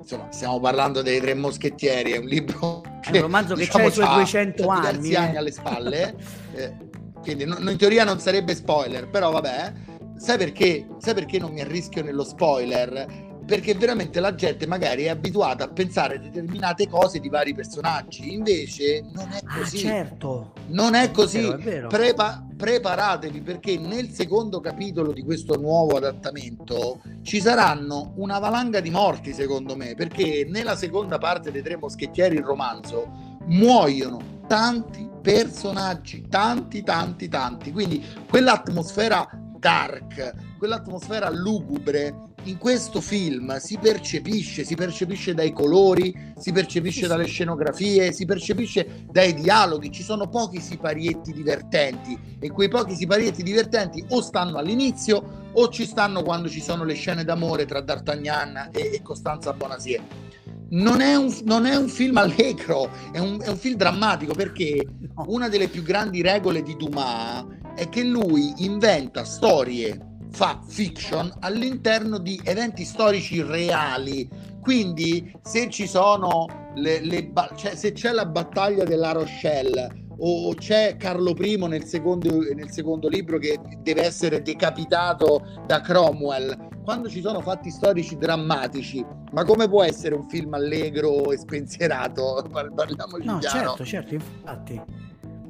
insomma, 0.03 0.27
stiamo 0.31 0.59
parlando 0.59 1.01
dei 1.01 1.19
Tre 1.19 1.33
Moschettieri, 1.33 2.11
è 2.11 2.17
un 2.17 2.25
libro 2.25 2.81
che, 3.01 3.11
è 3.11 3.15
un 3.15 3.21
romanzo 3.21 3.55
che 3.55 3.61
diciamo, 3.61 3.85
ha 3.85 3.87
i 3.87 3.91
suoi 3.91 4.13
200 4.13 4.67
anni, 4.67 4.81
diversi 4.81 5.11
eh. 5.11 5.15
anni 5.15 5.37
alle 5.37 5.51
spalle, 5.51 6.15
eh, 6.53 6.75
quindi 7.23 7.45
no, 7.45 7.57
in 7.57 7.77
teoria 7.77 8.03
non 8.03 8.19
sarebbe 8.19 8.53
spoiler, 8.53 9.09
però 9.09 9.31
vabbè. 9.31 9.73
Sai 10.15 10.37
perché? 10.37 10.87
Sai 10.99 11.15
perché 11.15 11.39
non 11.39 11.51
mi 11.51 11.61
arrischio 11.61 12.03
nello 12.03 12.23
spoiler? 12.23 13.31
perché 13.45 13.73
veramente 13.75 14.19
la 14.19 14.35
gente 14.35 14.65
magari 14.65 15.03
è 15.03 15.09
abituata 15.09 15.65
a 15.65 15.67
pensare 15.67 16.19
determinate 16.19 16.87
cose 16.87 17.19
di 17.19 17.29
vari 17.29 17.53
personaggi, 17.53 18.33
invece 18.33 19.03
non 19.13 19.29
è 19.31 19.39
ah, 19.43 19.57
così. 19.57 19.77
Ah, 19.77 19.89
certo. 19.89 20.53
Non 20.67 20.95
è 20.95 21.11
così. 21.11 21.39
È 21.39 21.41
vero, 21.41 21.57
è 21.57 21.61
vero. 21.61 21.87
Prepa- 21.89 22.45
preparatevi 22.55 23.41
perché 23.41 23.77
nel 23.77 24.09
secondo 24.09 24.61
capitolo 24.61 25.11
di 25.11 25.23
questo 25.23 25.59
nuovo 25.59 25.97
adattamento 25.97 27.01
ci 27.21 27.41
saranno 27.41 28.13
una 28.17 28.39
valanga 28.39 28.79
di 28.79 28.89
morti, 28.89 29.33
secondo 29.33 29.75
me, 29.75 29.93
perché 29.95 30.45
nella 30.47 30.75
seconda 30.75 31.17
parte 31.17 31.51
dei 31.51 31.61
Tre 31.61 31.77
Moschettieri, 31.77 32.35
il 32.35 32.43
romanzo, 32.43 33.39
muoiono 33.47 34.32
tanti 34.47 35.09
personaggi, 35.21 36.27
tanti, 36.29 36.83
tanti, 36.83 37.27
tanti. 37.29 37.71
Quindi 37.71 38.03
quell'atmosfera 38.29 39.27
dark, 39.57 40.57
quell'atmosfera 40.57 41.29
lugubre 41.29 42.31
in 42.43 42.57
questo 42.57 42.99
film 42.99 43.55
si 43.57 43.77
percepisce, 43.77 44.65
si 44.65 44.75
percepisce 44.75 45.33
dai 45.33 45.53
colori, 45.53 46.33
si 46.37 46.51
percepisce 46.51 47.07
dalle 47.07 47.25
scenografie, 47.25 48.11
si 48.11 48.25
percepisce 48.25 49.05
dai 49.09 49.33
dialoghi, 49.33 49.91
ci 49.91 50.03
sono 50.03 50.27
pochi 50.27 50.59
siparietti 50.59 51.31
divertenti 51.31 52.19
e 52.39 52.51
quei 52.51 52.67
pochi 52.67 52.95
siparietti 52.95 53.43
divertenti 53.43 54.03
o 54.09 54.21
stanno 54.21 54.57
all'inizio 54.57 55.51
o 55.53 55.69
ci 55.69 55.85
stanno 55.85 56.23
quando 56.23 56.49
ci 56.49 56.61
sono 56.61 56.83
le 56.83 56.95
scene 56.95 57.23
d'amore 57.23 57.65
tra 57.65 57.79
D'Artagnan 57.79 58.71
e, 58.73 58.91
e 58.93 59.01
Costanza 59.01 59.53
Bonasie. 59.53 60.42
Non 60.73 61.01
è, 61.01 61.15
un, 61.15 61.31
non 61.43 61.67
è 61.67 61.75
un 61.75 61.87
film 61.87 62.17
allegro, 62.17 62.89
è 63.11 63.19
un, 63.19 63.39
è 63.39 63.47
un 63.47 63.57
film 63.57 63.75
drammatico 63.75 64.33
perché 64.33 64.83
una 65.27 65.47
delle 65.47 65.67
più 65.67 65.83
grandi 65.83 66.23
regole 66.23 66.63
di 66.63 66.75
Dumas 66.75 67.45
è 67.75 67.89
che 67.89 68.03
lui 68.03 68.53
inventa 68.57 69.23
storie 69.23 69.99
fa 70.31 70.59
fiction 70.67 71.31
all'interno 71.41 72.17
di 72.17 72.41
eventi 72.43 72.85
storici 72.85 73.43
reali. 73.43 74.27
Quindi 74.61 75.31
se 75.43 75.69
ci 75.69 75.87
sono 75.87 76.71
le, 76.75 77.01
le 77.01 77.31
cioè, 77.55 77.75
se 77.75 77.91
c'è 77.91 78.11
la 78.11 78.25
battaglia 78.25 78.83
della 78.83 79.11
Rochelle 79.11 80.02
o 80.25 80.53
c'è 80.53 80.95
Carlo 80.97 81.35
I 81.37 81.57
nel 81.67 81.83
secondo, 81.83 82.39
nel 82.53 82.71
secondo 82.71 83.09
libro 83.09 83.37
che 83.37 83.59
deve 83.79 84.03
essere 84.03 84.41
decapitato 84.41 85.63
da 85.65 85.81
Cromwell, 85.81 86.69
quando 86.83 87.09
ci 87.09 87.21
sono 87.21 87.41
fatti 87.41 87.69
storici 87.69 88.17
drammatici, 88.17 89.05
ma 89.31 89.43
come 89.43 89.67
può 89.67 89.83
essere 89.83 90.15
un 90.15 90.27
film 90.29 90.53
allegro 90.53 91.31
e 91.31 91.37
spensierato? 91.37 92.45
Parliamoci 92.51 93.25
no, 93.25 93.37
chiaro. 93.39 93.57
certo, 93.75 93.85
certo, 93.85 94.13
infatti. 94.13 94.81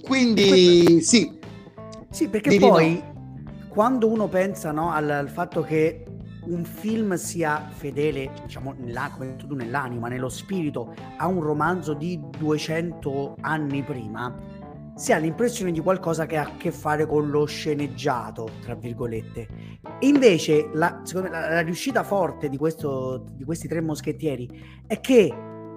Quindi 0.03 1.01
sì. 1.01 1.39
Sì, 2.09 2.27
perché 2.29 2.57
poi 2.57 2.93
no 2.93 3.11
quando 3.73 4.07
uno 4.07 4.27
pensa 4.27 4.71
no, 4.71 4.91
al, 4.91 5.09
al, 5.09 5.29
fatto 5.29 5.63
che 5.63 6.05
un 6.45 6.63
film 6.63 7.15
sia 7.15 7.69
fedele, 7.71 8.29
diciamo, 8.43 8.75
nell'anima, 8.77 10.07
nello 10.09 10.29
spirito, 10.29 10.93
a 11.17 11.25
un 11.25 11.41
romanzo 11.41 11.93
di 11.95 12.19
200 12.37 13.37
anni 13.41 13.81
prima, 13.81 14.31
si 14.95 15.11
ha 15.11 15.17
l'impressione 15.17 15.71
di 15.71 15.79
qualcosa 15.79 16.25
che 16.25 16.37
ha 16.37 16.43
a 16.43 16.57
che 16.57 16.71
fare 16.71 17.05
con 17.05 17.29
lo 17.29 17.45
sceneggiato, 17.45 18.49
tra 18.61 18.75
virgolette. 18.75 19.47
Invece, 19.99 20.69
la, 20.73 21.01
me, 21.13 21.29
la, 21.29 21.49
la 21.49 21.61
riuscita 21.61 22.03
forte 22.03 22.49
di, 22.49 22.57
questo, 22.57 23.25
di 23.31 23.43
questi 23.43 23.67
tre 23.67 23.81
moschettieri 23.81 24.81
è 24.85 24.99
che 24.99 25.33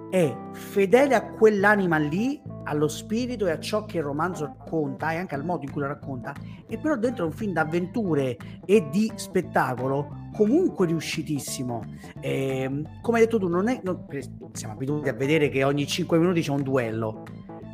è 0.09 0.35
fedele 0.51 1.15
a 1.15 1.31
quell'anima 1.31 1.97
lì 1.97 2.41
allo 2.63 2.87
spirito 2.87 3.47
e 3.47 3.51
a 3.51 3.59
ciò 3.59 3.85
che 3.85 3.97
il 3.97 4.03
romanzo 4.03 4.45
racconta 4.45 5.11
e 5.11 5.17
anche 5.17 5.35
al 5.35 5.45
modo 5.45 5.63
in 5.63 5.71
cui 5.71 5.81
lo 5.81 5.87
racconta, 5.87 6.33
e 6.67 6.77
però 6.77 6.97
dentro 6.97 7.25
un 7.25 7.31
film 7.31 7.53
d'avventure 7.53 8.37
e 8.65 8.87
di 8.89 9.11
spettacolo 9.15 10.29
comunque 10.33 10.85
riuscitissimo. 10.85 11.83
Eh, 12.19 12.83
come 13.01 13.17
hai 13.17 13.23
detto 13.23 13.39
tu, 13.39 13.47
non 13.47 13.69
è, 13.69 13.79
non, 13.83 14.05
siamo 14.51 14.73
abituati 14.73 15.09
a 15.09 15.13
vedere 15.13 15.49
che 15.49 15.63
ogni 15.63 15.87
5 15.87 16.17
minuti 16.17 16.41
c'è 16.41 16.51
un 16.51 16.63
duello. 16.63 17.23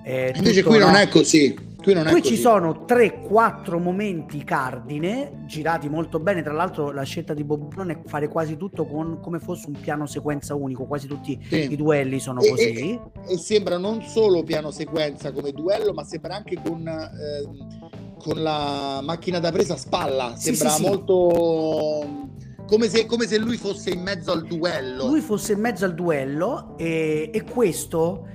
Eh, 0.04 0.34
Invece 0.36 0.64
qui 0.64 0.78
no? 0.78 0.86
non 0.86 0.96
è 0.96 1.08
così. 1.08 1.72
Qui, 1.84 1.94
non 1.94 2.06
Qui 2.06 2.24
ci 2.24 2.38
sono 2.38 2.86
3-4 2.88 3.78
momenti 3.78 4.42
cardine 4.46 5.44
girati 5.46 5.90
molto 5.90 6.18
bene. 6.20 6.42
Tra 6.42 6.54
l'altro, 6.54 6.92
la 6.92 7.04
scelta 7.04 7.34
di 7.34 7.44
Bob 7.44 7.86
è 7.86 8.00
fare 8.06 8.30
quasi 8.30 8.56
tutto 8.56 8.86
con, 8.86 9.20
come 9.22 9.40
fosse 9.40 9.68
un 9.68 9.78
piano 9.80 10.06
sequenza 10.08 10.56
unico. 10.56 10.86
Quasi 10.86 11.08
tutti 11.08 11.38
sì. 11.46 11.72
i 11.72 11.76
duelli 11.76 12.22
sono 12.22 12.40
e, 12.40 12.50
così. 12.50 12.64
E, 12.64 13.00
e, 13.28 13.38
sembra 13.38 13.78
non 13.78 14.02
solo 14.02 14.44
piano 14.44 14.72
sequenza 14.72 15.34
come 15.34 15.52
duello, 15.52 15.92
ma 15.92 16.06
sembra 16.06 16.36
anche 16.36 16.58
con, 16.64 16.88
eh, 16.88 18.18
con 18.18 18.42
la 18.42 19.02
macchina 19.04 19.40
da 19.40 19.52
presa 19.52 19.74
a 19.74 19.78
spalla. 19.78 20.36
Sembra 20.38 20.70
sì, 20.70 20.76
sì, 20.76 20.88
molto. 20.88 22.32
Come 22.66 22.88
se, 22.88 23.06
come 23.06 23.28
se, 23.28 23.38
lui 23.38 23.58
fosse 23.58 23.90
in 23.90 24.02
mezzo 24.02 24.32
al 24.32 24.46
duello. 24.46 25.08
Lui 25.08 25.20
fosse 25.20 25.52
in 25.52 25.60
mezzo 25.60 25.84
al 25.84 25.94
duello 25.94 26.76
e, 26.78 27.30
e 27.34 27.44
questo 27.44 28.26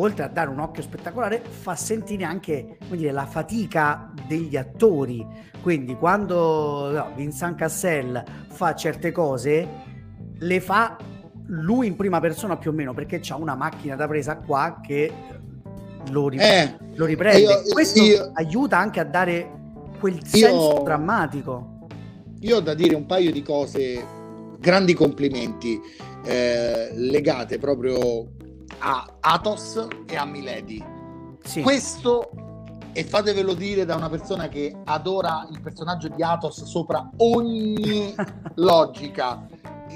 oltre 0.00 0.24
a 0.24 0.28
dare 0.28 0.50
un 0.50 0.58
occhio 0.60 0.82
spettacolare, 0.82 1.42
fa 1.48 1.74
sentire 1.74 2.24
anche 2.24 2.78
dire, 2.88 3.12
la 3.12 3.26
fatica 3.26 4.12
degli 4.26 4.56
attori. 4.56 5.26
Quindi 5.60 5.94
quando 5.94 6.90
no, 6.90 7.12
Vincent 7.14 7.56
Cassel 7.56 8.22
fa 8.48 8.74
certe 8.74 9.12
cose, 9.12 9.68
le 10.38 10.60
fa 10.60 10.96
lui 11.46 11.86
in 11.86 11.96
prima 11.96 12.20
persona 12.20 12.56
più 12.56 12.70
o 12.70 12.74
meno, 12.74 12.94
perché 12.94 13.18
c'ha 13.20 13.36
una 13.36 13.54
macchina 13.54 13.96
da 13.96 14.06
presa 14.06 14.36
qua 14.36 14.80
che 14.84 15.12
lo, 16.10 16.28
rip- 16.28 16.42
eh, 16.42 16.76
lo 16.94 17.04
riprende. 17.04 17.40
Io, 17.40 17.62
Questo 17.72 18.02
io, 18.02 18.30
aiuta 18.34 18.78
anche 18.78 19.00
a 19.00 19.04
dare 19.04 19.50
quel 19.98 20.24
senso 20.24 20.74
io, 20.76 20.82
drammatico. 20.82 21.86
Io 22.40 22.56
ho 22.56 22.60
da 22.60 22.74
dire 22.74 22.94
un 22.94 23.06
paio 23.06 23.32
di 23.32 23.42
cose, 23.42 24.04
grandi 24.60 24.94
complimenti, 24.94 25.80
eh, 26.24 26.90
legate 26.94 27.58
proprio 27.58 28.36
a 28.78 29.06
Athos 29.20 29.86
e 30.06 30.16
a 30.16 30.24
Milady. 30.24 30.84
Sì. 31.42 31.62
Questo, 31.62 32.30
e 32.92 33.04
fatevelo 33.04 33.54
dire 33.54 33.84
da 33.84 33.96
una 33.96 34.08
persona 34.08 34.48
che 34.48 34.74
adora 34.84 35.46
il 35.50 35.60
personaggio 35.60 36.08
di 36.08 36.22
Athos 36.22 36.64
sopra 36.64 37.10
ogni 37.18 38.14
logica. 38.56 39.46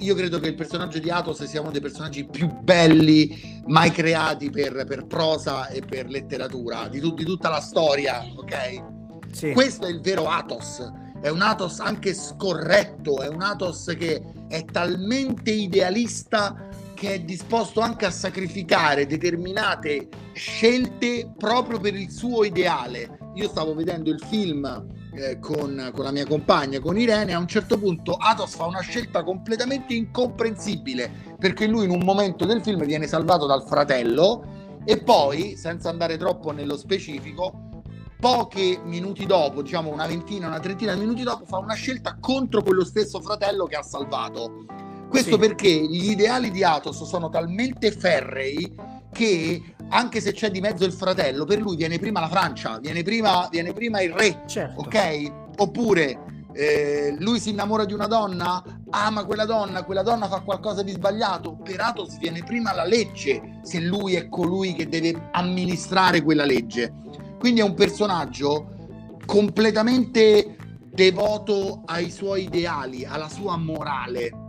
Io 0.01 0.15
credo 0.15 0.41
che 0.41 0.49
il 0.49 0.55
personaggio 0.55 0.99
di 0.99 1.11
Athos 1.11 1.45
sia 1.45 1.61
uno 1.61 1.71
dei 1.71 1.81
personaggi 1.81 2.25
più 2.25 2.51
belli 2.61 3.63
mai 3.67 3.91
creati 3.91 4.51
per, 4.51 4.85
per 4.87 5.07
prosa 5.07 5.69
e 5.69 5.81
per 5.81 6.09
letteratura, 6.09 6.89
di, 6.89 6.99
tu, 6.99 7.13
di 7.13 7.25
tutta 7.25 7.51
la 7.51 7.61
storia, 7.61 8.25
ok? 8.37 8.85
Sì. 9.33 9.53
Questo 9.53 9.87
è 9.87 9.91
il 9.91 10.01
vero 10.01 10.27
Athos 10.27 11.01
è 11.23 11.29
un 11.29 11.41
Athos 11.41 11.79
anche 11.79 12.15
scorretto, 12.15 13.23
è 13.23 13.29
un 13.29 13.43
Athos 13.43 13.95
che 13.97 14.21
è 14.49 14.65
talmente 14.65 15.53
idealista 15.53 16.69
che 17.03 17.15
è 17.15 17.19
disposto 17.19 17.81
anche 17.81 18.07
a 18.07 18.13
sacrificare 18.13 19.07
determinate 19.07 20.07
scelte 20.35 21.33
proprio 21.37 21.81
per 21.81 21.97
il 21.97 22.09
suo 22.13 22.45
ideale. 22.45 23.19
Io 23.35 23.49
stavo 23.49 23.75
vedendo 23.75 24.09
il 24.09 24.21
film 24.21 24.87
eh, 25.13 25.41
con, 25.41 25.91
con, 25.93 26.05
la 26.05 26.13
mia 26.13 26.25
compagna, 26.25 26.79
con 26.79 26.97
Irene, 26.97 27.35
a 27.35 27.41
un 27.41 27.49
certo 27.49 27.77
punto 27.77 28.13
Athos 28.13 28.55
fa 28.55 28.67
una 28.67 28.83
scelta 28.83 29.25
completamente 29.25 29.95
incomprensibile 29.95 31.35
perché 31.41 31.67
lui 31.67 31.87
in 31.87 31.91
un 31.91 32.05
momento 32.05 32.45
del 32.45 32.63
film 32.63 32.85
viene 32.85 33.09
salvato 33.09 33.47
dal 33.47 33.67
fratello 33.67 34.81
e 34.85 35.03
poi, 35.03 35.57
senza 35.57 35.89
andare 35.89 36.17
troppo 36.17 36.53
nello 36.53 36.77
specifico, 36.77 37.83
pochi 38.21 38.79
minuti 38.85 39.27
dopo, 39.27 39.63
diciamo 39.63 39.91
una 39.91 40.07
ventina, 40.07 40.47
una 40.47 40.61
trentina 40.61 40.95
di 40.95 41.01
minuti 41.01 41.25
dopo, 41.25 41.47
fa 41.47 41.59
una 41.59 41.75
scelta 41.75 42.17
contro 42.21 42.63
quello 42.63 42.85
stesso 42.85 43.21
fratello 43.21 43.67
che 43.67 43.75
ha 43.75 43.83
salvato 43.83 44.67
questo 45.13 45.33
sì. 45.33 45.47
perché 45.47 45.69
gli 45.69 46.11
ideali 46.11 46.51
di 46.51 46.65
Athos 46.65 47.05
sono 47.05 47.29
talmente 47.29 47.93
ferrei 47.93 48.75
che 49.13 49.63
anche 49.91 50.23
se 50.23 50.33
c'è 50.33 50.51
di 50.51 50.63
mezzo 50.63 50.87
il 50.87 50.93
fratello, 50.95 51.45
per 51.45 51.61
lui 51.61 51.77
viene 51.77 51.99
prima 51.99 52.19
la 52.19 52.31
Francia, 52.31 52.79
viene 52.79 53.03
prima, 53.03 53.47
viene 53.51 53.75
prima 53.75 54.01
il 54.01 54.11
re, 54.11 54.45
certo. 54.47 54.81
ok? 54.81 55.33
Oppure 55.59 56.47
eh, 56.55 57.15
lui 57.19 57.39
si 57.41 57.51
innamora 57.51 57.85
di 57.85 57.93
una 57.93 58.07
donna, 58.07 58.65
ama 58.89 59.27
quella 59.27 59.45
donna, 59.45 59.85
quella 59.85 60.03
donna 60.03 60.29
fa 60.29 60.41
qualcosa 60.41 60.83
di 60.83 60.93
sbagliato, 60.93 61.59
per 61.63 61.79
Athos 61.79 62.17
viene 62.17 62.43
prima 62.43 62.73
la 62.73 62.87
legge, 62.87 63.61
se 63.63 63.81
lui 63.81 64.15
è 64.15 64.31
colui 64.31 64.73
che 64.73 64.89
deve 64.89 65.29
amministrare 65.33 66.23
quella 66.23 66.47
legge. 66.47 66.91
Quindi 67.39 67.61
è 67.61 67.65
un 67.65 67.75
personaggio 67.75 69.19
completamente 69.27 70.57
devoto 70.91 71.83
ai 71.85 72.11
suoi 72.11 72.45
ideali, 72.45 73.05
alla 73.05 73.29
sua 73.29 73.59
morale 73.59 74.42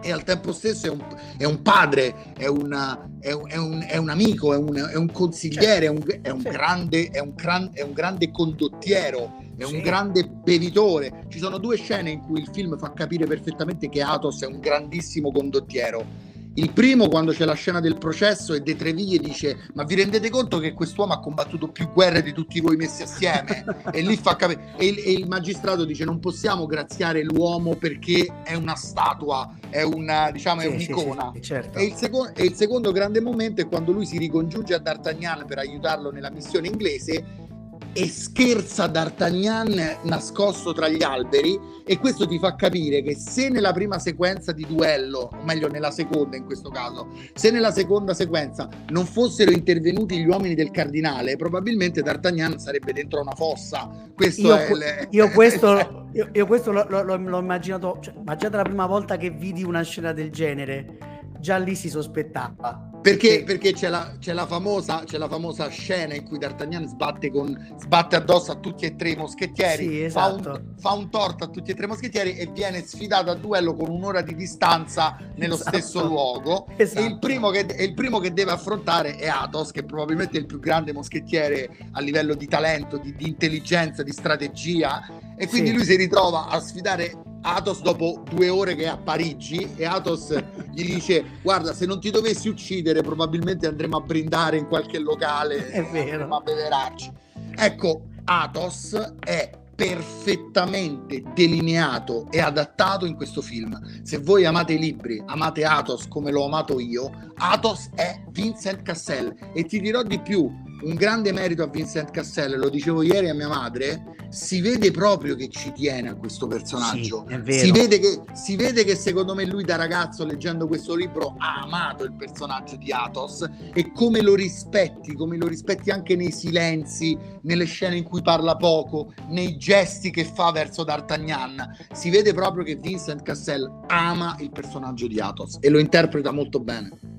e 0.00 0.12
al 0.12 0.22
tempo 0.22 0.52
stesso 0.52 0.86
è 0.86 0.90
un, 0.90 1.04
è 1.36 1.44
un 1.44 1.62
padre, 1.62 2.32
è, 2.36 2.46
una, 2.46 3.08
è, 3.20 3.32
un, 3.32 3.48
è, 3.48 3.56
un, 3.56 3.84
è, 3.86 3.96
un, 3.96 4.08
amico, 4.08 4.52
è 4.52 4.56
un, 4.56 4.90
un 4.94 5.12
consigliere, 5.12 5.86
certo. 5.86 6.12
è, 6.22 6.30
un, 6.30 6.40
certo. 6.40 6.58
grande, 6.58 7.08
è, 7.10 7.18
un 7.18 7.32
gran, 7.34 7.70
è 7.72 7.82
un 7.82 7.92
grande 7.92 8.30
condottiero, 8.30 9.38
è 9.56 9.64
un 9.64 9.80
grande 9.80 10.26
bevitore. 10.28 11.24
Ci 11.28 11.38
sono 11.38 11.58
due 11.58 11.76
scene 11.76 12.10
in 12.10 12.20
cui 12.20 12.40
il 12.40 12.48
film 12.52 12.78
fa 12.78 12.92
capire 12.92 13.26
perfettamente 13.26 13.88
che 13.88 14.02
Athos 14.02 14.42
è 14.42 14.46
un 14.46 14.60
grandissimo 14.60 15.32
condottiero 15.32 16.27
il 16.58 16.72
primo 16.72 17.08
quando 17.08 17.32
c'è 17.32 17.44
la 17.44 17.54
scena 17.54 17.80
del 17.80 17.96
processo 17.98 18.52
e 18.52 18.60
De 18.60 18.74
Treviglie 18.74 19.18
dice 19.18 19.68
ma 19.74 19.84
vi 19.84 19.94
rendete 19.94 20.28
conto 20.28 20.58
che 20.58 20.72
quest'uomo 20.72 21.12
ha 21.12 21.20
combattuto 21.20 21.68
più 21.68 21.90
guerre 21.92 22.20
di 22.20 22.32
tutti 22.32 22.60
voi 22.60 22.76
messi 22.76 23.02
assieme? 23.02 23.64
e 23.92 24.00
lì 24.02 24.16
fa 24.16 24.34
capire... 24.34 24.74
E, 24.76 24.88
e, 24.88 25.12
il 25.12 25.28
magistrato 25.28 25.84
dice 25.84 26.04
non 26.04 26.18
possiamo 26.18 26.66
graziare 26.66 27.22
l'uomo 27.22 27.76
perché 27.76 28.26
è 28.42 28.54
una 28.54 28.74
statua, 28.74 29.54
è 29.70 29.82
una, 29.82 30.30
diciamo, 30.30 30.60
sì, 30.60 30.66
è 30.66 30.70
un'icona. 30.70 31.30
Sì, 31.34 31.38
sì, 31.38 31.42
certo. 31.42 31.78
e, 31.78 31.84
il 31.84 31.94
seco- 31.94 32.34
e 32.34 32.44
il 32.44 32.54
secondo 32.54 32.90
grande 32.90 33.20
momento 33.20 33.60
è 33.60 33.68
quando 33.68 33.92
lui 33.92 34.04
si 34.04 34.18
ricongiunge 34.18 34.74
a 34.74 34.78
D'Artagnan 34.78 35.44
per 35.46 35.58
aiutarlo 35.58 36.10
nella 36.10 36.30
missione 36.30 36.66
inglese 36.66 37.46
e 37.92 38.08
scherza 38.08 38.86
D'Artagnan 38.86 39.98
nascosto 40.02 40.72
tra 40.72 40.88
gli 40.88 41.02
alberi 41.02 41.58
e 41.84 41.98
questo 41.98 42.26
ti 42.26 42.38
fa 42.38 42.54
capire 42.54 43.02
che 43.02 43.16
se 43.16 43.48
nella 43.48 43.72
prima 43.72 43.98
sequenza 43.98 44.52
di 44.52 44.66
duello, 44.66 45.30
o 45.32 45.44
meglio 45.44 45.68
nella 45.68 45.90
seconda 45.90 46.36
in 46.36 46.44
questo 46.44 46.70
caso, 46.70 47.08
se 47.34 47.50
nella 47.50 47.72
seconda 47.72 48.14
sequenza 48.14 48.68
non 48.88 49.06
fossero 49.06 49.50
intervenuti 49.50 50.18
gli 50.18 50.26
uomini 50.26 50.54
del 50.54 50.70
cardinale, 50.70 51.36
probabilmente 51.36 52.02
D'Artagnan 52.02 52.58
sarebbe 52.58 52.92
dentro 52.92 53.20
una 53.20 53.34
fossa. 53.34 53.90
Questo 54.14 54.48
io, 54.48 54.56
è 54.56 54.74
le... 54.74 55.08
io 55.10 55.30
questo, 55.30 56.08
io, 56.12 56.28
io 56.32 56.46
questo 56.46 56.72
l'ho, 56.72 56.86
l'ho, 56.88 57.16
l'ho 57.16 57.38
immaginato, 57.38 57.98
cioè, 58.00 58.14
ma 58.24 58.36
già 58.36 58.48
dalla 58.48 58.64
prima 58.64 58.86
volta 58.86 59.16
che 59.16 59.30
vidi 59.30 59.64
una 59.64 59.82
scena 59.82 60.12
del 60.12 60.30
genere 60.30 61.16
già 61.40 61.56
lì 61.56 61.74
si 61.74 61.88
sospettava. 61.88 62.87
Perché, 63.00 63.42
perché 63.44 63.72
c'è, 63.72 63.88
la, 63.88 64.16
c'è, 64.18 64.32
la 64.32 64.46
famosa, 64.46 65.04
c'è, 65.04 65.18
la, 65.18 65.28
famosa, 65.28 65.68
scena 65.68 66.14
in 66.14 66.24
cui 66.24 66.38
D'Artagnan 66.38 66.86
sbatte, 66.86 67.30
con, 67.30 67.74
sbatte 67.78 68.16
addosso 68.16 68.50
a 68.52 68.56
tutti 68.56 68.84
e 68.84 68.96
tre 68.96 69.10
i 69.10 69.16
moschettieri, 69.16 69.86
sì, 69.86 70.04
esatto. 70.04 70.42
fa, 70.42 70.50
un, 70.50 70.74
fa, 70.78 70.92
un, 70.92 71.10
torto 71.10 71.44
a 71.44 71.48
tutti 71.48 71.70
e 71.70 71.74
tre 71.74 71.84
i 71.84 71.88
moschettieri 71.88 72.36
e 72.36 72.46
viene 72.46 72.82
sfidato 72.84 73.30
a 73.30 73.34
duello 73.34 73.74
con 73.74 73.88
un'ora 73.88 74.20
di 74.20 74.34
distanza 74.34 75.16
nello 75.36 75.54
esatto. 75.54 75.76
stesso 75.76 76.04
luogo. 76.04 76.66
Esatto. 76.76 77.00
E 77.00 77.08
il 77.08 77.18
primo, 77.18 77.50
che, 77.50 77.66
il 77.78 77.94
primo, 77.94 78.18
che, 78.18 78.32
deve 78.32 78.50
affrontare 78.50 79.16
è 79.16 79.28
Athos, 79.28 79.70
che 79.70 79.84
probabilmente 79.84 80.36
è 80.36 80.40
il 80.40 80.46
più 80.46 80.58
grande 80.58 80.92
moschettiere 80.92 81.70
a 81.92 82.00
livello 82.00 82.34
di 82.34 82.46
talento, 82.46 82.96
di, 82.96 83.14
di 83.14 83.28
intelligenza, 83.28 84.02
di 84.02 84.12
strategia. 84.12 85.06
E 85.36 85.46
quindi 85.46 85.70
sì. 85.70 85.76
lui 85.76 85.84
si 85.84 85.96
ritrova 85.96 86.48
a 86.48 86.58
sfidare 86.58 87.12
Athos 87.42 87.82
dopo 87.82 88.22
due 88.30 88.48
ore 88.48 88.74
che 88.74 88.84
è 88.84 88.88
a 88.88 88.96
Parigi 88.96 89.74
e 89.76 89.84
Athos 89.84 90.34
gli 90.72 90.84
dice 90.84 91.24
guarda 91.42 91.72
se 91.72 91.86
non 91.86 92.00
ti 92.00 92.10
dovessi 92.10 92.48
uccidere 92.48 93.02
probabilmente 93.02 93.66
andremo 93.66 93.96
a 93.96 94.00
brindare 94.00 94.56
in 94.56 94.66
qualche 94.66 94.98
locale 94.98 95.70
è 95.70 95.84
vero. 95.90 96.34
a 96.34 96.40
beverarci. 96.40 97.12
Ecco 97.56 98.02
Athos 98.24 98.94
è 99.20 99.50
perfettamente 99.78 101.22
delineato 101.34 102.26
e 102.32 102.40
adattato 102.40 103.06
in 103.06 103.14
questo 103.14 103.40
film. 103.40 103.80
Se 104.02 104.18
voi 104.18 104.44
amate 104.44 104.72
i 104.72 104.78
libri, 104.78 105.22
amate 105.24 105.64
Athos 105.64 106.08
come 106.08 106.32
l'ho 106.32 106.46
amato 106.46 106.80
io, 106.80 107.32
Athos 107.36 107.90
è 107.94 108.20
Vincent 108.30 108.82
Cassel. 108.82 109.32
E 109.54 109.62
ti 109.66 109.80
dirò 109.80 110.02
di 110.02 110.18
più, 110.18 110.50
un 110.82 110.94
grande 110.94 111.32
merito 111.32 111.62
a 111.62 111.66
Vincent 111.66 112.10
Cassel, 112.10 112.58
lo 112.58 112.68
dicevo 112.68 113.02
ieri 113.02 113.28
a 113.28 113.34
mia 113.34 113.48
madre, 113.48 114.16
si 114.28 114.60
vede 114.60 114.90
proprio 114.90 115.34
che 115.34 115.48
ci 115.48 115.72
tiene 115.72 116.10
a 116.10 116.14
questo 116.14 116.46
personaggio. 116.46 117.26
Sì, 117.44 117.58
si, 117.58 117.70
vede 117.72 117.98
che, 117.98 118.20
si, 118.34 118.56
vede 118.56 118.84
che, 118.84 118.94
secondo 118.94 119.34
me 119.34 119.44
lui 119.44 119.64
da 119.64 119.76
ragazzo 119.76 120.24
leggendo 120.24 120.66
questo 120.66 120.94
libro 120.94 121.34
ha 121.38 121.62
amato 121.62 122.04
il 122.04 122.12
personaggio 122.12 122.76
di 122.76 122.92
Athos 122.92 123.48
e 123.72 123.92
come 123.92 124.20
lo 124.20 124.34
rispetti, 124.34 125.14
come 125.14 125.36
lo 125.36 125.46
rispetti 125.46 125.90
anche 125.90 126.14
nei 126.14 126.30
silenzi, 126.30 127.16
nelle 127.42 127.64
scene 127.64 127.96
in 127.96 128.04
cui 128.04 128.22
parla 128.22 128.56
poco, 128.56 129.12
nei 129.28 129.56
gesti 129.56 130.10
che 130.10 130.24
fa 130.24 130.52
verso 130.52 130.84
D'Artagnan. 130.84 131.76
Si 131.92 132.10
vede 132.10 132.34
proprio 132.34 132.64
che 132.64 132.76
Vincent 132.76 133.22
Cassel 133.22 133.68
ama 133.86 134.36
il 134.40 134.50
personaggio 134.50 135.06
di 135.06 135.18
Athos 135.18 135.58
e 135.60 135.68
lo 135.70 135.78
interpreta 135.78 136.30
molto 136.30 136.60
bene. 136.60 137.18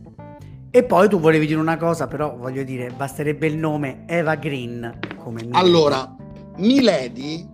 E 0.71 0.83
poi 0.83 1.09
tu 1.09 1.19
volevi 1.19 1.47
dire 1.47 1.59
una 1.59 1.77
cosa, 1.77 2.05
però 2.05 2.35
voglio 2.37 2.63
dire, 2.63 2.91
basterebbe 2.91 3.47
il 3.47 3.57
nome 3.57 4.03
Eva 4.05 4.35
Green 4.35 4.99
come 5.17 5.41
Milady. 5.41 5.65
Allora, 5.65 6.15
Milady, 6.57 7.47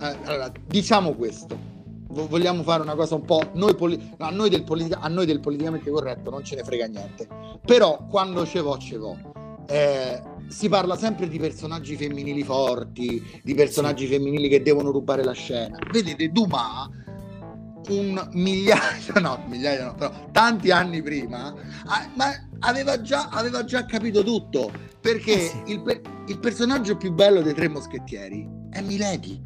eh, 0.00 0.16
allora, 0.24 0.50
diciamo 0.66 1.12
questo. 1.12 1.76
Vogliamo 2.08 2.62
fare 2.62 2.82
una 2.82 2.94
cosa 2.94 3.16
un 3.16 3.24
po'. 3.26 3.42
Noi 3.52 3.74
poli- 3.74 4.14
a, 4.16 4.30
noi 4.30 4.48
del 4.48 4.64
politica- 4.64 5.00
a 5.00 5.08
noi 5.08 5.26
del 5.26 5.40
politicamente 5.40 5.90
corretto 5.90 6.30
non 6.30 6.42
ce 6.42 6.56
ne 6.56 6.64
frega 6.64 6.86
niente. 6.86 7.28
Però 7.66 8.06
quando 8.08 8.46
ce 8.46 8.60
vo, 8.60 8.78
ce 8.78 8.96
vo. 8.96 9.16
Eh, 9.68 10.22
si 10.48 10.70
parla 10.70 10.96
sempre 10.96 11.28
di 11.28 11.38
personaggi 11.38 11.96
femminili 11.96 12.42
forti, 12.44 13.22
di 13.42 13.54
personaggi 13.54 14.06
femminili 14.06 14.48
che 14.48 14.62
devono 14.62 14.90
rubare 14.90 15.22
la 15.22 15.32
scena. 15.32 15.76
Vedete, 15.92 16.30
Dumas 16.30 16.88
un 17.88 18.28
migliaio, 18.32 19.18
no, 19.20 19.44
migliaia 19.46 19.86
no, 19.86 19.94
però 19.94 20.28
tanti 20.32 20.70
anni 20.70 21.02
prima, 21.02 21.54
ma 22.14 22.48
aveva 22.60 23.00
già, 23.00 23.28
aveva 23.30 23.64
già 23.64 23.84
capito 23.86 24.22
tutto, 24.22 24.70
perché 25.00 25.32
eh 25.32 25.48
sì. 25.48 25.72
il, 25.72 26.00
il, 26.26 26.38
personaggio 26.38 26.96
più 26.96 27.12
bello 27.12 27.40
dei 27.40 27.54
tre 27.54 27.68
moschettieri 27.68 28.48
è 28.70 28.80
Milady. 28.80 29.40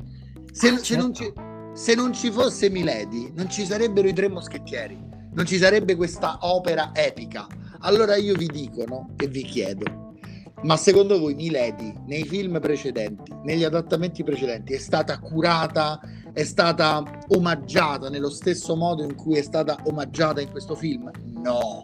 Se, 0.53 0.69
ah, 0.69 0.77
se, 0.77 0.83
certo. 0.83 1.03
non 1.03 1.15
ci, 1.15 1.33
se 1.75 1.95
non 1.95 2.13
ci 2.13 2.31
fosse 2.31 2.69
Milady, 2.71 3.33
non 3.35 3.49
ci 3.51 3.65
sarebbero 3.65 4.09
i 4.09 4.13
tre 4.13 4.29
moschettieri, 4.29 4.99
non 5.33 5.47
ci 5.47 5.59
sarebbe 5.59 5.95
questa 5.95 6.39
opera 6.41 6.91
epica. 6.95 7.47
Allora 7.81 8.17
io 8.17 8.35
vi 8.35 8.47
dico, 8.47 8.85
no, 8.87 9.11
e 9.17 9.27
vi 9.29 9.43
chiedo, 9.43 10.13
ma 10.63 10.77
secondo 10.77 11.19
voi 11.19 11.35
Milady 11.35 11.93
nei 12.07 12.25
film 12.25 12.61
precedenti, 12.61 13.35
negli 13.43 13.65
adattamenti 13.65 14.23
precedenti, 14.23 14.75
è 14.75 14.79
stata 14.79 15.19
curata 15.19 16.01
è 16.33 16.45
stata 16.45 17.03
omaggiata 17.29 18.09
nello 18.09 18.31
stesso 18.31 18.75
modo 18.75 19.03
in 19.03 19.15
cui 19.15 19.37
è 19.37 19.43
stata 19.43 19.79
omaggiata 19.85 20.41
in 20.41 20.51
questo 20.51 20.75
film? 20.75 21.11
No. 21.43 21.83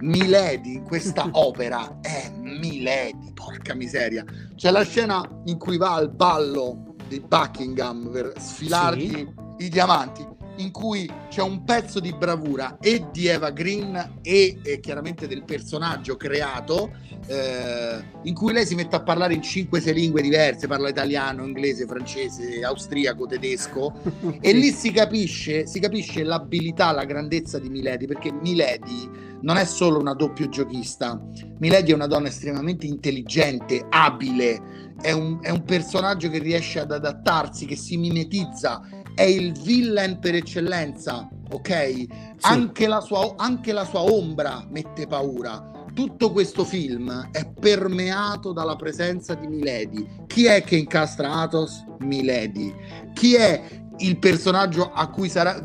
Milady 0.00 0.74
in 0.74 0.84
questa 0.84 1.28
opera 1.32 2.00
è 2.00 2.30
Milady, 2.38 3.32
porca 3.32 3.74
miseria. 3.74 4.24
C'è 4.54 4.70
la 4.70 4.82
scena 4.82 5.22
in 5.44 5.58
cui 5.58 5.76
va 5.76 5.94
al 5.94 6.10
ballo 6.10 6.94
di 7.06 7.20
Buckingham 7.20 8.10
per 8.10 8.32
sfilargli 8.38 9.16
sì. 9.16 9.34
i 9.58 9.68
diamanti 9.68 10.38
in 10.60 10.70
cui 10.70 11.10
c'è 11.28 11.42
un 11.42 11.64
pezzo 11.64 12.00
di 12.00 12.12
bravura 12.12 12.78
e 12.80 13.06
di 13.12 13.26
Eva 13.26 13.50
Green 13.50 14.18
e, 14.22 14.58
e 14.62 14.80
chiaramente 14.80 15.26
del 15.26 15.44
personaggio 15.44 16.16
creato 16.16 16.92
eh, 17.26 18.02
in 18.22 18.34
cui 18.34 18.52
lei 18.52 18.66
si 18.66 18.74
mette 18.74 18.96
a 18.96 19.02
parlare 19.02 19.34
in 19.34 19.40
5-6 19.40 19.92
lingue 19.92 20.22
diverse, 20.22 20.66
parla 20.66 20.88
italiano, 20.88 21.44
inglese, 21.44 21.86
francese, 21.86 22.62
austriaco, 22.64 23.26
tedesco. 23.26 23.92
E 24.42 24.52
lì 24.52 24.70
si 24.70 24.90
capisce, 24.90 25.66
si 25.66 25.80
capisce 25.80 26.22
l'abilità, 26.22 26.92
la 26.92 27.04
grandezza 27.04 27.58
di 27.58 27.68
Milady 27.68 28.06
perché 28.06 28.32
Milady 28.32 29.08
non 29.42 29.56
è 29.56 29.64
solo 29.64 29.98
una 29.98 30.14
doppio 30.14 30.48
giochista, 30.48 31.20
Milady 31.58 31.92
è 31.92 31.94
una 31.94 32.06
donna 32.06 32.28
estremamente 32.28 32.86
intelligente, 32.86 33.84
abile, 33.88 34.60
è 35.00 35.12
un, 35.12 35.38
è 35.40 35.50
un 35.50 35.62
personaggio 35.64 36.28
che 36.28 36.38
riesce 36.38 36.80
ad 36.80 36.92
adattarsi, 36.92 37.66
che 37.66 37.76
si 37.76 37.96
mimetizza 37.96 38.82
è 39.14 39.22
il 39.22 39.52
villain 39.52 40.18
per 40.18 40.34
eccellenza, 40.34 41.28
ok? 41.50 41.68
Sì. 41.68 42.08
Anche, 42.42 42.86
la 42.86 43.00
sua, 43.00 43.34
anche 43.36 43.72
la 43.72 43.84
sua 43.84 44.02
ombra 44.02 44.64
mette 44.70 45.06
paura. 45.06 45.70
Tutto 45.92 46.30
questo 46.30 46.64
film 46.64 47.30
è 47.32 47.50
permeato 47.50 48.52
dalla 48.52 48.76
presenza 48.76 49.34
di 49.34 49.46
Milady. 49.46 50.06
Chi 50.26 50.44
è 50.44 50.62
che 50.62 50.76
incastra 50.76 51.32
Athos? 51.32 51.84
Milady. 51.98 52.72
Chi 53.12 53.34
è 53.34 53.62
il 53.98 54.18
personaggio 54.18 54.92
a 54.92 55.08
cui 55.08 55.28
sarà, 55.28 55.56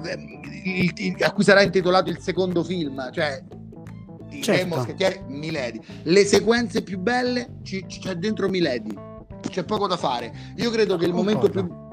il, 0.63 0.91
il, 0.95 1.23
a 1.23 1.31
cui 1.31 1.43
sarà 1.43 1.61
intitolato 1.61 2.09
il 2.09 2.19
secondo 2.19 2.63
film? 2.63 3.11
Cioè, 3.11 3.43
certo. 4.41 5.23
Milady. 5.27 5.79
Le 6.03 6.25
sequenze 6.25 6.81
più 6.81 6.99
belle 6.99 7.59
c- 7.63 7.85
c'è 7.85 8.15
dentro 8.15 8.49
Milady. 8.49 8.93
C'è 9.47 9.63
poco 9.63 9.87
da 9.87 9.95
fare. 9.95 10.53
Io 10.57 10.71
credo 10.71 10.97
che 10.97 11.05
il 11.05 11.13
momento 11.13 11.49
più 11.49 11.84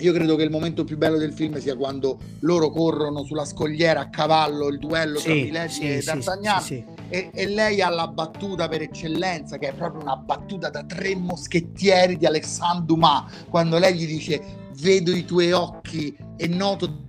io 0.00 0.12
credo 0.12 0.36
che 0.36 0.42
il 0.42 0.50
momento 0.50 0.84
più 0.84 0.96
bello 0.96 1.18
del 1.18 1.32
film 1.32 1.58
sia 1.58 1.76
quando 1.76 2.18
loro 2.40 2.70
corrono 2.70 3.24
sulla 3.24 3.44
scogliera 3.44 4.00
a 4.00 4.08
cavallo, 4.08 4.68
il 4.68 4.78
duello 4.78 5.18
sì, 5.18 5.24
tra 5.24 5.34
Milady 5.34 5.72
sì, 5.72 5.82
e 5.82 6.02
D'Artagnan. 6.02 6.60
Sì, 6.62 6.84
e, 7.08 7.30
e, 7.32 7.46
lei 7.46 7.80
ha 7.82 7.88
la 7.88 8.08
battuta 8.08 8.68
per 8.68 8.82
eccellenza, 8.82 9.58
che 9.58 9.68
è 9.68 9.74
proprio 9.74 10.02
una 10.02 10.16
battuta 10.16 10.70
da 10.70 10.84
tre 10.84 11.14
moschettieri 11.16 12.16
di 12.16 12.26
Alexandre 12.26 12.86
Dumas, 12.86 13.44
quando 13.48 13.78
lei 13.78 13.94
gli 13.94 14.06
dice: 14.06 14.42
Vedo 14.80 15.12
i 15.12 15.24
tuoi 15.24 15.52
occhi 15.52 16.16
e 16.36 16.46
noto 16.46 17.08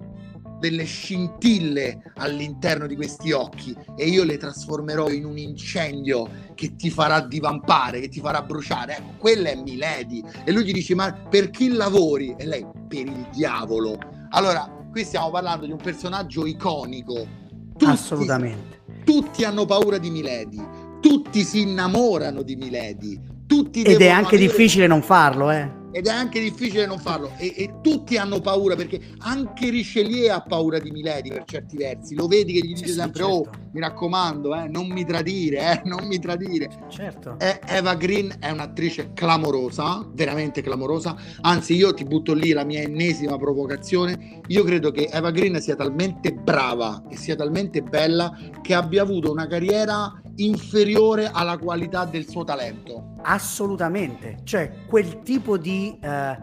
delle 0.62 0.86
scintille 0.86 2.14
all'interno 2.18 2.86
di 2.86 2.96
questi 2.96 3.32
occhi 3.32 3.76
e 3.98 4.06
io 4.06 4.24
le 4.24 4.38
trasformerò 4.38 5.10
in 5.10 5.26
un 5.26 5.40
incendio 5.40 6.30
che 6.54 6.76
ti 6.76 6.92
farà 6.92 7.20
divampare, 7.20 8.00
che 8.00 8.08
ti 8.08 8.20
farà 8.20 8.44
bruciare. 8.44 8.98
Ecco, 8.98 9.14
quella 9.18 9.50
è 9.50 9.56
Milady. 9.56 10.24
E 10.46 10.52
lui 10.52 10.64
gli 10.64 10.72
dice: 10.72 10.94
Ma 10.94 11.12
per 11.12 11.50
chi 11.50 11.70
lavori? 11.70 12.36
E 12.38 12.46
lei, 12.46 12.66
per 12.88 13.08
il 13.08 13.28
diavolo. 13.34 13.98
Allora, 14.30 14.72
qui 14.92 15.04
stiamo 15.04 15.32
parlando 15.32 15.66
di 15.66 15.72
un 15.72 15.80
personaggio 15.80 16.46
iconico. 16.46 17.28
Tutti, 17.72 17.86
Assolutamente. 17.86 18.84
Tutti 19.04 19.44
hanno 19.44 19.66
paura 19.66 19.98
di 19.98 20.12
Milady, 20.12 20.64
tutti 21.02 21.42
si 21.44 21.62
innamorano 21.62 22.44
di 22.44 22.56
Milady, 22.56 23.20
tutti 23.48 23.82
Ed 23.82 24.00
è 24.00 24.10
anche 24.10 24.36
avere... 24.36 24.48
difficile 24.52 24.86
non 24.86 25.02
farlo, 25.02 25.50
eh 25.50 25.80
ed 25.92 26.08
è 26.08 26.10
anche 26.10 26.40
difficile 26.40 26.86
non 26.86 27.00
farlo. 27.00 27.32
E, 27.38 27.54
e, 27.56 27.74
tutti 27.82 28.18
hanno 28.18 28.40
paura 28.40 28.76
perché 28.76 29.00
anche 29.20 29.70
Richelieu 29.70 30.34
ha 30.34 30.42
paura 30.42 30.80
di 30.80 30.92
Milady 30.92 31.30
per 31.30 31.44
certi 31.46 31.78
versi. 31.78 32.16
Lo 32.16 32.28
vedi 32.28 32.54
che 32.54 32.66
gli 32.66 32.74
dice 32.74 32.88
sì, 32.88 32.94
sempre 32.94 33.24
oh, 33.24 33.44
certo. 33.44 33.58
oh 33.58 33.70
mi 33.74 33.80
raccomando 33.80 34.54
eh, 34.56 34.68
non 34.68 34.88
mi 34.88 35.06
tradire 35.06 35.72
eh, 35.72 35.82
non 35.88 36.06
mi 36.06 36.20
tradire. 36.20 36.70
Certo. 36.90 37.38
E 37.40 37.60
Eva 37.68 37.96
Green 37.96 38.36
è 38.40 38.50
un'attrice 38.50 39.12
clamorosa 39.14 40.08
veramente 40.14 40.62
clamorosa. 40.62 41.16
Anzi 41.42 41.76
io 41.76 41.94
ti 41.94 42.04
butto 42.04 42.34
lì 42.34 42.52
la 42.52 42.64
mia 42.64 42.82
ennesima 42.82 43.38
provocazione. 43.38 44.42
Io 44.48 44.64
credo 44.64 44.92
che 44.92 45.10
Eva 45.12 45.32
Green 45.32 45.60
sia 45.62 45.76
talmente 45.76 46.34
brava 46.34 47.04
e 47.10 47.16
sia 47.18 47.36
talmente 47.36 47.82
bella 47.82 48.38
che 48.62 48.74
abbia 48.74 49.02
avuto 49.02 49.32
una 49.32 49.48
carriera 49.48 50.21
inferiore 50.46 51.30
alla 51.32 51.58
qualità 51.58 52.06
del 52.06 52.28
suo 52.28 52.44
talento. 52.44 53.16
Assolutamente, 53.22 54.40
cioè 54.44 54.72
quel 54.88 55.22
tipo 55.22 55.58
di 55.58 55.98
eh, 56.02 56.38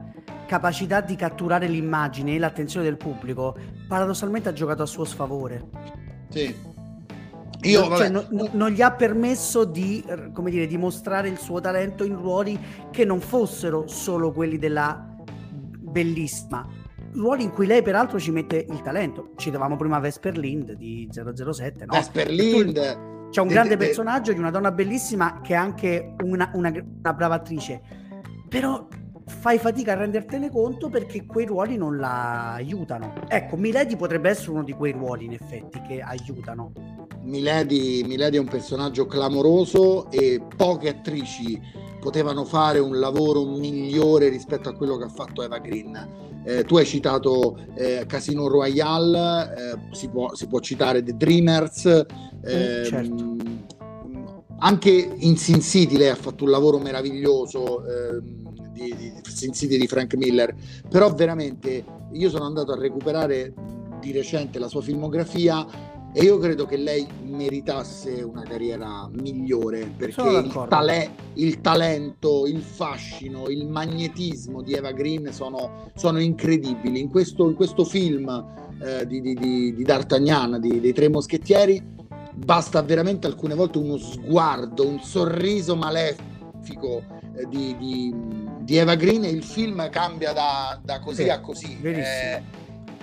capacità 0.47 1.01
di 1.01 1.17
catturare 1.17 1.69
l'immagine 1.69 2.35
e 2.35 2.39
l'attenzione 2.39 2.87
del 2.87 2.97
pubblico 2.97 3.57
paradossalmente 3.87 4.49
ha 4.49 4.53
giocato 4.53 4.83
a 4.83 4.87
suo 4.87 5.05
sfavore. 5.05 5.69
Sì. 6.31 6.77
Io, 7.63 7.97
cioè, 7.97 8.09
no, 8.09 8.25
no, 8.31 8.49
non 8.53 8.71
gli 8.71 8.83
ha 8.83 8.93
permesso 8.93 9.65
di, 9.65 10.05
come 10.33 10.51
dire, 10.51 10.67
dimostrare 10.67 11.29
il 11.29 11.39
suo 11.39 11.61
talento 11.61 12.05
in 12.05 12.15
ruoli 12.15 12.59
che 12.91 13.05
non 13.05 13.21
fossero 13.21 13.89
solo 13.89 14.33
quelli 14.33 14.59
della 14.59 15.17
bellissima. 15.77 16.67
Ruoli 17.15 17.43
in 17.43 17.51
cui 17.51 17.67
lei 17.67 17.83
peraltro 17.83 18.21
ci 18.21 18.31
mette 18.31 18.65
il 18.69 18.81
talento. 18.83 19.31
Citavamo 19.37 19.77
prima 19.77 19.99
Vesper 19.99 20.39
Lind 20.39 20.73
di 20.75 21.09
007, 21.11 21.87
no? 21.87 21.95
Vesper 21.95 22.31
Lind, 22.31 23.17
c'è 23.31 23.41
un 23.41 23.49
grande 23.49 23.77
personaggio 23.77 24.33
di 24.33 24.39
una 24.39 24.51
donna 24.51 24.71
bellissima 24.73 25.41
che 25.43 25.53
è 25.53 25.57
anche 25.57 26.15
una, 26.23 26.51
una, 26.55 26.71
una 26.71 27.13
brava 27.13 27.35
attrice, 27.37 27.81
però 28.49 28.87
fai 29.27 29.59
fatica 29.59 29.93
a 29.93 29.97
rendertene 29.97 30.51
conto 30.51 30.89
perché 30.89 31.27
quei 31.27 31.47
ruoli 31.47 31.77
non 31.77 31.99
la 31.99 32.55
aiutano. 32.55 33.13
Ecco, 33.29 33.57
Milady 33.57 33.97
potrebbe 33.97 34.31
essere 34.31 34.53
uno 34.53 34.65
di 34.65 34.73
quei 34.73 34.93
ruoli 34.93 35.27
in 35.27 35.33
effetti 35.33 35.81
che 35.83 36.01
aiutano. 36.01 36.73
Milady, 37.23 38.03
Milady 38.05 38.37
è 38.37 38.41
un 38.41 38.49
personaggio 38.49 39.07
clamoroso 39.07 40.11
e 40.11 40.41
poche 40.57 40.89
attrici 40.89 41.61
potevano 42.01 42.45
fare 42.45 42.79
un 42.79 42.99
lavoro 42.99 43.45
migliore 43.45 44.29
rispetto 44.29 44.69
a 44.69 44.75
quello 44.75 44.97
che 44.97 45.05
ha 45.05 45.09
fatto 45.09 45.43
Eva 45.43 45.59
Green. 45.59 46.27
Eh, 46.45 46.65
tu 46.65 46.77
hai 46.77 46.87
citato 46.87 47.59
eh, 47.75 48.05
Casino 48.07 48.49
Royale, 48.49 49.55
eh, 49.55 49.95
si, 49.95 50.09
può, 50.09 50.35
si, 50.35 50.47
può, 50.47 50.61
citare 50.61 51.03
The 51.03 51.17
Dreamers, 51.17 51.85
eh, 52.43 52.85
certo. 52.85 53.37
anche 54.59 54.91
in 54.91 55.37
Sin 55.37 55.61
City 55.61 55.97
lei 55.97 56.09
ha 56.09 56.15
fatto 56.15 56.45
un 56.45 56.51
lavoro 56.51 56.79
meraviglioso 56.79 57.85
ehm, 57.85 58.73
di, 58.73 58.95
di 58.97 59.13
Sin 59.25 59.53
City 59.53 59.77
di 59.77 59.87
Frank 59.87 60.15
Miller, 60.15 60.55
però 60.89 61.13
veramente 61.13 61.85
io 62.13 62.31
sono 62.31 62.45
andato 62.45 62.73
a 62.73 62.79
recuperare 62.79 63.53
di 64.01 64.13
recente 64.13 64.59
la 64.59 64.69
sua 64.69 64.81
filmografia 64.81 65.67
e 66.13 66.23
io 66.23 66.39
credo 66.39 66.65
che 66.65 66.77
lei 66.77 67.07
meritasse 67.23 68.23
una 68.23 68.43
carriera 68.43 69.09
migliore 69.13 69.93
perché 69.95 70.23
il, 70.23 70.67
tale- 70.69 71.11
il, 71.35 71.61
talento, 71.61 72.47
il 72.47 72.61
fascino, 72.61 73.49
il 73.49 73.67
magnetismo 73.67 74.63
di 74.63 74.73
Eva 74.73 74.93
Green 74.93 75.31
sono, 75.33 75.91
sono 75.95 76.19
incredibili. 76.19 76.99
In 77.01 77.11
questo, 77.11 77.47
in 77.49 77.55
questo 77.55 77.85
film 77.85 78.29
eh, 78.83 79.07
di, 79.07 79.21
di, 79.21 79.35
di, 79.35 79.75
di, 79.75 79.83
D'Artagnan, 79.83 80.59
dei 80.61 80.93
Tre 80.93 81.09
Moschettieri, 81.09 81.97
basta 82.35 82.81
veramente 82.83 83.27
alcune 83.27 83.55
volte 83.55 83.79
uno 83.79 83.99
sguardo, 83.99 84.87
un 84.87 85.01
sorriso 85.01 85.77
malefico 85.77 87.03
eh, 87.37 87.47
di, 87.49 88.77
Eva 88.77 88.95
Green 88.95 89.25
e 89.25 89.29
il 89.29 89.43
film 89.43 89.89
cambia 89.91 90.33
da, 90.33 90.81
da 90.83 91.01
così 91.01 91.25
sì, 91.25 91.29
a 91.29 91.41
così. 91.41 91.77
Verissimo. 91.81 92.07
Eh, 92.07 92.43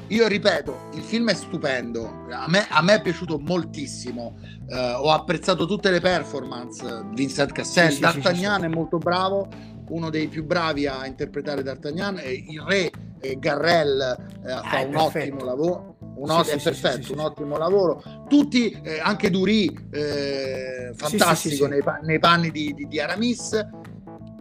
io 0.08 0.28
ripeto, 0.28 0.90
il 0.94 1.02
film 1.02 1.30
è 1.30 1.34
stupendo, 1.34 2.26
a 2.30 2.48
me, 2.48 2.66
a 2.70 2.82
me 2.82 2.96
è 2.96 3.02
piaciuto 3.02 3.40
moltissimo, 3.40 4.36
uh, 4.68 4.76
ho 4.76 5.12
apprezzato 5.12 5.66
tutte 5.66 5.90
le 5.90 6.00
performance, 6.00 7.06
Vincent 7.14 7.52
Cassel, 7.52 7.92
sì, 7.92 8.00
D'Artagnan 8.02 8.62
sì, 8.62 8.66
sì, 8.66 8.72
è 8.72 8.76
molto 8.76 8.98
bravo, 8.98 9.48
uno 9.90 10.10
dei 10.10 10.28
più 10.28 10.46
bravi 10.46 10.88
a 10.88 11.06
interpretare 11.06 11.64
D'Artagnan, 11.64 12.20
il 12.24 12.62
re 12.62 12.92
eh, 13.26 13.40
Garrel 13.40 14.18
eh, 14.46 14.52
ah, 14.52 14.62
fa 14.62 14.80
un 14.82 14.92
perfetto. 14.92 15.08
ottimo 15.08 15.44
lavoro. 15.44 15.96
Un 16.16 16.44
sì, 16.46 16.52
è 16.52 16.62
perfetto, 16.62 17.14
un 17.14 17.20
ottimo 17.20 17.58
lavoro. 17.58 18.02
Tutti, 18.30 18.72
eh, 18.84 19.00
anche 19.00 19.30
Duri, 19.30 19.68
eh, 19.92 20.94
fantastico 20.96 21.68
nei, 21.68 21.82
nei, 22.04 22.20
panni 22.20 22.52
di, 22.52 22.74
di, 22.74 22.88
di 22.88 23.00
Aramis, 23.02 23.68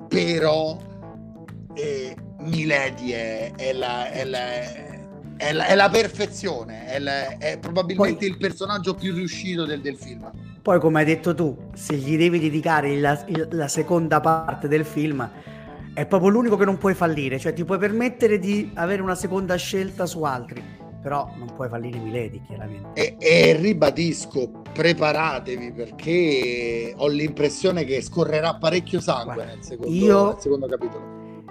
però 0.06 0.78
eh, 1.74 2.16
Milady 2.38 3.10
è, 3.10 3.52
è, 3.56 3.72
la, 3.72 4.08
è, 4.08 4.24
la, 4.24 4.48
è 5.36 5.52
la, 5.52 5.66
è 5.66 5.74
la 5.74 5.88
perfezione, 5.88 6.86
è, 6.86 6.98
la, 6.98 7.38
è 7.38 7.58
probabilmente 7.58 8.18
poi, 8.18 8.28
il 8.28 8.36
personaggio 8.36 8.94
più 8.94 9.14
riuscito 9.14 9.64
del, 9.64 9.80
del, 9.80 9.96
film. 9.96 10.30
Poi, 10.62 10.78
come 10.80 11.00
hai 11.00 11.04
detto 11.04 11.34
tu, 11.34 11.56
se 11.74 11.96
gli 11.96 12.16
devi 12.16 12.38
dedicare 12.38 12.96
la, 12.98 13.24
la 13.50 13.68
seconda 13.68 14.20
parte 14.20 14.68
del 14.68 14.84
film, 14.84 15.28
è 15.92 16.06
proprio 16.06 16.30
l'unico 16.30 16.56
che 16.56 16.64
non 16.64 16.78
puoi 16.78 16.94
fallire, 16.94 17.38
cioè 17.38 17.52
ti 17.52 17.64
puoi 17.64 17.78
permettere 17.78 18.38
di 18.38 18.70
avere 18.74 19.02
una 19.02 19.14
seconda 19.14 19.56
scelta 19.56 20.06
su 20.06 20.22
altri, 20.22 20.62
però 21.02 21.30
non 21.36 21.52
puoi 21.54 21.68
fallire 21.68 21.98
Milady, 21.98 22.40
chiaramente. 22.46 22.92
E, 22.94 23.16
e 23.18 23.52
ribadisco, 23.56 24.62
preparatevi 24.72 25.72
perché 25.72 26.94
ho 26.96 27.08
l'impressione 27.08 27.84
che 27.84 28.00
scorrerà 28.00 28.54
parecchio 28.54 29.00
sangue 29.00 29.34
Guarda, 29.34 29.52
nel, 29.52 29.62
secondo, 29.62 29.94
io, 29.94 30.26
nel 30.26 30.40
secondo 30.40 30.66
capitolo. 30.66 31.04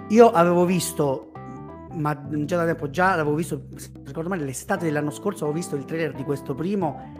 Io 0.08 0.30
avevo 0.30 0.64
visto 0.66 1.30
ma 1.94 2.14
già 2.44 2.56
da 2.56 2.64
tempo, 2.64 2.90
già 2.90 3.16
l'avevo 3.16 3.34
visto, 3.34 3.66
ricordo 4.04 4.28
male, 4.28 4.44
l'estate 4.44 4.84
dell'anno 4.84 5.10
scorso 5.10 5.44
avevo 5.44 5.58
visto 5.58 5.76
il 5.76 5.84
trailer 5.84 6.14
di 6.14 6.24
questo 6.24 6.54
primo 6.54 7.12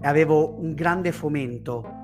e 0.00 0.06
avevo 0.06 0.58
un 0.58 0.74
grande 0.74 1.12
fomento. 1.12 2.02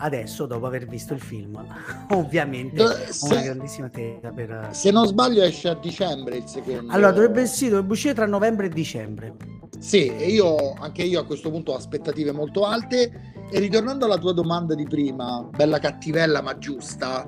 Adesso, 0.00 0.46
dopo 0.46 0.66
aver 0.66 0.86
visto 0.86 1.12
il 1.12 1.20
film, 1.20 1.60
ovviamente 2.10 2.82
ho 2.82 3.26
una 3.30 3.42
grandissima 3.42 3.88
tesa 3.88 4.30
per... 4.30 4.68
Se 4.70 4.92
non 4.92 5.06
sbaglio 5.06 5.42
esce 5.42 5.68
a 5.70 5.74
dicembre 5.74 6.36
il 6.36 6.46
secondo. 6.46 6.92
Allora, 6.92 7.10
dovrebbe, 7.10 7.46
sì, 7.46 7.68
dovrebbe 7.68 7.92
uscire 7.92 8.14
tra 8.14 8.26
novembre 8.26 8.66
e 8.66 8.68
dicembre. 8.68 9.34
Sì, 9.80 10.06
e 10.06 10.28
io, 10.28 10.74
anche 10.74 11.02
io 11.02 11.20
a 11.20 11.24
questo 11.24 11.50
punto 11.50 11.72
ho 11.72 11.76
aspettative 11.76 12.30
molto 12.30 12.64
alte. 12.64 13.34
E 13.50 13.60
ritornando 13.60 14.04
alla 14.04 14.18
tua 14.18 14.32
domanda 14.32 14.74
di 14.74 14.84
prima, 14.84 15.42
bella 15.42 15.78
cattivella 15.78 16.42
ma 16.42 16.58
giusta, 16.58 17.26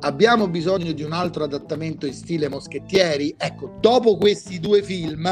abbiamo 0.00 0.48
bisogno 0.48 0.92
di 0.92 1.02
un 1.02 1.12
altro 1.12 1.44
adattamento 1.44 2.06
in 2.06 2.14
stile 2.14 2.48
Moschettieri. 2.48 3.34
Ecco, 3.36 3.76
dopo 3.80 4.16
questi 4.16 4.60
due 4.60 4.82
film, 4.82 5.28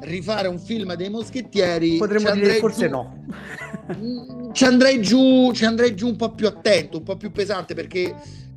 rifare 0.00 0.48
un 0.48 0.58
film 0.58 0.94
dei 0.94 1.10
Moschettieri 1.10 1.96
potremmo 1.96 2.30
dire 2.32 2.54
forse 2.54 2.88
giù, 2.88 2.94
no. 2.94 3.24
Mm, 3.96 4.52
ci 4.52 4.64
andrei 4.64 5.00
giù, 5.00 5.52
ci 5.52 5.64
andrei 5.64 5.94
giù 5.94 6.08
un 6.08 6.16
po' 6.16 6.32
più 6.32 6.46
attento, 6.46 6.98
un 6.98 7.04
po' 7.04 7.16
più 7.16 7.30
pesante 7.30 7.74
perché 7.74 8.14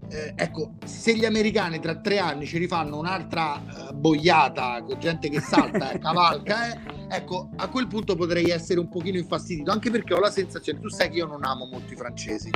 eh, 0.10 0.34
ecco, 0.36 0.74
se 0.86 1.16
gli 1.16 1.26
americani 1.26 1.80
tra 1.80 1.96
tre 1.96 2.20
anni 2.20 2.46
ci 2.46 2.58
rifanno 2.58 2.98
un'altra 2.98 3.62
uh, 3.90 3.94
boiata 3.94 4.84
con 4.86 5.00
gente 5.00 5.30
che 5.30 5.40
salta 5.40 5.92
e 5.92 6.00
cavalca, 6.00 6.72
eh, 6.72 6.80
ecco, 7.08 7.50
a 7.56 7.68
quel 7.70 7.88
punto 7.88 8.16
potrei 8.16 8.50
essere 8.50 8.80
un 8.80 8.90
pochino 8.90 9.18
infastidito, 9.18 9.72
anche 9.72 9.92
perché 9.92 10.14
ho 10.14 10.20
la 10.20 10.32
sensazione, 10.32 10.80
tu 10.80 10.90
sai 10.90 11.10
che 11.10 11.18
io 11.18 11.28
non 11.28 11.44
amo 11.44 11.66
molto 11.66 11.94
i 11.94 11.96
francesi, 11.96 12.50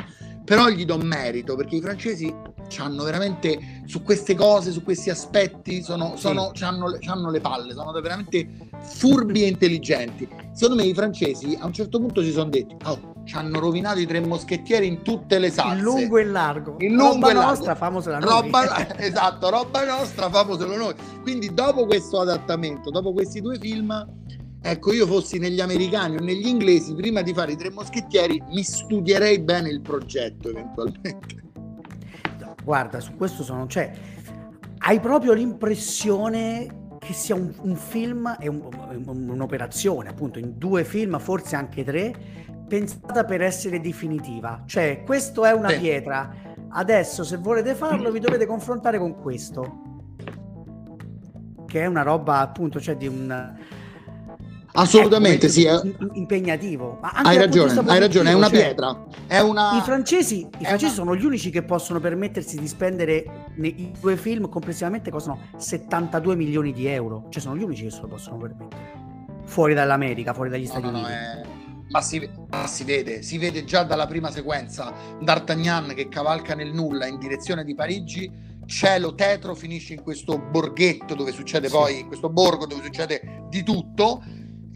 però 0.44 0.68
gli 0.70 0.86
do 0.86 0.98
merito 0.98 1.56
perché 1.56 1.76
i 1.76 1.82
francesi 1.82 2.34
hanno 2.78 3.04
veramente 3.04 3.84
su 3.86 4.04
queste 4.04 4.36
cose, 4.36 4.72
su 4.72 4.84
questi 4.84 5.10
aspetti, 5.10 5.82
sono, 5.82 6.16
sono, 6.16 6.52
sì. 6.54 6.64
hanno, 6.64 6.98
hanno 7.06 7.32
le 7.32 7.40
palle, 7.40 7.74
sono 7.74 7.92
veramente 7.92 8.48
furbi 8.80 9.44
e 9.44 9.48
intelligenti. 9.48 10.28
Secondo 10.54 10.82
me 10.82 10.88
i 10.88 10.94
francesi 10.94 11.58
a 11.60 11.66
un 11.66 11.74
certo 11.74 12.00
punto 12.00 12.22
si 12.24 12.32
sono 12.32 12.50
detti, 12.50 12.76
oh, 12.86 13.19
ci 13.30 13.36
hanno 13.36 13.60
rovinato 13.60 14.00
i 14.00 14.08
tre 14.08 14.22
moschettieri 14.22 14.88
in 14.88 15.04
tutte 15.04 15.38
le 15.38 15.52
salse. 15.52 15.76
Il 15.76 15.84
lungo 15.84 16.18
e 16.18 16.26
largo. 16.26 16.78
Il 16.80 16.94
lungo 16.94 17.14
roba 17.14 17.30
e 17.30 17.34
largo. 17.34 17.50
nostra, 17.50 17.76
famosela 17.76 18.18
noi. 18.18 18.28
Roba, 18.28 18.98
esatto, 18.98 19.50
roba 19.52 19.86
nostra, 19.86 20.32
famoselo 20.32 20.76
noi. 20.76 20.96
Quindi 21.22 21.54
dopo 21.54 21.86
questo 21.86 22.22
adattamento, 22.22 22.90
dopo 22.90 23.14
questi 23.14 23.40
due 23.40 23.60
film, 23.60 23.94
ecco, 24.60 24.94
io 24.94 25.06
fossi 25.06 25.38
negli 25.38 25.62
americani 25.62 26.16
o 26.16 26.24
negli 26.24 26.48
inglesi, 26.48 26.96
prima 26.96 27.22
di 27.22 27.32
fare 27.32 27.52
i 27.52 27.56
tre 27.56 27.70
moschettieri, 27.70 28.42
mi 28.50 28.64
studierei 28.64 29.38
bene 29.38 29.70
il 29.70 29.82
progetto 29.82 30.50
eventualmente. 30.50 31.44
Guarda, 32.64 33.00
su 33.00 33.16
questo 33.16 33.44
sono... 33.44 33.68
Cioè, 33.68 33.92
hai 34.80 35.00
proprio 35.00 35.34
l'impressione 35.34 36.98
che 36.98 37.14
sia 37.14 37.36
un, 37.36 37.54
un 37.62 37.76
film 37.76 38.38
e 38.40 38.50
un, 38.50 38.68
un, 39.06 39.30
un'operazione, 39.30 40.10
appunto, 40.10 40.40
in 40.40 40.58
due 40.58 40.84
film, 40.84 41.20
forse 41.20 41.56
anche 41.56 41.84
tre, 41.84 42.48
pensata 42.70 43.26
per 43.26 43.42
essere 43.42 43.82
definitiva. 43.82 44.64
Cioè, 44.66 45.04
questo 45.06 45.44
è 45.44 45.52
una 45.52 45.70
sì. 45.70 45.80
pietra. 45.80 46.34
Adesso, 46.70 47.26
se 47.26 47.36
volete 47.36 47.76
farlo, 47.76 48.12
vi 48.12 48.20
dovete 48.20 48.46
confrontare 48.46 48.98
con 48.98 49.20
questo. 49.20 49.82
Che 51.68 51.82
è 51.82 51.86
una 51.86 52.04
roba, 52.04 52.40
appunto, 52.40 52.80
cioè 52.80 52.96
di 52.96 53.08
un 53.08 53.58
Assolutamente 54.74 55.48
ecco, 55.48 55.54
sì. 55.54 55.66
È... 55.66 55.82
Impegnativo. 56.14 57.00
hai 57.02 57.38
ragione, 57.38 57.74
hai 57.88 58.00
ragione, 58.00 58.30
è 58.30 58.34
una 58.34 58.50
cioè, 58.50 58.66
pietra. 58.66 59.06
È 59.26 59.40
una... 59.40 59.78
I 59.78 59.82
francesi, 59.82 60.48
i 60.60 60.66
francesi 60.66 60.86
una... 60.86 60.94
sono 60.94 61.16
gli 61.16 61.26
unici 61.26 61.50
che 61.50 61.64
possono 61.64 62.00
permettersi 62.00 62.60
di 62.60 62.68
spendere 62.68 63.48
nei 63.56 63.92
due 64.00 64.16
film 64.16 64.48
complessivamente 64.48 65.10
costano 65.10 65.40
72 65.58 66.36
milioni 66.36 66.72
di 66.72 66.86
euro. 66.88 67.26
Cioè 67.30 67.42
sono 67.42 67.58
gli 67.58 67.64
unici 67.64 67.84
che 67.84 67.92
se 67.92 68.02
lo 68.02 68.08
possono 68.08 68.38
permettere. 68.38 69.08
Fuori 69.46 69.74
dall'America, 69.74 70.34
fuori 70.34 70.50
dagli 70.50 70.68
Stati 70.68 70.84
no, 70.84 70.90
Uniti. 70.90 71.04
No, 71.04 71.10
è... 71.10 71.42
Ma 71.90 72.02
si, 72.02 72.30
ma 72.50 72.68
si, 72.68 72.84
vede, 72.84 73.24
si 73.24 73.38
vede 73.38 73.64
già 73.64 73.84
dalla 73.84 74.06
prima 74.06 74.30
sequenza 74.30 74.94
D'Artagnan 75.20 75.94
che 75.96 76.08
cavalca 76.08 76.54
nel 76.54 76.72
nulla 76.72 77.08
in 77.08 77.18
direzione 77.18 77.64
di 77.64 77.74
Parigi, 77.74 78.32
cielo 78.68 79.16
tetro, 79.16 79.56
finisce 79.56 79.94
in 79.94 80.04
questo 80.04 80.38
borghetto 80.38 81.16
dove 81.16 81.32
succede 81.32 81.68
sì. 81.68 81.74
poi, 81.74 82.00
in 82.00 82.08
questo 82.08 82.30
borgo 82.30 82.68
dove 82.68 82.84
succede 82.84 83.48
di 83.50 83.64
tutto 83.64 84.24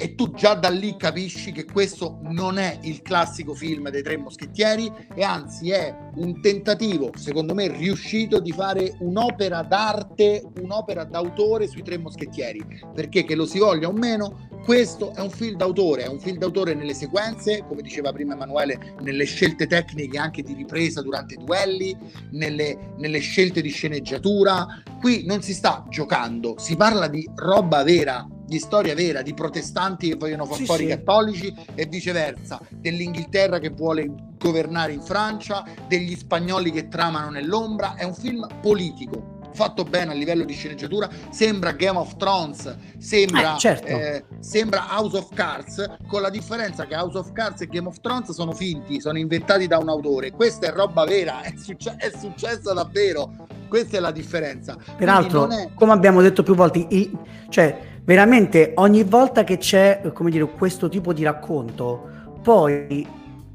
e 0.03 0.15
tu 0.15 0.33
già 0.33 0.53
da 0.53 0.67
lì 0.67 0.97
capisci 0.97 1.53
che 1.53 1.63
questo 1.63 2.19
non 2.23 2.57
è 2.57 2.77
il 2.81 3.01
classico 3.01 3.53
film 3.53 3.89
dei 3.89 4.03
tre 4.03 4.17
moschettieri 4.17 4.91
e 5.15 5.23
anzi 5.23 5.71
è 5.71 5.95
un 6.15 6.41
tentativo, 6.41 7.11
secondo 7.15 7.53
me 7.53 7.69
riuscito, 7.69 8.41
di 8.41 8.51
fare 8.51 8.97
un'opera 8.99 9.61
d'arte, 9.61 10.43
un'opera 10.59 11.05
d'autore 11.05 11.67
sui 11.67 11.83
tre 11.83 11.97
moschettieri, 11.97 12.81
perché 12.93 13.23
che 13.23 13.33
lo 13.33 13.45
si 13.45 13.59
voglia 13.59 13.87
o 13.87 13.93
meno, 13.93 14.49
questo 14.65 15.13
è 15.13 15.21
un 15.21 15.29
film 15.29 15.55
d'autore, 15.55 16.03
è 16.03 16.07
un 16.07 16.19
film 16.19 16.37
d'autore 16.37 16.73
nelle 16.73 16.93
sequenze, 16.93 17.63
come 17.65 17.81
diceva 17.81 18.11
prima 18.11 18.33
Emanuele, 18.33 18.95
nelle 18.99 19.23
scelte 19.23 19.67
tecniche 19.67 20.17
anche 20.17 20.41
di 20.41 20.53
ripresa 20.53 21.01
durante 21.01 21.35
i 21.35 21.37
duelli, 21.37 21.97
nelle, 22.31 22.93
nelle 22.97 23.19
scelte 23.19 23.61
di 23.61 23.69
sceneggiatura. 23.69 24.83
Qui 24.99 25.23
non 25.25 25.41
si 25.41 25.53
sta 25.53 25.85
giocando, 25.89 26.55
si 26.57 26.75
parla 26.75 27.07
di 27.07 27.25
roba 27.35 27.83
vera, 27.83 28.25
di 28.45 28.59
storia 28.59 28.93
vera, 28.93 29.21
di 29.21 29.33
protestanti 29.33 30.09
che 30.09 30.15
vogliono 30.15 30.45
far 30.45 30.57
sì, 30.57 30.65
fuori 30.65 30.83
i 30.83 30.89
sì. 30.89 30.93
cattolici 30.93 31.55
e 31.75 31.85
viceversa, 31.85 32.59
dell'Inghilterra 32.69 33.59
che 33.59 33.69
vuole 33.69 34.09
governare 34.37 34.93
in 34.93 35.01
Francia, 35.01 35.65
degli 35.87 36.15
spagnoli 36.15 36.71
che 36.71 36.87
tramano 36.87 37.29
nell'ombra, 37.29 37.95
è 37.95 38.03
un 38.03 38.13
film 38.13 38.47
politico 38.61 39.33
fatto 39.53 39.83
bene 39.83 40.11
a 40.11 40.15
livello 40.15 40.43
di 40.43 40.53
sceneggiatura, 40.53 41.09
sembra 41.29 41.71
Game 41.71 41.97
of 41.97 42.17
Thrones, 42.17 42.75
sembra, 42.97 43.55
eh, 43.55 43.59
certo. 43.59 43.87
eh, 43.87 44.25
sembra, 44.39 44.87
House 44.89 45.17
of 45.17 45.29
Cards, 45.33 45.89
con 46.07 46.21
la 46.21 46.29
differenza 46.29 46.85
che 46.85 46.95
House 46.95 47.17
of 47.17 47.31
Cards 47.31 47.61
e 47.61 47.67
Game 47.67 47.87
of 47.87 47.99
Thrones 48.01 48.31
sono 48.31 48.51
finti, 48.51 48.99
sono 48.99 49.17
inventati 49.17 49.67
da 49.67 49.77
un 49.77 49.89
autore. 49.89 50.31
Questa 50.31 50.67
è 50.67 50.71
roba 50.71 51.05
vera, 51.05 51.41
è, 51.41 51.53
succe- 51.55 51.95
è 51.97 52.11
successa 52.17 52.73
davvero. 52.73 53.47
Questa 53.67 53.97
è 53.97 53.99
la 53.99 54.11
differenza. 54.11 54.77
Peraltro, 54.97 55.49
è... 55.49 55.69
come 55.73 55.93
abbiamo 55.93 56.21
detto 56.21 56.43
più 56.43 56.55
volte, 56.55 56.85
i, 56.89 57.11
cioè 57.49 57.91
veramente 58.03 58.73
ogni 58.75 59.03
volta 59.03 59.43
che 59.43 59.57
c'è 59.57 60.01
come 60.13 60.29
dire, 60.29 60.45
questo 60.45 60.89
tipo 60.89 61.13
di 61.13 61.23
racconto, 61.23 62.09
poi 62.41 63.07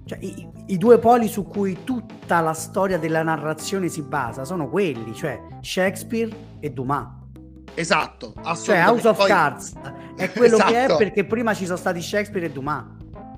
cioè, 0.05 0.19
i, 0.21 0.49
i, 0.67 0.79
due 0.79 0.99
poli 0.99 1.29
su 1.29 1.45
cui 1.45 1.79
tutta 1.85 2.41
la 2.41 2.55
storia 2.55 2.99
della 2.99 3.23
narrazione 3.23 3.89
si 3.89 4.03
basa 4.03 4.45
sono 4.45 4.69
quelli, 4.69 5.15
cioè 5.15 5.41
Shakespeare 5.61 6.31
e 6.61 6.71
Dumas. 6.71 7.17
Esatto, 7.75 8.35
Cioè 8.65 8.85
House 8.85 9.07
of 9.07 9.17
poi... 9.17 9.29
Cards 9.29 9.75
è 10.17 10.33
quello 10.33 10.57
esatto. 10.57 10.73
che 10.73 10.79
è 10.79 10.85
esatto. 10.85 10.99
perché 10.99 11.25
prima 11.25 11.55
ci 11.55 11.65
sono 11.65 11.77
stati 11.77 12.01
Shakespeare 12.01 12.47
e 12.47 12.51
Dumas. 12.51 12.85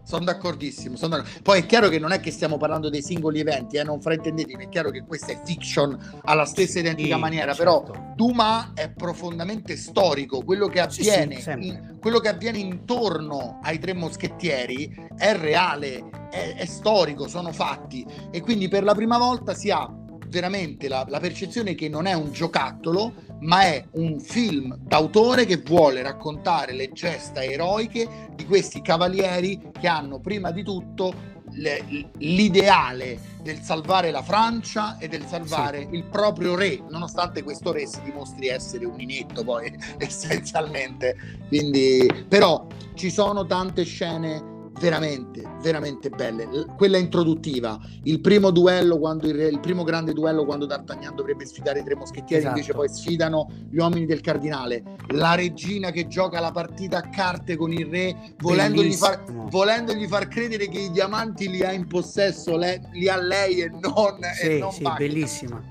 Sono 0.03 0.25
d'accordissimo, 0.25 0.97
sono 0.97 1.17
d'accordissimo. 1.17 1.43
Poi 1.43 1.61
è 1.61 1.67
chiaro 1.67 1.89
che 1.89 1.99
non 1.99 2.13
è 2.13 2.21
che 2.21 2.31
stiamo 2.31 2.57
parlando 2.57 2.89
dei 2.89 3.03
singoli 3.03 3.41
eventi, 3.41 3.77
eh, 3.77 3.85
non 3.85 4.01
fraintendetemi, 4.01 4.65
è 4.65 4.69
chiaro 4.69 4.91
che 4.91 5.05
questa 5.07 5.33
è 5.33 5.41
fiction 5.45 6.21
alla 6.25 6.45
stessa 6.45 6.79
identica 6.79 7.15
sì, 7.15 7.21
maniera, 7.21 7.53
certo. 7.55 7.91
però 7.91 8.15
Dumas 8.15 8.71
è 8.75 8.91
profondamente 8.91 9.77
storico, 9.77 10.43
quello 10.43 10.67
che 10.67 10.81
avviene, 10.81 11.37
sì, 11.37 11.43
sì, 11.43 11.67
in, 11.67 11.97
quello 12.01 12.19
che 12.19 12.29
avviene 12.29 12.59
intorno 12.59 13.59
ai 13.63 13.79
tre 13.79 13.95
moschettieri 13.95 15.09
è 15.17 15.37
reale, 15.37 16.29
è, 16.31 16.55
è 16.57 16.65
storico, 16.65 17.29
sono 17.29 17.53
fatti 17.53 18.05
e 18.31 18.41
quindi 18.41 18.69
per 18.69 18.85
la 18.85 18.95
prima 18.95 19.19
volta 19.19 19.55
si 19.55 19.71
ha 19.71 20.00
veramente 20.31 20.89
la, 20.89 21.05
la, 21.09 21.21
percezione 21.21 21.75
che 21.75 21.89
non 21.89 22.07
è 22.07 22.15
un 22.15 22.33
giocattolo, 22.33 23.13
ma 23.41 23.63
è 23.63 23.85
un 23.93 24.19
film 24.21 24.77
d'autore 24.79 25.45
che 25.45 25.59
vuole 25.59 26.03
raccontare 26.03 26.73
le 26.73 26.91
gesta 26.93 27.43
eroiche 27.45 28.29
di 28.35 28.47
questi 28.47 28.81
cavalieri 28.81 29.61
che 29.79 29.89
hanno 29.89 30.21
prima 30.21 30.51
di 30.53 30.63
tutto 30.63 31.13
le, 31.53 31.85
l'ideale 32.19 33.19
del 33.43 33.61
salvare 33.61 34.11
la 34.11 34.23
Francia 34.23 34.99
e 34.99 35.09
del 35.09 35.25
salvare 35.27 35.89
sì. 35.91 35.97
il 35.97 36.05
proprio 36.05 36.55
re, 36.55 36.81
nonostante 36.89 37.43
questo 37.43 37.73
re 37.73 37.87
si 37.87 38.01
dimostri 38.03 38.49
essere 38.49 38.85
un 38.85 39.01
inetto 39.01 39.45
poi 39.45 39.75
essenzialmente. 39.99 41.17
Quindi, 41.49 42.09
però 42.29 42.67
ci 42.95 43.11
sono 43.11 43.47
tante 43.47 43.83
scene 43.85 44.59
veramente, 44.81 45.43
veramente 45.61 46.09
belle. 46.09 46.49
Quella 46.77 46.97
introduttiva, 46.97 47.79
il 48.05 48.21
primo 48.21 48.51
duello, 48.51 48.99
quando 48.99 49.29
il, 49.29 49.35
re, 49.35 49.49
il 49.49 49.61
primo 49.61 49.85
grande 49.85 50.13
duello 50.13 50.45
quando 50.45 50.65
D'Artagnan 50.65 51.15
dovrebbe 51.15 51.45
sfidare 51.45 51.81
i 51.81 51.85
tre 51.85 51.95
moschettieri, 51.95 52.43
esatto. 52.43 52.57
invece 52.57 52.73
poi 52.73 52.89
sfidano 52.89 53.49
gli 53.71 53.77
uomini 53.77 54.07
del 54.07 54.23
cardinale. 54.23 54.83
La 55.09 55.35
regina 55.35 55.91
che 55.91 56.09
gioca 56.09 56.41
la 56.41 56.51
partita 56.51 56.99
a 56.99 57.09
carte 57.11 57.57
con 57.57 57.73
il 57.73 57.87
re, 57.87 58.35
volendogli 58.39 58.95
far, 58.95 59.23
volendogli 59.51 60.07
far, 60.07 60.29
credere 60.29 60.69
che 60.69 60.79
i 60.79 60.91
diamanti 60.91 61.51
li 61.51 61.63
ha 61.63 61.73
in 61.73 61.87
possesso, 61.87 62.57
le, 62.57 62.89
li 62.93 63.09
ha 63.09 63.21
lei 63.21 63.61
e 63.61 63.69
non, 63.69 64.19
sì, 64.35 64.47
e 64.47 64.59
non 64.59 64.73
sì, 64.73 64.85
bellissima. 64.97 65.63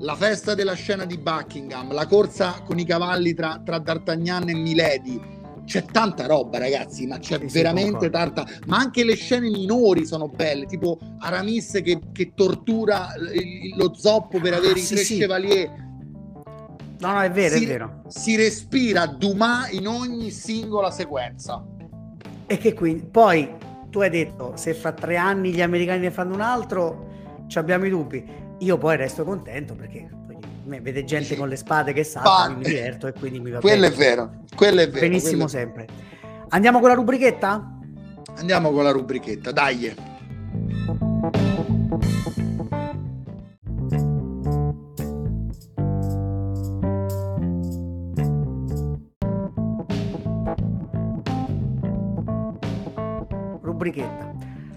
La 0.00 0.14
festa 0.14 0.54
della 0.54 0.74
scena 0.74 1.06
di 1.06 1.16
Buckingham, 1.16 1.92
la 1.92 2.06
corsa 2.06 2.62
con 2.66 2.78
i 2.78 2.84
cavalli 2.84 3.32
tra, 3.32 3.62
tra 3.64 3.78
D'Artagnan 3.78 4.48
e 4.50 4.54
Milady, 4.54 5.35
c'è 5.66 5.84
tanta 5.84 6.26
roba, 6.26 6.58
ragazzi, 6.58 7.06
ma 7.06 7.18
c'è 7.18 7.38
sì, 7.40 7.58
veramente 7.58 8.06
sì, 8.06 8.10
tanta. 8.10 8.46
Ma 8.66 8.78
anche 8.78 9.04
le 9.04 9.16
scene 9.16 9.50
minori 9.50 10.06
sono 10.06 10.28
belle, 10.28 10.64
tipo 10.64 10.98
Aramis 11.18 11.80
che, 11.82 12.00
che 12.12 12.32
tortura 12.34 13.08
lo 13.76 13.92
zoppo 13.92 14.40
per 14.40 14.54
avere 14.54 14.74
ah, 14.74 14.78
i 14.78 14.80
sì, 14.80 14.94
tre 14.94 15.02
chevalier. 15.02 15.84
No, 16.98 17.12
no, 17.12 17.20
è 17.20 17.30
vero, 17.30 17.56
si, 17.56 17.64
è 17.64 17.66
vero. 17.66 18.02
Si 18.06 18.36
respira 18.36 19.06
Dumas 19.06 19.72
in 19.72 19.88
ogni 19.88 20.30
singola 20.30 20.90
sequenza. 20.90 21.62
E 22.46 22.58
che 22.58 22.72
quindi 22.72 23.04
poi 23.04 23.52
tu 23.90 23.98
hai 24.00 24.10
detto 24.10 24.52
se 24.54 24.72
fra 24.72 24.92
tre 24.92 25.16
anni 25.16 25.52
gli 25.52 25.60
americani 25.60 26.00
ne 26.00 26.10
fanno 26.12 26.34
un 26.34 26.40
altro, 26.40 27.44
ci 27.48 27.58
abbiamo 27.58 27.86
i 27.86 27.90
dubbi. 27.90 28.24
Io 28.60 28.78
poi 28.78 28.96
resto 28.96 29.24
contento 29.24 29.74
perché 29.74 30.08
vede 30.66 31.04
gente 31.04 31.36
con 31.36 31.48
le 31.48 31.56
spade 31.56 31.92
che 31.92 32.04
sa, 32.04 32.48
mi 32.48 32.64
diverto 32.64 33.06
e 33.06 33.12
quindi 33.12 33.38
mi 33.40 33.50
va 33.50 33.60
quello 33.60 33.88
bene. 33.88 33.94
È 33.94 33.96
vero, 33.96 34.30
quello 34.54 34.80
è 34.80 34.88
vero. 34.88 35.00
Benissimo 35.00 35.46
sempre. 35.46 35.86
Andiamo 36.48 36.80
con 36.80 36.88
la 36.88 36.94
rubrichetta? 36.94 37.78
Andiamo 38.36 38.70
con 38.70 38.84
la 38.84 38.90
rubrichetta, 38.90 39.52
dai. 39.52 39.94
Rubrichetta. 53.62 54.34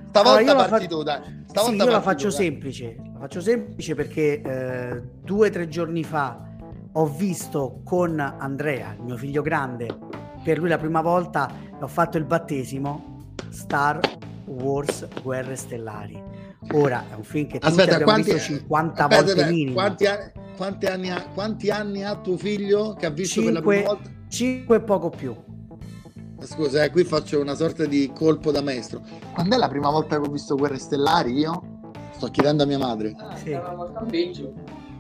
Stavolta 0.09 0.51
allora, 0.51 0.67
parti 0.67 0.87
tu, 0.87 1.03
dai. 1.03 1.21
Stavolta 1.47 1.83
sì, 1.83 1.89
io 1.89 1.95
la 1.95 2.01
faccio 2.01 2.27
tu, 2.29 2.33
semplice. 2.33 3.08
Faccio 3.19 3.41
semplice 3.41 3.95
perché 3.95 4.41
eh, 4.41 5.01
due 5.21 5.49
o 5.49 5.51
tre 5.51 5.67
giorni 5.67 6.05
fa 6.05 6.41
ho 6.93 7.05
visto 7.05 7.81
con 7.83 8.17
Andrea, 8.17 8.95
il 8.97 9.03
mio 9.03 9.17
figlio 9.17 9.41
grande, 9.41 9.87
per 10.41 10.57
lui 10.57 10.69
la 10.69 10.77
prima 10.77 11.01
volta 11.01 11.51
ho 11.81 11.87
fatto 11.87 12.17
il 12.17 12.23
battesimo 12.23 13.33
Star 13.49 13.99
Wars 14.45 15.05
Guerre 15.21 15.57
Stellari. 15.57 16.23
Ora 16.71 17.03
è 17.11 17.15
un 17.15 17.23
film 17.23 17.47
che 17.47 17.59
tutti 17.59 17.65
aspetta, 17.65 17.95
abbiamo 17.95 18.11
quanti, 18.13 18.31
visto 18.31 18.53
50 18.53 19.03
aspetta, 19.03 19.07
volte 19.15 19.31
aspetta, 19.31 19.49
minimo. 19.49 19.73
Quanti 19.73 20.05
anni, 20.05 20.31
quanti, 20.55 20.85
anni 20.85 21.09
ha, 21.11 21.27
quanti 21.33 21.69
anni 21.69 22.03
ha 22.05 22.15
tuo 22.15 22.37
figlio 22.37 22.93
che 22.93 23.05
ha 23.05 23.09
visto 23.09 23.41
Cinque, 23.41 23.61
per 23.61 23.61
la 23.61 23.69
prima 23.69 23.87
volta? 23.93 24.09
5 24.29 24.75
e 24.77 24.81
poco 24.81 25.09
più. 25.09 25.35
Scusa, 26.39 26.85
eh, 26.85 26.89
qui 26.89 27.03
faccio 27.03 27.41
una 27.41 27.55
sorta 27.55 27.83
di 27.83 28.09
colpo 28.15 28.51
da 28.51 28.61
maestro. 28.61 29.01
Quando 29.33 29.55
è 29.55 29.57
la 29.57 29.67
prima 29.67 29.89
volta 29.89 30.17
che 30.17 30.25
ho 30.25 30.31
visto 30.31 30.55
Guerre 30.55 30.77
Stellari 30.77 31.33
io? 31.33 31.78
Sto 32.19 32.27
chiedendo 32.31 32.63
a 32.63 32.65
mia 32.65 32.77
madre. 32.77 33.15
Ah, 33.17 33.33
sì. 33.33 33.53
a 33.53 33.73
Campeggio. 33.93 34.53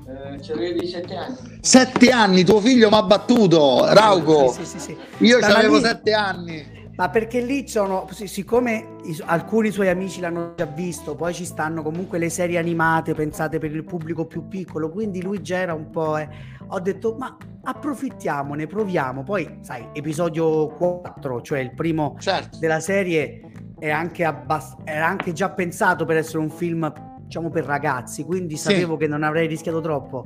Eh, 0.07 0.41
sette 0.87 1.15
anni. 1.15 1.57
Sette 1.59 2.09
anni, 2.11 2.43
tuo 2.45 2.61
figlio 2.61 2.87
mi 2.87 2.95
ha 2.95 3.03
battuto, 3.03 3.93
Rauco. 3.93 4.53
Sì, 4.53 4.63
sì, 4.63 4.79
sì, 4.79 4.97
io 5.17 5.37
avevo 5.39 5.81
sette 5.81 6.13
anni. 6.13 6.77
Ma 6.95 7.09
perché 7.09 7.41
lì 7.41 7.67
sono, 7.67 8.07
siccome 8.11 8.95
alcuni 9.25 9.69
suoi 9.69 9.89
amici 9.89 10.21
l'hanno 10.21 10.53
già 10.55 10.65
visto, 10.65 11.15
poi 11.15 11.33
ci 11.33 11.43
stanno 11.43 11.81
comunque 11.81 12.19
le 12.19 12.29
serie 12.29 12.57
animate 12.57 13.13
pensate 13.13 13.59
per 13.59 13.75
il 13.75 13.83
pubblico 13.83 14.25
più 14.25 14.47
piccolo, 14.47 14.89
quindi 14.89 15.21
lui 15.21 15.41
già 15.41 15.57
era 15.57 15.73
un 15.73 15.89
po'... 15.89 16.17
Eh, 16.17 16.29
ho 16.67 16.79
detto, 16.79 17.15
ma 17.19 17.35
approfittiamone, 17.63 18.65
proviamo. 18.65 19.23
Poi, 19.23 19.59
sai, 19.61 19.89
episodio 19.91 20.67
4, 20.67 21.41
cioè 21.41 21.59
il 21.59 21.73
primo 21.73 22.15
certo. 22.17 22.59
della 22.59 22.79
serie, 22.79 23.41
è 23.79 23.89
anche 23.89 24.25
abbast- 24.25 24.81
era 24.83 25.07
anche 25.07 25.33
già 25.33 25.49
pensato 25.49 26.05
per 26.05 26.17
essere 26.17 26.39
un 26.39 26.49
film, 26.49 26.91
diciamo, 27.21 27.49
per 27.49 27.65
ragazzi, 27.65 28.23
quindi 28.23 28.57
sì. 28.57 28.71
sapevo 28.71 28.97
che 28.97 29.07
non 29.07 29.23
avrei 29.23 29.47
rischiato 29.47 29.81
troppo. 29.81 30.25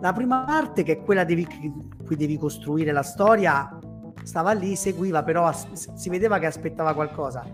La 0.00 0.12
prima 0.12 0.42
parte, 0.44 0.82
che 0.82 0.92
è 0.92 1.02
quella 1.02 1.24
devi, 1.24 1.46
cui 2.04 2.16
devi 2.16 2.36
costruire 2.36 2.90
la 2.90 3.02
storia, 3.02 3.78
stava 4.24 4.52
lì, 4.52 4.74
seguiva, 4.74 5.22
però 5.22 5.46
as- 5.46 5.94
si 5.94 6.10
vedeva 6.10 6.38
che 6.38 6.46
aspettava 6.46 6.92
qualcosa. 6.92 7.44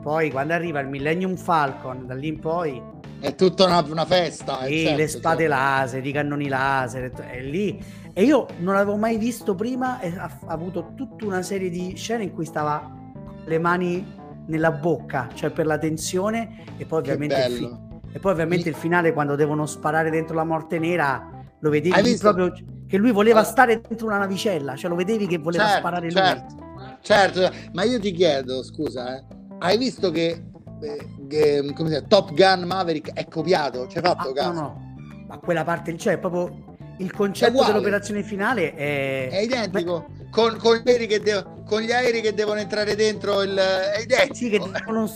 Poi 0.00 0.30
quando 0.30 0.54
arriva 0.54 0.80
il 0.80 0.88
Millennium 0.88 1.36
Falcon, 1.36 2.06
da 2.06 2.14
lì 2.14 2.28
in 2.28 2.38
poi... 2.38 2.80
È 3.20 3.34
tutta 3.34 3.66
una, 3.66 3.80
una 3.80 4.04
festa. 4.04 4.64
Sì, 4.64 4.84
certo, 4.84 4.96
le 4.96 5.08
spade 5.08 5.42
certo. 5.42 5.54
laser, 5.54 6.06
i 6.06 6.12
cannoni 6.12 6.48
laser, 6.48 7.10
è 7.10 7.40
lì. 7.42 7.82
E 8.12 8.22
io 8.22 8.46
non 8.60 8.74
l'avevo 8.74 8.96
mai 8.96 9.18
visto 9.18 9.54
prima 9.54 10.00
e 10.00 10.14
ha, 10.16 10.30
ha 10.46 10.52
avuto 10.52 10.92
tutta 10.94 11.26
una 11.26 11.42
serie 11.42 11.68
di 11.68 11.94
scene 11.96 12.22
in 12.22 12.32
cui 12.32 12.44
stava 12.44 12.96
le 13.44 13.58
mani 13.58 14.16
nella 14.48 14.72
bocca, 14.72 15.28
cioè 15.34 15.50
per 15.50 15.66
la 15.66 15.78
tensione 15.78 16.64
e 16.76 16.84
poi 16.84 17.00
ovviamente, 17.00 17.46
il, 17.48 17.52
fi- 17.52 17.78
e 18.12 18.18
poi 18.18 18.32
ovviamente 18.32 18.68
il 18.68 18.74
finale 18.74 19.12
quando 19.12 19.34
devono 19.34 19.66
sparare 19.66 20.10
dentro 20.10 20.34
la 20.34 20.44
morte 20.44 20.78
nera 20.78 21.36
lo 21.60 21.70
vedevi 21.70 22.16
proprio 22.16 22.52
che 22.86 22.96
lui 22.96 23.12
voleva 23.12 23.42
stare 23.42 23.80
dentro 23.80 24.06
una 24.06 24.18
navicella, 24.18 24.76
cioè 24.76 24.88
lo 24.88 24.96
vedevi 24.96 25.26
che 25.26 25.38
voleva 25.38 25.64
certo, 25.64 25.78
sparare 25.78 26.10
certo, 26.10 26.54
lui. 26.56 26.66
Certo, 27.00 27.50
ma 27.72 27.82
io 27.84 28.00
ti 28.00 28.12
chiedo, 28.12 28.62
scusa, 28.62 29.16
eh, 29.16 29.24
hai 29.58 29.76
visto 29.76 30.10
che, 30.10 30.44
eh, 30.80 31.08
che 31.28 31.72
come 31.74 31.90
si 31.90 32.04
Top 32.08 32.32
Gun 32.32 32.64
Maverick 32.64 33.12
è 33.12 33.26
copiato? 33.26 33.82
Hai 33.82 34.00
fatto 34.00 34.30
ah, 34.30 34.32
caso? 34.32 34.52
No, 34.52 34.60
no, 34.60 34.94
ma 35.26 35.38
quella 35.38 35.64
parte, 35.64 35.96
cioè 35.98 36.16
proprio 36.18 36.76
il 36.98 37.12
concetto 37.12 37.64
dell'operazione 37.64 38.22
finale 38.22 38.74
è, 38.74 39.28
è 39.30 39.40
identico. 39.40 40.06
Beh, 40.08 40.26
con, 40.30 40.56
con, 40.56 40.76
gli 40.76 41.18
de- 41.18 41.44
con, 41.66 41.80
gli 41.80 41.90
aerei 41.90 42.20
che 42.20 42.34
devono 42.34 42.60
entrare 42.60 42.94
dentro 42.94 43.42
il 43.42 43.56
è 43.56 44.00
identico. 44.00 44.34
Sì, 44.34 44.50
che 44.50 44.58
devono 44.58 45.08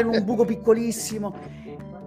in 0.00 0.06
un 0.06 0.24
buco 0.24 0.44
piccolissimo 0.44 1.34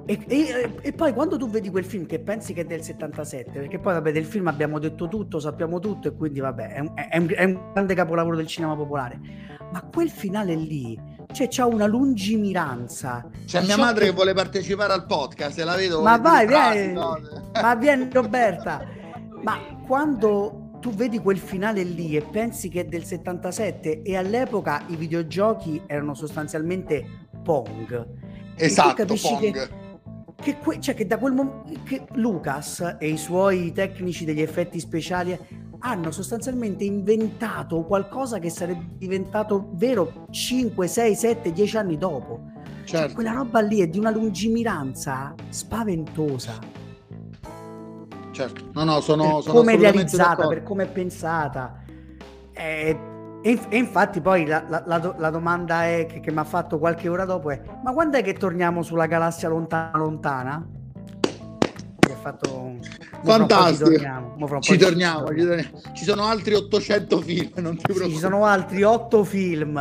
e, 0.05 0.19
e, 0.27 0.71
e, 0.81 0.91
poi 0.91 1.13
quando 1.13 1.37
tu 1.37 1.49
vedi 1.49 1.69
quel 1.69 1.85
film 1.85 2.05
che 2.05 2.19
pensi 2.19 2.53
che 2.53 2.61
è 2.61 2.65
del 2.65 2.83
77, 2.83 3.51
perché 3.51 3.79
poi 3.79 3.93
vabbè 3.93 4.11
del 4.11 4.25
film 4.25 4.47
abbiamo 4.47 4.77
detto 4.77 5.07
tutto, 5.07 5.39
sappiamo 5.39 5.79
tutto 5.79 6.09
e 6.09 6.13
quindi 6.13 6.41
vabbè 6.41 6.73
è 6.73 6.79
un, 6.79 6.91
è 6.93 7.17
un, 7.17 7.33
è 7.33 7.43
un 7.45 7.71
grande 7.71 7.95
capolavoro 7.95 8.35
del 8.35 8.47
cinema 8.47 8.75
popolare, 8.75 9.17
ma 9.71 9.81
quel 9.83 10.09
finale 10.09 10.55
lì, 10.55 10.99
cioè 11.31 11.47
c'ha 11.49 11.65
una 11.65 11.85
lungimiranza. 11.85 13.25
C'è 13.45 13.61
mia 13.63 13.77
madre 13.77 14.01
che... 14.01 14.09
che... 14.09 14.15
vuole 14.15 14.33
partecipare 14.33 14.91
al 14.91 15.05
podcast 15.05 15.57
e 15.57 15.63
la 15.63 15.75
vedo. 15.75 16.01
Ma 16.01 16.17
vai, 16.17 16.47
vieni, 16.47 16.91
no? 16.91 17.17
ma 17.53 17.75
vieni 17.75 18.09
Roberta, 18.11 18.85
ma 19.43 19.59
quando 19.85 20.77
tu 20.79 20.91
vedi 20.91 21.19
quel 21.19 21.37
finale 21.37 21.83
lì 21.83 22.15
e 22.15 22.21
pensi 22.21 22.67
che 22.69 22.81
è 22.81 22.85
del 22.85 23.05
77 23.05 24.01
e 24.01 24.17
all'epoca 24.17 24.83
i 24.87 24.95
videogiochi 24.95 25.81
erano 25.85 26.13
sostanzialmente 26.13 27.27
Pong. 27.43 28.07
Esatto, 28.55 29.05
Pong. 29.05 29.51
Che 29.51 29.81
che, 30.43 30.57
que- 30.57 30.79
cioè 30.81 30.93
che 30.93 31.07
da 31.07 31.17
quel 31.17 31.33
momento 31.33 32.05
Lucas 32.15 32.97
e 32.99 33.07
i 33.07 33.17
suoi 33.17 33.71
tecnici 33.71 34.25
degli 34.25 34.41
effetti 34.41 34.79
speciali 34.79 35.37
hanno 35.79 36.11
sostanzialmente 36.11 36.83
inventato 36.83 37.83
qualcosa 37.83 38.39
che 38.39 38.49
sarebbe 38.49 38.95
diventato 38.97 39.69
vero 39.73 40.27
5, 40.29 40.87
6, 40.87 41.15
7, 41.15 41.51
10 41.51 41.77
anni 41.77 41.97
dopo. 41.97 42.41
Cioè, 42.43 42.85
certo. 42.85 43.07
Cioè, 43.07 43.13
quella 43.13 43.31
roba 43.31 43.61
lì 43.61 43.79
è 43.79 43.87
di 43.87 43.99
una 43.99 44.11
lungimiranza 44.11 45.33
spaventosa. 45.49 46.82
Certo, 48.33 48.65
no, 48.73 48.83
no, 48.83 48.99
sono, 48.99 49.35
per 49.35 49.43
sono 49.43 49.53
come 49.59 49.73
è 49.73 49.77
realizzata, 49.77 50.29
d'accordo. 50.29 50.49
per 50.49 50.63
come 50.63 50.83
è 50.83 50.87
pensata. 50.87 51.83
È 52.51 52.97
e, 53.45 53.59
e 53.67 53.77
infatti 53.77 54.21
poi 54.21 54.45
la, 54.45 54.63
la, 54.69 54.83
la, 54.85 55.15
la 55.17 55.29
domanda 55.29 55.85
è 55.85 56.05
che, 56.05 56.21
che 56.21 56.31
mi 56.31 56.37
ha 56.37 56.45
fatto 56.45 56.79
qualche 56.79 57.09
ora 57.09 57.25
dopo 57.25 57.51
è 57.51 57.61
ma 57.83 57.91
quando 57.91 58.15
è 58.15 58.23
che 58.23 58.31
torniamo 58.31 58.81
sulla 58.83 59.05
galassia 59.05 59.49
lontana 59.49 59.97
lontana? 59.97 60.65
Che 61.99 62.11
ha 62.11 62.15
fatto 62.15 62.75
fantastico 63.21 63.89
ci 63.89 63.97
torniamo, 63.97 64.61
ci 64.61 64.77
torniamo, 64.77 65.27
ci 65.27 65.45
torniamo, 65.45 65.81
ci 65.93 66.03
sono 66.05 66.23
altri 66.23 66.53
800 66.53 67.19
film 67.19 67.51
non 67.57 67.75
ti 67.75 67.93
sì, 67.93 68.09
ci 68.11 68.17
sono 68.17 68.45
altri 68.45 68.81
8 68.81 69.23
film 69.25 69.73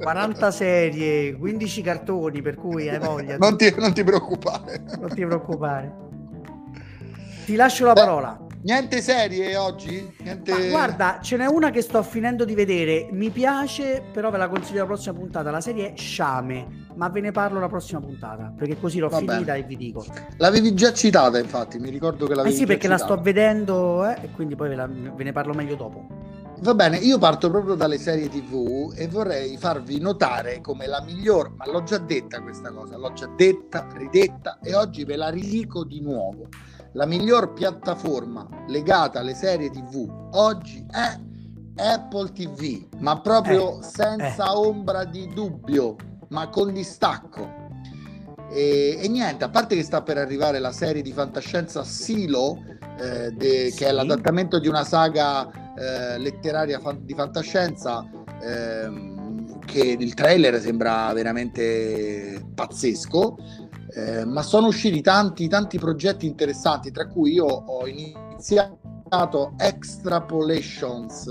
40 0.00 0.50
serie 0.50 1.36
15 1.36 1.82
cartoni 1.82 2.40
per 2.40 2.54
cui 2.54 2.88
hai 2.88 2.98
voglia 2.98 3.36
non, 3.36 3.58
ti, 3.58 3.74
non 3.76 3.92
ti 3.92 4.02
preoccupare. 4.04 4.82
Non 4.98 5.10
ti 5.10 5.22
preoccupare 5.26 6.11
ti 7.44 7.54
lascio 7.54 7.84
la 7.84 7.92
parola 7.92 8.42
Niente 8.64 9.00
serie 9.00 9.56
oggi? 9.56 10.08
Niente... 10.18 10.52
Ma 10.52 10.68
guarda, 10.68 11.18
ce 11.20 11.36
n'è 11.36 11.46
una 11.46 11.70
che 11.70 11.82
sto 11.82 12.00
finendo 12.04 12.44
di 12.44 12.54
vedere, 12.54 13.08
mi 13.10 13.30
piace, 13.30 14.04
però 14.12 14.30
ve 14.30 14.38
la 14.38 14.48
consiglio 14.48 14.80
la 14.80 14.86
prossima 14.86 15.18
puntata. 15.18 15.50
La 15.50 15.60
serie 15.60 15.94
è 15.94 15.96
Sciame, 15.96 16.86
ma 16.94 17.08
ve 17.08 17.20
ne 17.22 17.32
parlo 17.32 17.58
la 17.58 17.66
prossima 17.66 17.98
puntata, 17.98 18.54
perché 18.56 18.78
così 18.78 19.00
l'ho 19.00 19.08
Va 19.08 19.16
finita 19.16 19.54
bene. 19.54 19.58
e 19.58 19.62
vi 19.64 19.76
dico. 19.76 20.04
L'avevi 20.36 20.74
già 20.74 20.92
citata, 20.92 21.40
infatti, 21.40 21.80
mi 21.80 21.90
ricordo 21.90 22.28
che 22.28 22.36
l'avevi 22.36 22.54
Eh 22.54 22.58
sì, 22.58 22.64
perché 22.66 22.82
citata. 22.82 23.00
la 23.02 23.08
sto 23.10 23.20
vedendo 23.20 24.06
eh, 24.06 24.18
e 24.22 24.30
quindi 24.30 24.54
poi 24.54 24.68
ve, 24.68 24.74
la, 24.76 24.86
ve 24.86 25.24
ne 25.24 25.32
parlo 25.32 25.54
meglio 25.54 25.74
dopo. 25.74 26.06
Va 26.60 26.74
bene, 26.74 26.98
io 26.98 27.18
parto 27.18 27.50
proprio 27.50 27.74
dalle 27.74 27.98
serie 27.98 28.28
TV 28.28 28.92
e 28.96 29.08
vorrei 29.08 29.56
farvi 29.58 29.98
notare 29.98 30.60
come 30.60 30.86
la 30.86 31.02
miglior, 31.02 31.50
ma 31.56 31.66
l'ho 31.66 31.82
già 31.82 31.98
detta 31.98 32.40
questa 32.40 32.70
cosa, 32.70 32.96
l'ho 32.96 33.12
già 33.12 33.28
detta, 33.36 33.88
ridetta 33.96 34.60
e 34.62 34.72
oggi 34.72 35.02
ve 35.04 35.16
la 35.16 35.30
ridico 35.30 35.82
di 35.84 36.00
nuovo 36.00 36.46
la 36.94 37.06
miglior 37.06 37.52
piattaforma 37.52 38.46
legata 38.68 39.20
alle 39.20 39.34
serie 39.34 39.70
TV 39.70 40.08
oggi 40.32 40.84
è 40.90 41.18
Apple 41.76 42.32
TV, 42.32 42.86
ma 42.98 43.20
proprio 43.20 43.78
eh, 43.78 43.82
senza 43.82 44.46
eh. 44.46 44.56
ombra 44.56 45.04
di 45.04 45.28
dubbio, 45.32 45.96
ma 46.28 46.48
con 46.48 46.72
distacco. 46.72 47.60
E, 48.50 48.98
e, 49.00 49.08
niente, 49.08 49.44
a 49.44 49.48
parte 49.48 49.74
che 49.74 49.82
sta 49.82 50.02
per 50.02 50.18
arrivare 50.18 50.58
la 50.58 50.72
serie 50.72 51.00
di 51.00 51.12
fantascienza 51.12 51.82
Silo, 51.84 52.58
eh, 53.00 53.30
de, 53.30 53.70
sì. 53.70 53.78
che 53.78 53.86
è 53.86 53.92
l'adattamento 53.92 54.58
di 54.58 54.68
una 54.68 54.84
saga 54.84 55.48
eh, 55.74 56.18
letteraria 56.18 56.78
fan, 56.78 57.04
di 57.04 57.14
fantascienza, 57.14 58.06
ehm, 58.42 59.58
che 59.64 59.96
il 59.98 60.12
trailer 60.12 60.60
sembra 60.60 61.10
veramente 61.14 62.44
pazzesco. 62.54 63.36
Eh, 63.94 64.24
ma 64.24 64.42
sono 64.42 64.68
usciti 64.68 65.02
tanti, 65.02 65.48
tanti 65.48 65.78
progetti 65.78 66.26
interessanti, 66.26 66.90
tra 66.90 67.06
cui 67.06 67.32
io 67.32 67.44
ho 67.44 67.86
iniziato 67.86 69.52
Extrapolations, 69.58 71.26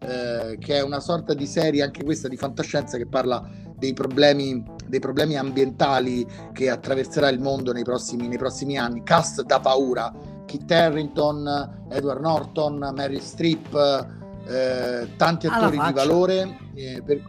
eh, 0.00 0.58
che 0.58 0.76
è 0.76 0.82
una 0.82 1.00
sorta 1.00 1.32
di 1.32 1.46
serie, 1.46 1.82
anche 1.82 2.04
questa 2.04 2.28
di 2.28 2.36
fantascienza, 2.36 2.98
che 2.98 3.06
parla 3.06 3.42
dei 3.74 3.94
problemi, 3.94 4.62
dei 4.86 5.00
problemi 5.00 5.36
ambientali 5.36 6.26
che 6.52 6.68
attraverserà 6.68 7.28
il 7.30 7.40
mondo 7.40 7.72
nei 7.72 7.84
prossimi, 7.84 8.28
nei 8.28 8.38
prossimi 8.38 8.76
anni. 8.76 9.02
Cast 9.02 9.42
da 9.42 9.60
paura, 9.60 10.12
Kit 10.44 10.70
Harrington, 10.70 11.86
Edward 11.88 12.20
Norton, 12.20 12.92
Mary 12.94 13.20
Streep, 13.20 13.74
eh, 14.46 15.16
tanti 15.16 15.46
attori 15.46 15.78
di 15.78 15.92
valore. 15.92 16.58
Eh, 16.74 17.02
per, 17.02 17.22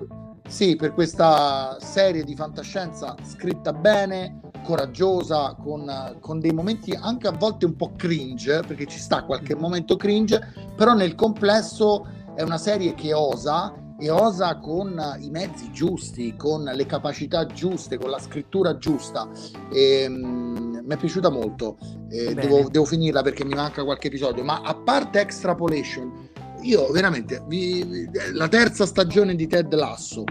sì, 0.47 0.75
per 0.75 0.93
questa 0.93 1.77
serie 1.79 2.23
di 2.23 2.35
fantascienza 2.35 3.15
scritta 3.23 3.73
bene, 3.73 4.41
coraggiosa, 4.65 5.55
con, 5.61 6.17
con, 6.19 6.39
dei 6.39 6.51
momenti 6.51 6.91
anche 6.91 7.27
a 7.27 7.31
volte 7.31 7.65
un 7.65 7.75
po' 7.75 7.93
cringe, 7.95 8.61
perché 8.67 8.85
ci 8.85 8.99
sta 8.99 9.23
qualche 9.23 9.55
momento 9.55 9.95
cringe, 9.95 10.41
però 10.75 10.93
nel 10.93 11.15
complesso 11.15 12.05
è 12.35 12.41
una 12.41 12.57
serie 12.57 12.93
che 12.93 13.13
osa 13.13 13.73
e 13.97 14.09
osa 14.09 14.57
con 14.57 14.99
i 15.21 15.29
mezzi 15.29 15.71
giusti, 15.71 16.35
con 16.35 16.63
le 16.63 16.85
capacità 16.85 17.45
giuste, 17.45 17.97
con 17.97 18.09
la 18.09 18.19
scrittura 18.19 18.77
giusta. 18.77 19.29
E, 19.71 20.05
um, 20.07 20.81
mi 20.83 20.93
è 20.93 20.97
piaciuta 20.97 21.29
molto. 21.29 21.77
Eh, 22.09 22.33
devo, 22.33 22.67
devo, 22.69 22.85
finirla 22.85 23.21
perché 23.21 23.45
mi 23.45 23.53
manca 23.53 23.83
qualche 23.83 24.07
episodio, 24.07 24.43
ma 24.43 24.61
a 24.61 24.75
parte 24.75 25.21
Extrapolation, 25.21 26.29
io 26.61 26.91
veramente 26.91 27.43
vi, 27.47 28.09
la 28.33 28.47
terza 28.47 28.85
stagione 28.85 29.35
di 29.35 29.47
Ted 29.47 29.73
Lasso 29.73 30.23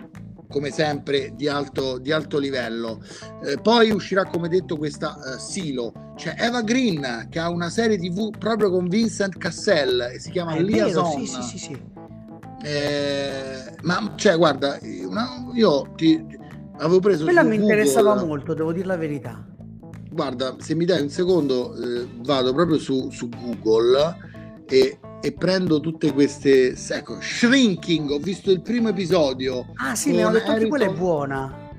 come 0.49 0.71
sempre 0.71 1.33
di 1.35 1.49
alto, 1.49 1.99
di 1.99 2.13
alto 2.13 2.39
livello. 2.39 3.03
Eh, 3.45 3.59
poi 3.61 3.91
uscirà 3.91 4.25
come 4.25 4.49
detto 4.49 4.77
questa 4.77 5.17
uh, 5.17 5.39
Silo. 5.39 6.13
C'è 6.17 6.35
Eva 6.39 6.63
Green 6.63 7.27
che 7.31 7.39
ha 7.39 7.49
una 7.51 7.71
serie 7.71 7.99
tv 7.99 8.31
proprio 8.37 8.71
con 8.71 8.89
Vincent 8.89 9.37
Cassell 9.37 10.01
e 10.15 10.21
si 10.21 10.31
chiama 10.31 10.57
Liaison 10.57 11.11
sì, 11.19 11.27
sì, 11.27 11.43
sì, 11.43 11.59
sì. 11.59 11.83
Eh, 12.63 13.75
ma 13.83 14.13
cioè 14.15 14.37
guarda 14.37 14.79
una, 15.07 15.51
io 15.53 15.93
ti, 15.97 16.25
avevo 16.79 17.01
preso 17.01 17.25
quella 17.25 17.43
mi 17.43 17.59
Google, 17.59 17.75
interessava 17.75 18.25
molto 18.25 18.55
devo 18.55 18.73
dire 18.73 18.87
la 18.87 18.97
verità. 18.97 19.45
Guarda 20.11 20.57
se 20.59 20.75
mi 20.75 20.85
dai 20.85 21.03
un 21.03 21.11
secondo 21.11 21.75
eh, 21.75 22.09
vado 22.23 22.55
proprio 22.55 22.79
su, 22.79 23.11
su 23.11 23.29
Google 23.29 24.17
e, 24.67 24.99
e, 25.25 25.33
prendo 25.33 25.81
tutte 25.81 26.12
queste 26.12 26.77
ecco 26.91 27.18
shrinking 27.18 28.11
ho 28.11 28.18
visto 28.18 28.51
il 28.51 28.61
primo 28.61 28.91
episodio 28.91 29.72
ah 29.77 29.95
sì 29.95 30.11
mi 30.11 30.22
hanno 30.22 30.33
detto 30.33 30.53
che 30.55 30.68
quella 30.68 30.85
è 30.85 30.93
buona 30.93 31.70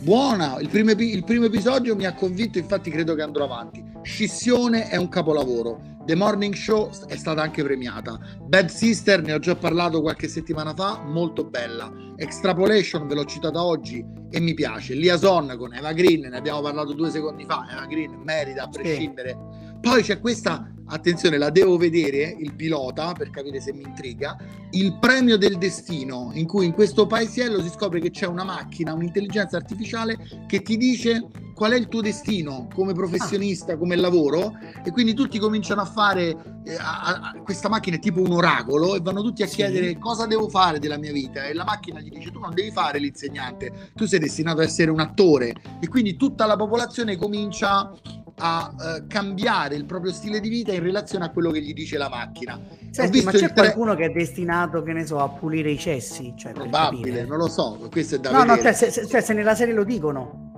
buona 0.00 0.58
il 0.60 0.68
primo, 0.68 0.92
il 0.92 1.24
primo 1.24 1.46
episodio 1.46 1.96
mi 1.96 2.06
ha 2.06 2.14
convinto 2.14 2.58
infatti 2.58 2.90
credo 2.90 3.14
che 3.14 3.22
andrò 3.22 3.44
avanti 3.44 3.82
Scissione 4.02 4.88
è 4.88 4.96
un 4.96 5.08
capolavoro 5.08 5.90
The 6.04 6.16
Morning 6.16 6.52
Show 6.52 6.90
è 7.06 7.16
stata 7.16 7.42
anche 7.42 7.62
premiata. 7.62 8.18
Bad 8.42 8.66
Sister 8.66 9.22
ne 9.22 9.34
ho 9.34 9.38
già 9.38 9.54
parlato 9.54 10.00
qualche 10.00 10.26
settimana 10.26 10.74
fa, 10.74 11.00
molto 11.00 11.44
bella. 11.44 11.92
Extrapolation 12.16 13.06
ve 13.06 13.14
l'ho 13.14 13.24
citata 13.24 13.62
oggi 13.62 14.04
e 14.28 14.40
mi 14.40 14.52
piace. 14.52 14.94
Liaison 14.94 15.54
con 15.56 15.72
Eva 15.72 15.92
Green, 15.92 16.22
ne 16.22 16.36
abbiamo 16.36 16.60
parlato 16.60 16.92
due 16.92 17.08
secondi 17.08 17.44
fa. 17.44 17.68
Eva 17.70 17.86
Green 17.86 18.20
merita 18.24 18.64
a 18.64 18.68
prescindere. 18.68 19.30
Sì. 19.30 19.78
Poi 19.80 20.02
c'è 20.02 20.18
questa 20.18 20.72
attenzione, 20.92 21.38
la 21.38 21.50
devo 21.50 21.76
vedere, 21.76 22.36
il 22.38 22.54
pilota, 22.54 23.12
per 23.12 23.30
capire 23.30 23.60
se 23.60 23.72
mi 23.72 23.82
intriga, 23.82 24.36
il 24.70 24.98
premio 24.98 25.36
del 25.36 25.56
destino, 25.56 26.30
in 26.34 26.46
cui 26.46 26.66
in 26.66 26.72
questo 26.72 27.06
paesiello 27.06 27.62
si 27.62 27.70
scopre 27.70 27.98
che 27.98 28.10
c'è 28.10 28.26
una 28.26 28.44
macchina, 28.44 28.92
un'intelligenza 28.92 29.56
artificiale 29.56 30.18
che 30.46 30.60
ti 30.62 30.76
dice 30.76 31.26
qual 31.54 31.72
è 31.72 31.76
il 31.76 31.88
tuo 31.88 32.00
destino 32.00 32.68
come 32.74 32.92
professionista, 32.92 33.76
come 33.76 33.96
lavoro, 33.96 34.52
e 34.84 34.90
quindi 34.90 35.14
tutti 35.14 35.38
cominciano 35.38 35.80
a 35.80 35.84
fare, 35.84 36.60
eh, 36.64 36.74
a, 36.74 37.32
a, 37.34 37.40
questa 37.42 37.68
macchina 37.68 37.96
è 37.96 37.98
tipo 37.98 38.20
un 38.20 38.32
oracolo, 38.32 38.94
e 38.94 39.00
vanno 39.00 39.22
tutti 39.22 39.42
a 39.42 39.46
sì. 39.46 39.56
chiedere 39.56 39.98
cosa 39.98 40.26
devo 40.26 40.48
fare 40.48 40.78
della 40.78 40.98
mia 40.98 41.12
vita, 41.12 41.44
e 41.46 41.54
la 41.54 41.64
macchina 41.64 42.00
gli 42.00 42.10
dice 42.10 42.30
tu 42.30 42.38
non 42.38 42.52
devi 42.54 42.70
fare 42.70 42.98
l'insegnante, 42.98 43.90
tu 43.94 44.06
sei 44.06 44.18
destinato 44.18 44.60
a 44.60 44.64
essere 44.64 44.90
un 44.90 45.00
attore, 45.00 45.54
e 45.80 45.88
quindi 45.88 46.16
tutta 46.16 46.46
la 46.46 46.56
popolazione 46.56 47.16
comincia 47.16 47.92
a 48.36 48.72
uh, 48.74 49.06
cambiare 49.06 49.74
il 49.74 49.84
proprio 49.84 50.12
stile 50.12 50.40
di 50.40 50.48
vita 50.48 50.72
in 50.72 50.82
relazione 50.82 51.24
a 51.24 51.30
quello 51.30 51.50
che 51.50 51.60
gli 51.60 51.72
dice 51.72 51.98
la 51.98 52.08
macchina. 52.08 52.60
Senti, 52.90 53.22
ma 53.22 53.30
c'è 53.30 53.52
qualcuno 53.52 53.94
che 53.94 54.06
è 54.06 54.10
destinato, 54.10 54.82
che 54.82 54.92
ne 54.92 55.06
so, 55.06 55.18
a 55.18 55.28
pulire 55.28 55.70
i 55.70 55.78
cessi? 55.78 56.34
Cioè, 56.36 56.52
Probabile, 56.52 57.24
non 57.24 57.38
lo 57.38 57.48
so, 57.48 57.88
questo 57.90 58.16
è 58.16 58.18
da 58.18 58.30
no, 58.30 58.38
vedere. 58.40 58.56
No, 58.56 58.62
cioè, 58.62 58.72
se, 58.72 58.90
se, 58.90 59.06
cioè, 59.06 59.20
se 59.20 59.32
nella 59.32 59.54
serie 59.54 59.74
lo 59.74 59.84
dicono. 59.84 60.50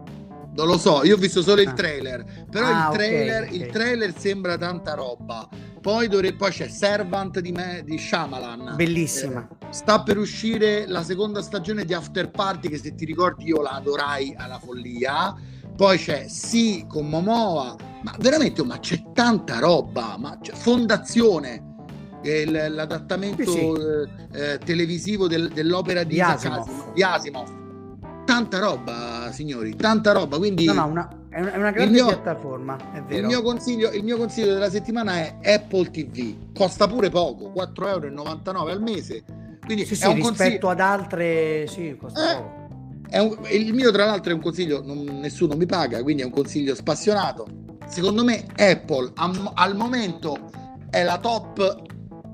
Non 0.56 0.68
lo 0.68 0.78
so, 0.78 1.02
io 1.04 1.16
ho 1.16 1.18
visto 1.18 1.42
solo 1.42 1.60
ah. 1.60 1.64
il 1.64 1.72
trailer, 1.72 2.24
però 2.48 2.66
ah, 2.66 2.88
il, 2.88 2.94
trailer, 2.96 3.42
okay, 3.42 3.54
okay. 3.54 3.66
il 3.66 3.72
trailer 3.72 4.14
sembra 4.16 4.56
tanta 4.56 4.94
roba. 4.94 5.48
Poi, 5.80 6.08
dovrebbe, 6.08 6.36
poi 6.36 6.50
c'è 6.50 6.68
Servant 6.68 7.40
di, 7.40 7.52
me, 7.52 7.82
di 7.84 7.98
Shyamalan. 7.98 8.74
Bellissima. 8.76 9.46
Eh, 9.46 9.66
sta 9.70 10.02
per 10.02 10.16
uscire 10.16 10.86
la 10.86 11.02
seconda 11.02 11.42
stagione 11.42 11.84
di 11.84 11.92
After 11.92 12.30
Party 12.30 12.68
che 12.68 12.78
se 12.78 12.94
ti 12.94 13.04
ricordi 13.04 13.46
io 13.46 13.60
la 13.60 13.72
adorai 13.72 14.34
alla 14.36 14.58
follia 14.58 15.34
poi 15.76 15.98
c'è 15.98 16.26
Sì 16.28 16.84
con 16.88 17.08
Momoa, 17.08 17.76
ma 18.02 18.14
veramente 18.18 18.62
ma 18.64 18.78
c'è 18.78 19.02
tanta 19.12 19.58
roba, 19.58 20.16
ma 20.18 20.38
c'è 20.40 20.52
Fondazione, 20.52 21.72
l'adattamento 22.22 23.50
sì, 23.50 23.58
sì. 23.58 24.38
Eh, 24.38 24.58
televisivo 24.58 25.26
del, 25.26 25.50
dell'opera 25.52 26.04
di, 26.04 26.14
di 26.14 26.20
Asimov. 26.20 26.92
di 26.92 27.02
Asimov. 27.02 27.62
Tanta 28.24 28.58
roba, 28.58 29.30
signori, 29.32 29.76
tanta 29.76 30.12
roba. 30.12 30.38
Quindi 30.38 30.64
no, 30.64 30.72
no, 30.72 30.86
una, 30.86 31.08
è 31.28 31.40
una 31.40 31.70
grande 31.70 31.90
mio, 31.90 32.06
piattaforma, 32.06 32.76
è 32.92 33.02
vero. 33.02 33.20
Il 33.20 33.26
mio, 33.26 33.42
consiglio, 33.42 33.90
il 33.90 34.02
mio 34.02 34.16
consiglio 34.16 34.54
della 34.54 34.70
settimana 34.70 35.16
è 35.16 35.54
Apple 35.54 35.90
TV. 35.90 36.52
Costa 36.54 36.86
pure 36.86 37.10
poco, 37.10 37.52
4,99 37.54 37.88
euro 37.88 38.70
al 38.70 38.80
mese. 38.80 39.24
Quindi 39.64 39.84
sì, 39.84 39.94
sì, 39.96 40.06
rispetto 40.12 40.28
consiglio... 40.28 40.68
ad 40.70 40.80
altre, 40.80 41.66
sì, 41.66 41.96
costa 41.98 42.32
eh, 42.32 42.34
poco 42.36 42.63
un, 43.12 43.38
il 43.50 43.72
mio, 43.74 43.90
tra 43.90 44.06
l'altro, 44.06 44.32
è 44.32 44.34
un 44.34 44.40
consiglio, 44.40 44.82
non, 44.84 45.04
nessuno 45.20 45.56
mi 45.56 45.66
paga, 45.66 46.02
quindi 46.02 46.22
è 46.22 46.24
un 46.24 46.32
consiglio 46.32 46.74
spassionato. 46.74 47.46
Secondo 47.86 48.24
me, 48.24 48.46
Apple 48.56 49.12
am, 49.14 49.50
al 49.54 49.76
momento 49.76 50.50
è 50.90 51.02
la 51.02 51.18
top 51.18 51.82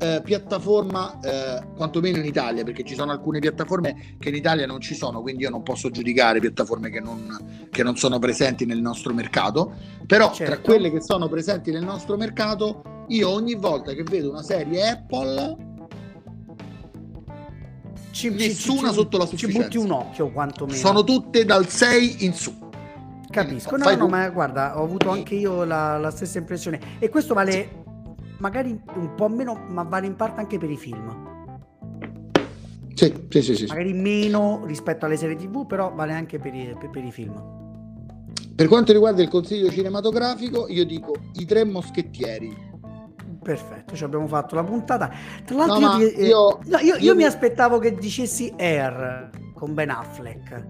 eh, 0.00 0.22
piattaforma, 0.24 1.18
eh, 1.20 1.62
quantomeno 1.76 2.18
in 2.18 2.24
Italia, 2.24 2.64
perché 2.64 2.84
ci 2.84 2.94
sono 2.94 3.12
alcune 3.12 3.38
piattaforme 3.38 4.16
che 4.18 4.30
in 4.30 4.34
Italia 4.34 4.66
non 4.66 4.80
ci 4.80 4.94
sono, 4.94 5.20
quindi 5.20 5.42
io 5.42 5.50
non 5.50 5.62
posso 5.62 5.90
giudicare 5.90 6.40
piattaforme 6.40 6.88
che 6.90 7.00
non, 7.00 7.68
che 7.70 7.82
non 7.82 7.96
sono 7.96 8.18
presenti 8.18 8.64
nel 8.64 8.80
nostro 8.80 9.12
mercato. 9.12 9.74
Però 10.06 10.32
certo. 10.32 10.52
tra 10.52 10.62
quelle 10.62 10.90
che 10.90 11.02
sono 11.02 11.28
presenti 11.28 11.70
nel 11.70 11.84
nostro 11.84 12.16
mercato, 12.16 13.04
io 13.08 13.28
ogni 13.28 13.54
volta 13.54 13.92
che 13.92 14.02
vedo 14.02 14.30
una 14.30 14.42
serie 14.42 14.88
Apple 14.88 15.69
ci, 18.20 18.30
nessuna 18.30 18.88
ci, 18.88 18.94
sotto 18.94 19.16
la 19.16 19.26
sufficienza. 19.26 19.68
Ci 19.68 19.78
butti 19.78 19.78
un 19.78 19.90
occhio 19.90 20.30
quantomeno. 20.30 20.76
Sono 20.76 21.04
tutte 21.04 21.44
dal 21.44 21.68
6 21.68 22.24
in 22.24 22.34
su. 22.34 22.68
Capisco, 23.30 23.76
no, 23.76 23.94
no, 23.94 24.08
ma 24.08 24.28
guarda, 24.28 24.78
ho 24.78 24.82
avuto 24.82 25.10
anche 25.10 25.36
io 25.36 25.64
la, 25.64 25.98
la, 25.98 26.10
stessa 26.10 26.38
impressione. 26.38 26.80
E 26.98 27.08
questo 27.08 27.32
vale 27.32 27.84
magari 28.38 28.78
un 28.94 29.14
po' 29.14 29.28
meno, 29.28 29.54
ma 29.68 29.84
vale 29.84 30.06
in 30.06 30.16
parte 30.16 30.40
anche 30.40 30.58
per 30.58 30.70
i 30.70 30.76
film. 30.76 31.28
Sì, 32.94 33.14
sì, 33.28 33.42
sì, 33.42 33.54
sì. 33.54 33.66
Magari 33.66 33.92
meno 33.92 34.62
rispetto 34.66 35.06
alle 35.06 35.16
serie 35.16 35.36
TV, 35.36 35.64
però 35.64 35.92
vale 35.94 36.12
anche 36.12 36.38
per 36.38 36.54
i, 36.54 36.74
per, 36.78 36.90
per 36.90 37.04
i 37.04 37.12
film. 37.12 37.58
Per 38.54 38.68
quanto 38.68 38.92
riguarda 38.92 39.22
il 39.22 39.28
consiglio 39.28 39.70
cinematografico, 39.70 40.66
io 40.68 40.84
dico 40.84 41.14
I 41.34 41.46
Tre 41.46 41.64
Moschettieri 41.64 42.69
Perfetto, 43.42 43.96
ci 43.96 44.04
abbiamo 44.04 44.26
fatto 44.26 44.54
la 44.54 44.64
puntata. 44.64 45.10
Tra 45.44 45.56
l'altro, 45.56 45.78
no, 45.78 45.98
io, 45.98 46.12
ti, 46.12 46.20
io, 46.22 46.58
no, 46.66 46.78
io, 46.78 46.96
io, 46.96 47.14
mi 47.14 47.24
aspettavo 47.24 47.78
che 47.78 47.94
dicessi 47.94 48.52
Air 48.56 49.30
con 49.54 49.72
Ben 49.72 49.90
Affleck. 49.90 50.64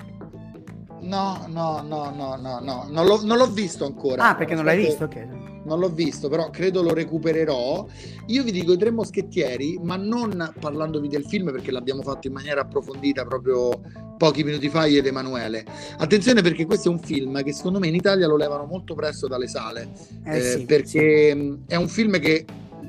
No, 1.01 1.47
no, 1.49 1.83
no, 1.83 2.11
no, 2.11 2.37
no, 2.37 2.61
no. 2.61 2.87
Non, 2.89 3.07
l'ho, 3.07 3.25
non 3.25 3.39
l'ho 3.39 3.47
visto 3.47 3.85
ancora. 3.87 4.29
Ah, 4.29 4.35
perché 4.35 4.55
non 4.55 4.65
l'hai 4.65 4.77
visto? 4.77 5.05
Ok. 5.05 5.27
Non 5.65 5.79
l'ho 5.79 5.91
visto, 5.91 6.29
però 6.29 6.51
credo 6.51 6.83
lo 6.83 6.95
recupererò. 6.95 7.87
Io 8.27 8.43
vi 8.43 8.53
dico 8.53 8.73
i 8.73 8.79
tre 8.79 8.91
moschettieri, 8.91 9.79
ma 9.83 9.97
non 9.97 10.53
parlandovi 10.59 11.09
del 11.09 11.25
film 11.25 11.51
perché 11.51 11.71
l'abbiamo 11.71 12.03
fatto 12.03 12.27
in 12.29 12.33
maniera 12.33 12.63
approfondita 12.63 13.25
proprio 13.25 13.81
pochi 14.17 14.45
minuti 14.45 14.69
fa 14.69 14.85
io 14.85 14.99
ed 14.99 15.07
Emanuele. 15.07 15.65
Attenzione 15.97 16.43
perché 16.43 16.67
questo 16.67 16.89
è 16.89 16.93
un 16.93 17.01
film 17.01 17.43
che 17.43 17.53
secondo 17.53 17.79
me 17.79 17.89
in 17.89 17.95
Italia 17.95 18.27
lo 18.27 18.37
levano 18.37 18.67
molto 18.67 18.95
presto 18.95 19.27
dalle 19.27 19.49
sale, 19.49 19.89
eh, 20.25 20.37
eh, 20.37 20.43
sì, 20.43 20.65
perché 20.65 21.31
sì. 21.31 21.59
è 21.67 21.77
un 21.77 21.89
film 21.89 22.19
che 22.19 22.45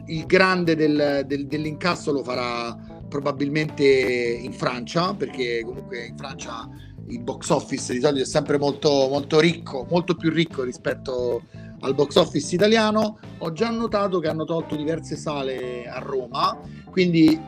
il 0.07 0.25
grande 0.25 0.75
del, 0.75 1.23
del, 1.25 1.47
dell'incasso 1.47 2.11
lo 2.11 2.21
farà 2.21 2.77
probabilmente 3.07 3.83
in 3.85 4.51
Francia, 4.51 5.13
perché 5.13 5.61
comunque 5.63 6.05
in 6.07 6.17
Francia 6.17 6.69
il 7.07 7.21
box 7.21 7.49
office 7.49 7.93
di 7.93 7.99
solito 7.99 8.23
è 8.23 8.25
sempre 8.25 8.57
molto, 8.57 8.89
molto 8.89 9.39
ricco, 9.39 9.85
molto 9.89 10.15
più 10.15 10.29
ricco 10.31 10.63
rispetto 10.63 11.43
al 11.81 11.93
box 11.93 12.15
office 12.15 12.55
italiano. 12.55 13.19
Ho 13.39 13.51
già 13.51 13.69
notato 13.69 14.19
che 14.19 14.27
hanno 14.27 14.45
tolto 14.45 14.75
diverse 14.75 15.15
sale 15.15 15.87
a 15.87 15.99
Roma, 15.99 16.59
quindi 16.89 17.39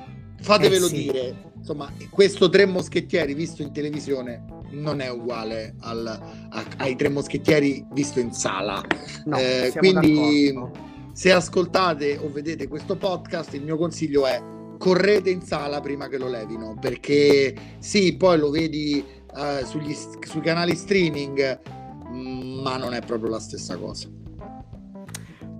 fatevelo 0.41 0.85
eh 0.85 0.89
sì. 0.89 0.95
dire. 0.95 1.51
Insomma, 1.57 1.91
questo 2.09 2.49
Tre 2.49 2.65
Moschettieri 2.65 3.33
visto 3.33 3.61
in 3.61 3.71
televisione 3.71 4.43
non 4.71 4.99
è 4.99 5.09
uguale 5.09 5.75
al, 5.79 6.05
a, 6.05 6.65
ai 6.77 6.95
Tre 6.95 7.09
Moschettieri 7.09 7.85
visto 7.93 8.19
in 8.19 8.33
sala. 8.33 8.83
No, 9.25 9.37
eh, 9.37 9.71
quindi 9.77 10.51
d'accordo 10.51 10.91
se 11.13 11.31
ascoltate 11.31 12.17
o 12.17 12.29
vedete 12.31 12.67
questo 12.67 12.97
podcast, 12.97 13.53
il 13.53 13.63
mio 13.63 13.77
consiglio 13.77 14.25
è 14.25 14.41
correte 14.79 15.29
in 15.29 15.43
sala 15.43 15.79
prima 15.79 16.07
che 16.07 16.17
lo 16.17 16.27
levino, 16.27 16.75
perché 16.79 17.53
sì, 17.77 18.17
poi 18.17 18.39
lo 18.39 18.49
vedi 18.49 19.03
uh, 19.33 19.63
sugli, 19.63 19.93
sui 19.93 20.41
canali 20.41 20.75
streaming, 20.75 21.61
mm, 22.09 22.61
ma 22.61 22.77
non 22.77 22.95
è 22.95 23.01
proprio 23.01 23.29
la 23.29 23.39
stessa 23.39 23.77
cosa. 23.77 24.09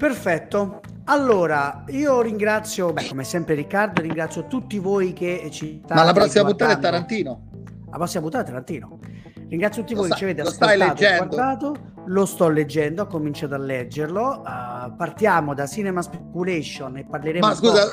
Perfetto. 0.04 0.82
Allora, 1.06 1.86
io 1.88 2.20
ringrazio, 2.20 2.92
beh, 2.92 3.08
come 3.08 3.24
sempre 3.24 3.56
Riccardo, 3.56 4.02
ringrazio 4.02 4.48
tutti 4.48 4.78
voi 4.78 5.14
che 5.14 5.48
ci 5.50 5.82
Ma 5.88 6.04
la 6.04 6.12
prossima 6.12 6.44
puntata 6.44 6.74
è 6.74 6.78
Tarantino. 6.78 7.42
La 7.90 7.96
prossima 7.96 8.22
puntata 8.22 8.44
è 8.44 8.48
Tarantino. 8.48 9.00
Ringrazio 9.48 9.82
tutti 9.84 9.94
lo 9.94 10.02
voi 10.02 10.10
che 10.10 10.16
ci 10.18 10.24
avete 10.26 10.42
ascoltato 10.42 11.02
e 11.02 11.16
guardato 11.16 11.93
lo 12.06 12.26
sto 12.26 12.50
leggendo, 12.50 13.04
ho 13.04 13.08
cominciato 13.08 13.54
a 13.54 13.58
leggerlo. 13.58 14.42
Uh, 14.46 14.96
partiamo 14.96 15.54
da 15.54 15.68
Cinema 15.68 16.02
Speculation 16.02 16.98
e 16.98 17.06
parleremo. 17.06 17.46
Ma 17.46 17.56
scusa, 17.56 17.90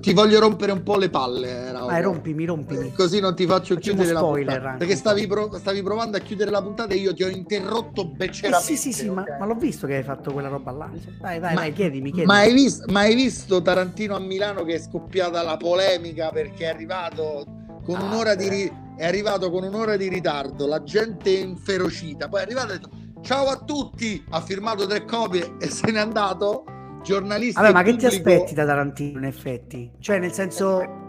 ti 0.00 0.12
voglio 0.12 0.40
rompere 0.40 0.72
un 0.72 0.82
po' 0.82 0.96
le 0.96 1.10
palle. 1.10 1.70
Raul. 1.72 1.92
Rompimi, 2.02 2.44
rompimi. 2.44 2.92
Così 2.92 3.20
non 3.20 3.34
ti 3.34 3.46
faccio 3.46 3.74
Facciamo 3.74 4.02
chiudere 4.02 4.12
la 4.12 4.20
puntata. 4.20 4.76
Perché 4.78 4.96
stavi, 4.96 5.26
pro- 5.26 5.56
stavi, 5.56 5.82
provando 5.82 6.16
a 6.16 6.20
chiudere 6.20 6.50
la 6.50 6.62
puntata 6.62 6.94
e 6.94 6.96
io 6.96 7.14
ti 7.14 7.22
ho 7.22 7.28
interrotto 7.28 8.06
becceramente. 8.06 8.72
Eh 8.72 8.76
sì, 8.76 8.76
sì, 8.76 8.92
sì, 8.92 9.08
okay? 9.08 9.24
ma, 9.30 9.36
ma, 9.38 9.46
l'ho 9.46 9.54
visto 9.54 9.86
che 9.86 9.96
hai 9.96 10.02
fatto 10.02 10.32
quella 10.32 10.48
roba 10.48 10.70
là. 10.72 10.90
Vai, 11.20 11.38
vai, 11.38 11.54
ma, 11.54 11.60
vai, 11.60 11.72
chiedimi, 11.72 12.10
chiedimi. 12.10 12.26
Ma 12.26 12.38
hai, 12.38 12.52
visto, 12.52 12.84
ma 12.90 13.00
hai 13.00 13.14
visto 13.14 13.62
Tarantino 13.62 14.16
a 14.16 14.20
Milano 14.20 14.64
che 14.64 14.74
è 14.74 14.78
scoppiata 14.78 15.42
la 15.42 15.56
polemica 15.56 16.30
perché 16.30 16.64
è 16.64 16.68
arrivato 16.68 17.44
con 17.84 17.96
ah, 17.96 18.04
un'ora 18.04 18.34
di. 18.34 18.48
Ri- 18.48 18.82
è 18.96 19.04
arrivato 19.04 19.50
con 19.50 19.64
un'ora 19.64 19.96
di 19.96 20.08
ritardo, 20.08 20.68
la 20.68 20.82
gente 20.84 21.34
è 21.34 21.40
inferocita. 21.40 22.28
Poi 22.28 22.40
è 22.40 22.42
arrivato 22.44 22.72
e 22.72 22.74
ha 22.74 22.78
detto 22.78 22.90
ciao 23.24 23.46
a 23.46 23.56
tutti, 23.56 24.22
ha 24.30 24.40
firmato 24.42 24.86
tre 24.86 25.04
copie 25.06 25.56
e 25.58 25.68
se 25.68 25.90
n'è 25.90 25.98
andato. 25.98 26.64
Giornalista. 27.02 27.60
Vabbè, 27.60 27.72
ma 27.72 27.82
che 27.82 27.96
ti 27.96 28.06
aspetti 28.06 28.54
da 28.54 28.64
Tarantino 28.64 29.18
in 29.18 29.24
effetti? 29.24 29.90
Cioè, 29.98 30.18
nel 30.18 30.32
senso... 30.32 31.02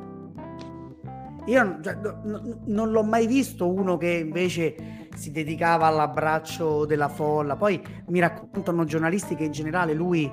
Io 1.45 1.79
cioè, 1.81 1.95
no, 2.23 2.59
non 2.65 2.89
l'ho 2.89 3.03
mai 3.03 3.27
visto 3.27 3.71
uno 3.71 3.97
che 3.97 4.09
invece 4.09 5.07
si 5.15 5.31
dedicava 5.31 5.85
all'abbraccio 5.85 6.85
della 6.85 7.07
folla. 7.07 7.55
Poi 7.55 7.81
mi 8.07 8.19
raccontano 8.19 8.83
giornalisti 8.83 9.35
che 9.35 9.43
in 9.43 9.51
generale 9.51 9.93
lui 9.93 10.29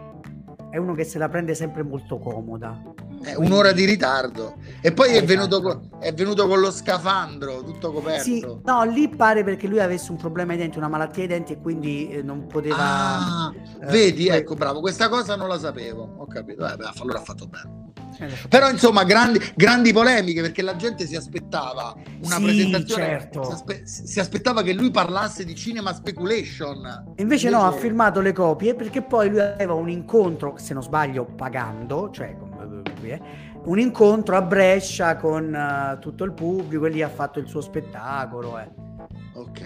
è 0.70 0.78
uno 0.78 0.94
che 0.94 1.04
se 1.04 1.18
la 1.18 1.28
prende 1.28 1.54
sempre 1.54 1.82
molto 1.82 2.18
comoda. 2.18 2.80
Eh, 3.24 3.36
un'ora 3.36 3.72
di 3.72 3.84
ritardo. 3.84 4.56
E 4.80 4.92
poi 4.92 5.14
eh, 5.14 5.18
è, 5.18 5.24
venuto 5.24 5.60
esatto. 5.60 5.88
con, 5.90 6.00
è, 6.00 6.12
venuto 6.12 6.48
con, 6.48 6.60
lo 6.60 6.70
scafandro 6.70 7.62
tutto 7.62 7.92
coperto. 7.92 8.22
Sì, 8.22 8.44
no, 8.64 8.82
lì 8.84 9.08
pare 9.08 9.44
perché 9.44 9.68
lui 9.68 9.80
avesse 9.80 10.10
un 10.10 10.16
problema 10.16 10.52
ai 10.52 10.58
denti, 10.58 10.78
una 10.78 10.88
malattia 10.88 11.22
ai 11.22 11.28
denti 11.28 11.52
e 11.52 11.58
quindi 11.60 12.10
eh, 12.10 12.22
non 12.22 12.46
poteva. 12.46 12.76
Ah, 12.78 13.52
eh, 13.80 13.86
vedi, 13.86 14.26
poi... 14.26 14.36
ecco, 14.36 14.54
bravo, 14.54 14.80
questa 14.80 15.08
cosa 15.08 15.36
non 15.36 15.48
la 15.48 15.58
sapevo. 15.58 16.16
Ho 16.18 16.26
capito. 16.26 16.66
Eh, 16.66 16.76
beh, 16.76 16.90
allora 17.00 17.18
ha 17.18 17.22
fatto 17.22 17.46
bene. 17.46 17.90
Però 18.48 18.68
insomma, 18.70 19.04
grandi, 19.04 19.40
grandi, 19.54 19.92
polemiche 19.92 20.42
perché 20.42 20.62
la 20.62 20.76
gente 20.76 21.06
si 21.06 21.16
aspettava 21.16 21.94
una 22.22 22.36
sì, 22.36 22.42
presentazione. 22.42 23.04
Certo. 23.04 23.44
Si, 23.44 23.52
aspe- 23.52 23.82
si, 23.86 24.20
aspettava 24.20 24.62
che 24.62 24.72
lui 24.72 24.90
parlasse 24.90 25.44
di 25.44 25.54
cinema 25.54 25.94
speculation. 25.94 26.76
Invece, 27.16 27.22
Invece, 27.22 27.50
no, 27.50 27.64
ha 27.64 27.72
firmato 27.72 28.20
le 28.20 28.32
copie 28.32 28.74
perché 28.74 29.02
poi 29.02 29.30
lui 29.30 29.40
aveva 29.40 29.74
un 29.74 29.88
incontro, 29.88 30.54
se 30.58 30.74
non 30.74 30.82
sbaglio, 30.82 31.24
pagando, 31.24 32.10
cioè 32.12 32.36
un 33.64 33.78
incontro 33.78 34.36
a 34.36 34.42
Brescia 34.42 35.16
con 35.16 35.52
uh, 35.52 35.98
tutto 35.98 36.24
il 36.24 36.32
pubblico 36.32 36.86
e 36.86 36.90
lì 36.90 37.02
ha 37.02 37.08
fatto 37.08 37.38
il 37.38 37.46
suo 37.46 37.60
spettacolo. 37.60 38.58
Eh. 38.58 38.68
Ok. 39.34 39.60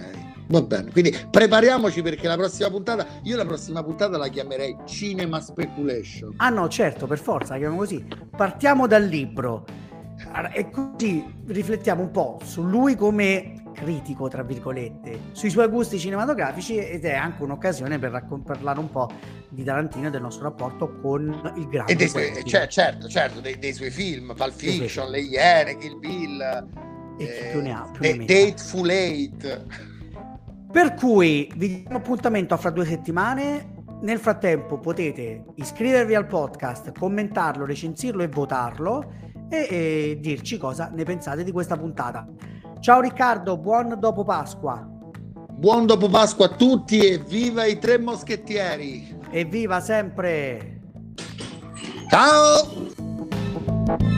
Va 0.49 0.61
bene, 0.61 0.91
quindi 0.91 1.13
prepariamoci 1.29 2.01
perché 2.01 2.25
la 2.27 2.37
prossima 2.37 2.69
puntata, 2.69 3.05
io 3.23 3.35
la 3.35 3.45
prossima 3.45 3.83
puntata 3.83 4.17
la 4.17 4.29
chiamerei 4.29 4.77
Cinema 4.85 5.41
Speculation. 5.41 6.35
Ah 6.37 6.49
no, 6.49 6.69
certo, 6.69 7.05
per 7.05 7.19
forza, 7.19 7.53
la 7.53 7.59
chiamiamo 7.59 7.81
così. 7.81 8.05
Partiamo 8.35 8.87
dal 8.87 9.03
libro 9.03 9.65
e 10.53 10.69
così 10.69 11.23
riflettiamo 11.47 12.01
un 12.01 12.11
po' 12.11 12.39
su 12.43 12.63
lui 12.63 12.95
come 12.95 13.63
critico, 13.77 14.27
tra 14.27 14.41
virgolette, 14.41 15.19
sui 15.33 15.51
suoi 15.51 15.67
gusti 15.67 15.99
cinematografici 15.99 16.77
ed 16.77 17.05
è 17.05 17.13
anche 17.13 17.43
un'occasione 17.43 17.99
per 17.99 18.09
raccon- 18.09 18.41
parlare 18.41 18.79
un 18.79 18.89
po' 18.89 19.07
di 19.49 19.63
Tarantino 19.63 20.07
e 20.07 20.09
del 20.09 20.21
nostro 20.21 20.45
rapporto 20.45 20.99
con 20.99 21.53
il 21.55 21.67
grande. 21.67 21.91
E 21.91 21.95
dei 21.95 22.07
suoi, 22.07 22.43
cioè, 22.43 22.65
certo, 22.67 23.07
certo, 23.07 23.39
dei, 23.39 23.59
dei, 23.59 23.73
suoi 23.73 23.91
film, 23.91 24.33
Pulp 24.35 24.53
Fiction, 24.53 25.11
Le 25.11 25.19
Iene, 25.19 25.77
Kill 25.77 25.99
Bill, 25.99 26.41
e 27.19 27.23
eh, 27.23 27.49
più 27.51 27.61
ne 27.61 27.71
ha, 27.71 27.87
più 27.91 28.01
ne 28.01 28.25
Dateful 28.25 28.89
Eight. 28.89 29.65
Per 30.71 30.93
cui 30.95 31.51
vi 31.55 31.81
diamo 31.81 31.97
appuntamento 31.97 32.57
fra 32.57 32.71
due 32.71 32.85
settimane. 32.85 33.75
Nel 33.99 34.19
frattempo 34.19 34.77
potete 34.77 35.43
iscrivervi 35.55 36.13
al 36.13 36.27
podcast, 36.27 36.91
commentarlo, 36.97 37.65
recensirlo 37.65 38.21
e 38.21 38.27
votarlo 38.27 39.11
e, 39.49 39.67
e 39.69 40.17
dirci 40.19 40.57
cosa 40.57 40.91
ne 40.93 41.03
pensate 41.03 41.43
di 41.43 41.51
questa 41.51 41.75
puntata. 41.77 42.27
Ciao 42.79 43.01
Riccardo, 43.01 43.57
buon 43.57 43.97
dopo 43.99 44.23
Pasqua. 44.23 44.87
Buon 45.51 45.87
dopo 45.87 46.07
Pasqua 46.07 46.45
a 46.45 46.49
tutti 46.49 46.99
e 46.99 47.17
viva 47.17 47.65
i 47.65 47.79
tre 47.79 47.97
moschettieri. 47.97 49.17
E 49.31 49.45
viva 49.45 49.79
sempre. 49.79 50.81
Ciao. 52.09 54.15